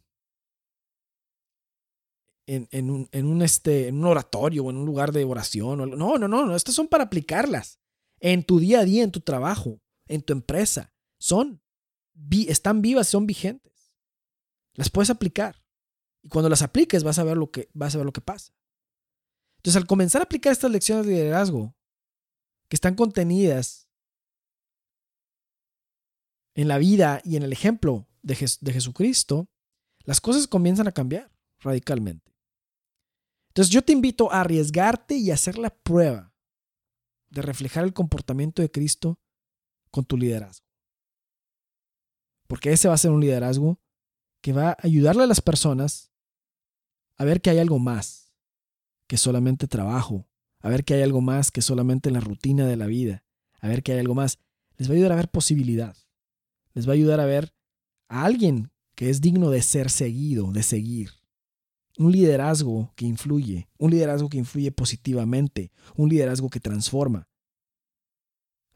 en, 2.46 2.90
un, 2.90 3.08
en, 3.10 3.26
un, 3.26 3.40
este, 3.40 3.88
en 3.88 3.96
un 3.96 4.04
oratorio 4.04 4.66
o 4.66 4.70
en 4.70 4.76
un 4.76 4.84
lugar 4.84 5.12
de 5.12 5.24
oración. 5.24 5.78
No, 5.78 6.18
no, 6.18 6.18
no, 6.18 6.28
no. 6.28 6.54
Estas 6.54 6.74
son 6.74 6.88
para 6.88 7.04
aplicarlas 7.04 7.80
en 8.20 8.44
tu 8.44 8.60
día 8.60 8.80
a 8.80 8.84
día, 8.84 9.02
en 9.02 9.12
tu 9.12 9.20
trabajo 9.20 9.80
en 10.08 10.22
tu 10.22 10.32
empresa. 10.32 10.92
Son, 11.18 11.62
están 12.30 12.82
vivas, 12.82 13.08
son 13.08 13.26
vigentes. 13.26 13.94
Las 14.74 14.90
puedes 14.90 15.10
aplicar. 15.10 15.62
Y 16.22 16.28
cuando 16.28 16.48
las 16.48 16.62
apliques 16.62 17.04
vas 17.04 17.18
a 17.18 17.24
ver 17.24 17.36
lo 17.36 17.50
que, 17.50 17.68
vas 17.72 17.94
a 17.94 17.98
ver 17.98 18.06
lo 18.06 18.12
que 18.12 18.20
pasa. 18.20 18.52
Entonces, 19.58 19.80
al 19.80 19.86
comenzar 19.86 20.20
a 20.20 20.24
aplicar 20.24 20.52
estas 20.52 20.70
lecciones 20.70 21.06
de 21.06 21.12
liderazgo, 21.12 21.74
que 22.68 22.76
están 22.76 22.94
contenidas 22.94 23.88
en 26.54 26.68
la 26.68 26.78
vida 26.78 27.20
y 27.24 27.36
en 27.36 27.42
el 27.42 27.52
ejemplo 27.52 28.08
de, 28.22 28.36
de 28.60 28.72
Jesucristo, 28.72 29.48
las 30.04 30.20
cosas 30.20 30.46
comienzan 30.46 30.88
a 30.88 30.92
cambiar 30.92 31.32
radicalmente. 31.60 32.34
Entonces 33.48 33.72
yo 33.72 33.82
te 33.82 33.92
invito 33.92 34.32
a 34.32 34.42
arriesgarte 34.42 35.16
y 35.16 35.30
hacer 35.30 35.58
la 35.58 35.70
prueba 35.70 36.34
de 37.30 37.42
reflejar 37.42 37.84
el 37.84 37.92
comportamiento 37.92 38.62
de 38.62 38.70
Cristo 38.70 39.18
con 39.90 40.04
tu 40.04 40.16
liderazgo. 40.16 40.66
Porque 42.46 42.72
ese 42.72 42.88
va 42.88 42.94
a 42.94 42.98
ser 42.98 43.10
un 43.10 43.20
liderazgo 43.20 43.80
que 44.40 44.52
va 44.52 44.70
a 44.70 44.76
ayudarle 44.82 45.24
a 45.24 45.26
las 45.26 45.40
personas 45.40 46.12
a 47.16 47.24
ver 47.24 47.40
que 47.40 47.50
hay 47.50 47.58
algo 47.58 47.78
más 47.78 48.32
que 49.06 49.16
solamente 49.16 49.66
trabajo, 49.66 50.28
a 50.60 50.68
ver 50.68 50.84
que 50.84 50.94
hay 50.94 51.02
algo 51.02 51.20
más 51.20 51.50
que 51.50 51.62
solamente 51.62 52.10
la 52.10 52.20
rutina 52.20 52.66
de 52.66 52.76
la 52.76 52.86
vida, 52.86 53.24
a 53.60 53.68
ver 53.68 53.82
que 53.82 53.92
hay 53.92 53.98
algo 53.98 54.14
más. 54.14 54.38
Les 54.76 54.88
va 54.88 54.92
a 54.92 54.96
ayudar 54.96 55.12
a 55.12 55.16
ver 55.16 55.30
posibilidad. 55.30 55.96
Les 56.74 56.86
va 56.86 56.92
a 56.92 56.94
ayudar 56.94 57.20
a 57.20 57.26
ver 57.26 57.54
a 58.08 58.24
alguien 58.24 58.70
que 58.94 59.10
es 59.10 59.20
digno 59.20 59.50
de 59.50 59.62
ser 59.62 59.90
seguido, 59.90 60.52
de 60.52 60.62
seguir. 60.62 61.10
Un 61.98 62.12
liderazgo 62.12 62.92
que 62.94 63.06
influye, 63.06 63.68
un 63.78 63.90
liderazgo 63.90 64.28
que 64.28 64.38
influye 64.38 64.70
positivamente, 64.70 65.72
un 65.94 66.10
liderazgo 66.10 66.50
que 66.50 66.60
transforma. 66.60 67.28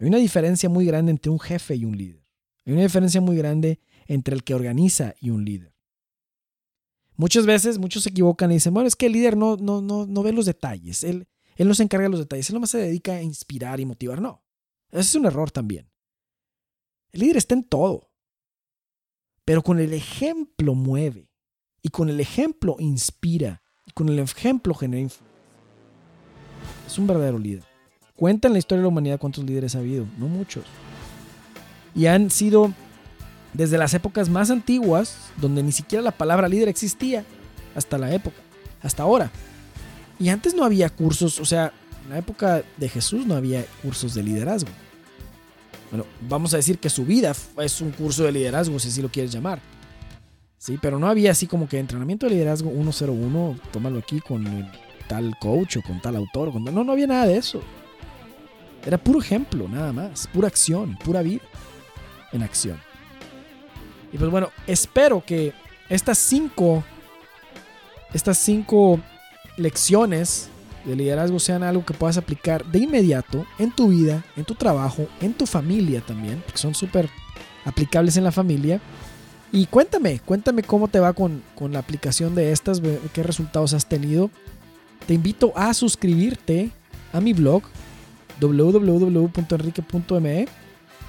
Hay 0.01 0.09
una 0.09 0.17
diferencia 0.17 0.71
muy 0.71 0.87
grande 0.87 1.11
entre 1.11 1.31
un 1.31 1.39
jefe 1.39 1.77
y 1.77 1.85
un 1.85 1.97
líder. 1.97 2.25
Hay 2.65 2.73
una 2.73 2.83
diferencia 2.83 3.21
muy 3.21 3.37
grande 3.37 3.81
entre 4.07 4.35
el 4.35 4.43
que 4.43 4.55
organiza 4.55 5.15
y 5.21 5.29
un 5.29 5.45
líder. 5.45 5.75
Muchas 7.17 7.45
veces, 7.45 7.79
muchos 7.79 8.05
se 8.05 8.09
equivocan 8.09 8.51
y 8.51 8.55
dicen, 8.55 8.73
bueno, 8.73 8.89
es 8.89 8.97
que 8.97 9.07
el 9.07 9.13
líder 9.13 9.37
no, 9.37 9.57
no, 9.57 9.83
no, 9.83 10.07
no 10.07 10.23
ve 10.23 10.33
los 10.33 10.47
detalles, 10.47 11.05
él, 11.05 11.29
él 11.57 11.69
no 11.69 11.75
se 11.75 11.83
encarga 11.83 12.05
de 12.05 12.11
los 12.11 12.21
detalles, 12.21 12.49
él 12.49 12.55
nomás 12.55 12.71
se 12.71 12.79
dedica 12.79 13.13
a 13.13 13.23
inspirar 13.23 13.79
y 13.79 13.85
motivar. 13.85 14.23
No, 14.23 14.43
ese 14.91 15.01
es 15.01 15.15
un 15.17 15.27
error 15.27 15.51
también. 15.51 15.91
El 17.13 17.21
líder 17.21 17.37
está 17.37 17.55
en 17.55 17.65
todo, 17.65 18.11
pero 19.45 19.63
con 19.63 19.81
el 19.81 19.93
ejemplo 19.93 20.75
mueve 20.75 21.31
y 21.83 21.91
con 21.91 22.09
el 22.09 22.21
ejemplo 22.21 22.77
inspira 22.79 23.63
y 23.85 23.91
con 23.91 24.09
el 24.09 24.19
ejemplo 24.19 24.73
genera 24.73 25.03
influencia. 25.03 25.37
Es 26.87 26.99
un 26.99 27.07
verdadero 27.07 27.39
líder. 27.39 27.70
Cuenta 28.21 28.49
en 28.49 28.53
la 28.53 28.59
historia 28.59 28.81
de 28.81 28.83
la 28.83 28.89
humanidad 28.89 29.19
cuántos 29.19 29.43
líderes 29.45 29.75
ha 29.75 29.79
habido, 29.79 30.05
no 30.19 30.29
muchos. 30.29 30.65
Y 31.95 32.05
han 32.05 32.31
sido 32.31 32.71
desde 33.55 33.79
las 33.79 33.95
épocas 33.95 34.29
más 34.29 34.51
antiguas, 34.51 35.31
donde 35.39 35.63
ni 35.63 35.73
siquiera 35.73 36.03
la 36.03 36.11
palabra 36.11 36.47
líder 36.47 36.69
existía, 36.69 37.25
hasta 37.75 37.97
la 37.97 38.13
época, 38.13 38.37
hasta 38.83 39.05
ahora. 39.05 39.31
Y 40.19 40.29
antes 40.29 40.55
no 40.55 40.65
había 40.65 40.91
cursos, 40.91 41.41
o 41.41 41.47
sea, 41.47 41.73
en 42.05 42.11
la 42.11 42.19
época 42.19 42.63
de 42.77 42.91
Jesús 42.91 43.25
no 43.25 43.37
había 43.37 43.65
cursos 43.83 44.13
de 44.13 44.23
liderazgo. 44.23 44.69
Bueno, 45.91 46.05
vamos 46.29 46.53
a 46.53 46.59
decir 46.59 46.79
que 46.79 46.91
su 46.91 47.07
vida 47.07 47.35
es 47.57 47.81
un 47.81 47.91
curso 47.91 48.25
de 48.25 48.33
liderazgo, 48.33 48.79
si 48.79 48.89
así 48.89 49.01
lo 49.01 49.09
quieres 49.09 49.33
llamar. 49.33 49.63
Sí, 50.59 50.79
pero 50.79 50.99
no 50.99 51.07
había 51.07 51.31
así 51.31 51.47
como 51.47 51.71
que 51.71 51.79
entrenamiento 51.79 52.27
de 52.27 52.33
liderazgo 52.33 52.71
101, 52.71 53.59
tómalo 53.73 53.99
aquí 53.99 54.21
con 54.21 54.71
tal 55.09 55.35
coach 55.41 55.79
o 55.79 55.83
con 55.83 56.03
tal 56.03 56.17
autor. 56.17 56.61
No, 56.61 56.85
no 56.85 56.93
había 56.93 57.07
nada 57.07 57.27
de 57.27 57.39
eso. 57.39 57.63
Era 58.85 58.99
puro 58.99 59.21
ejemplo, 59.21 59.69
nada 59.69 59.93
más. 59.93 60.27
Pura 60.29 60.49
acción, 60.49 60.97
pura 61.05 61.23
vida 61.23 61.43
en 62.33 62.43
acción. 62.43 62.81
Y 64.13 64.19
pues 64.19 64.31
bueno, 64.31 64.51
espero 64.67 65.23
que 65.25 65.53
estas 65.89 66.19
cinco, 66.19 66.83
estas 68.13 68.39
cinco 68.39 69.01
lecciones 69.57 70.49
de 70.85 70.97
liderazgo 70.97 71.39
sean 71.39 71.63
algo 71.63 71.85
que 71.85 71.95
puedas 71.95 72.17
aplicar 72.17 72.65
de 72.65 72.81
inmediato 72.81 73.45
en 73.59 73.71
tu 73.71 73.89
vida, 73.89 74.25
en 74.37 74.45
tu 74.45 74.55
trabajo, 74.55 75.07
en 75.21 75.35
tu 75.35 75.47
familia 75.47 76.01
también, 76.01 76.43
porque 76.45 76.59
son 76.59 76.75
súper 76.75 77.09
aplicables 77.65 78.17
en 78.17 78.25
la 78.25 78.33
familia. 78.33 78.81
Y 79.53 79.67
cuéntame, 79.67 80.21
cuéntame 80.21 80.63
cómo 80.63 80.89
te 80.89 81.01
va 81.01 81.13
con, 81.13 81.43
con 81.55 81.73
la 81.73 81.81
aplicación 81.81 82.35
de 82.35 82.53
estas, 82.53 82.81
qué 83.13 83.23
resultados 83.23 83.75
has 83.75 83.87
tenido. 83.87 84.31
Te 85.07 85.15
invito 85.15 85.53
a 85.57 85.75
suscribirte 85.75 86.71
a 87.13 87.21
mi 87.21 87.33
blog 87.33 87.63
www.enrique.me 88.41 90.49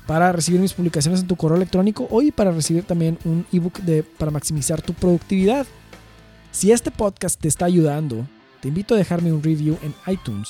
para 0.08 0.32
recibir 0.32 0.60
mis 0.60 0.74
publicaciones 0.74 1.22
en 1.22 1.28
tu 1.28 1.36
correo 1.36 1.58
electrónico 1.58 2.08
o 2.10 2.22
y 2.22 2.32
para 2.32 2.52
recibir 2.52 2.84
también 2.84 3.18
un 3.24 3.46
ebook 3.52 3.80
de, 3.80 4.04
para 4.04 4.32
maximizar 4.32 4.82
tu 4.82 4.94
productividad. 4.94 5.66
Si 6.52 6.72
este 6.72 6.92
podcast 6.92 7.40
te 7.40 7.48
está 7.48 7.66
ayudando, 7.66 8.28
te 8.60 8.68
invito 8.68 8.94
a 8.94 8.98
dejarme 8.98 9.32
un 9.32 9.42
review 9.42 9.78
en 9.82 9.94
iTunes, 10.12 10.50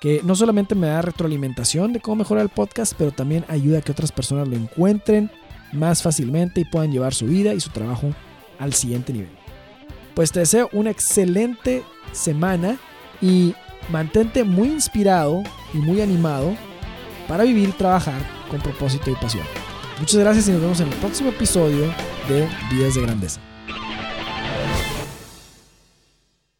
que 0.00 0.20
no 0.24 0.34
solamente 0.34 0.74
me 0.74 0.88
da 0.88 1.00
retroalimentación 1.00 1.92
de 1.92 2.00
cómo 2.00 2.16
mejorar 2.16 2.42
el 2.42 2.50
podcast, 2.50 2.94
pero 2.98 3.12
también 3.12 3.44
ayuda 3.48 3.78
a 3.78 3.82
que 3.82 3.92
otras 3.92 4.12
personas 4.12 4.48
lo 4.48 4.56
encuentren 4.56 5.30
más 5.72 6.02
fácilmente 6.02 6.60
y 6.60 6.64
puedan 6.64 6.92
llevar 6.92 7.14
su 7.14 7.26
vida 7.26 7.54
y 7.54 7.60
su 7.60 7.70
trabajo 7.70 8.10
al 8.58 8.74
siguiente 8.74 9.12
nivel. 9.12 9.30
Pues 10.14 10.32
te 10.32 10.40
deseo 10.40 10.68
una 10.72 10.90
excelente 10.90 11.82
semana 12.12 12.78
y 13.20 13.54
mantente 13.88 14.44
muy 14.44 14.68
inspirado 14.68 15.42
y 15.74 15.78
muy 15.78 16.00
animado 16.00 16.54
para 17.28 17.44
vivir 17.44 17.72
trabajar 17.72 18.20
con 18.50 18.60
propósito 18.60 19.10
y 19.10 19.14
pasión. 19.14 19.44
Muchas 19.98 20.20
gracias 20.20 20.48
y 20.48 20.52
nos 20.52 20.60
vemos 20.60 20.80
en 20.80 20.88
el 20.88 20.94
próximo 20.94 21.30
episodio 21.30 21.86
de 22.28 22.48
Vidas 22.70 22.94
de 22.94 23.02
Grandeza. 23.02 23.40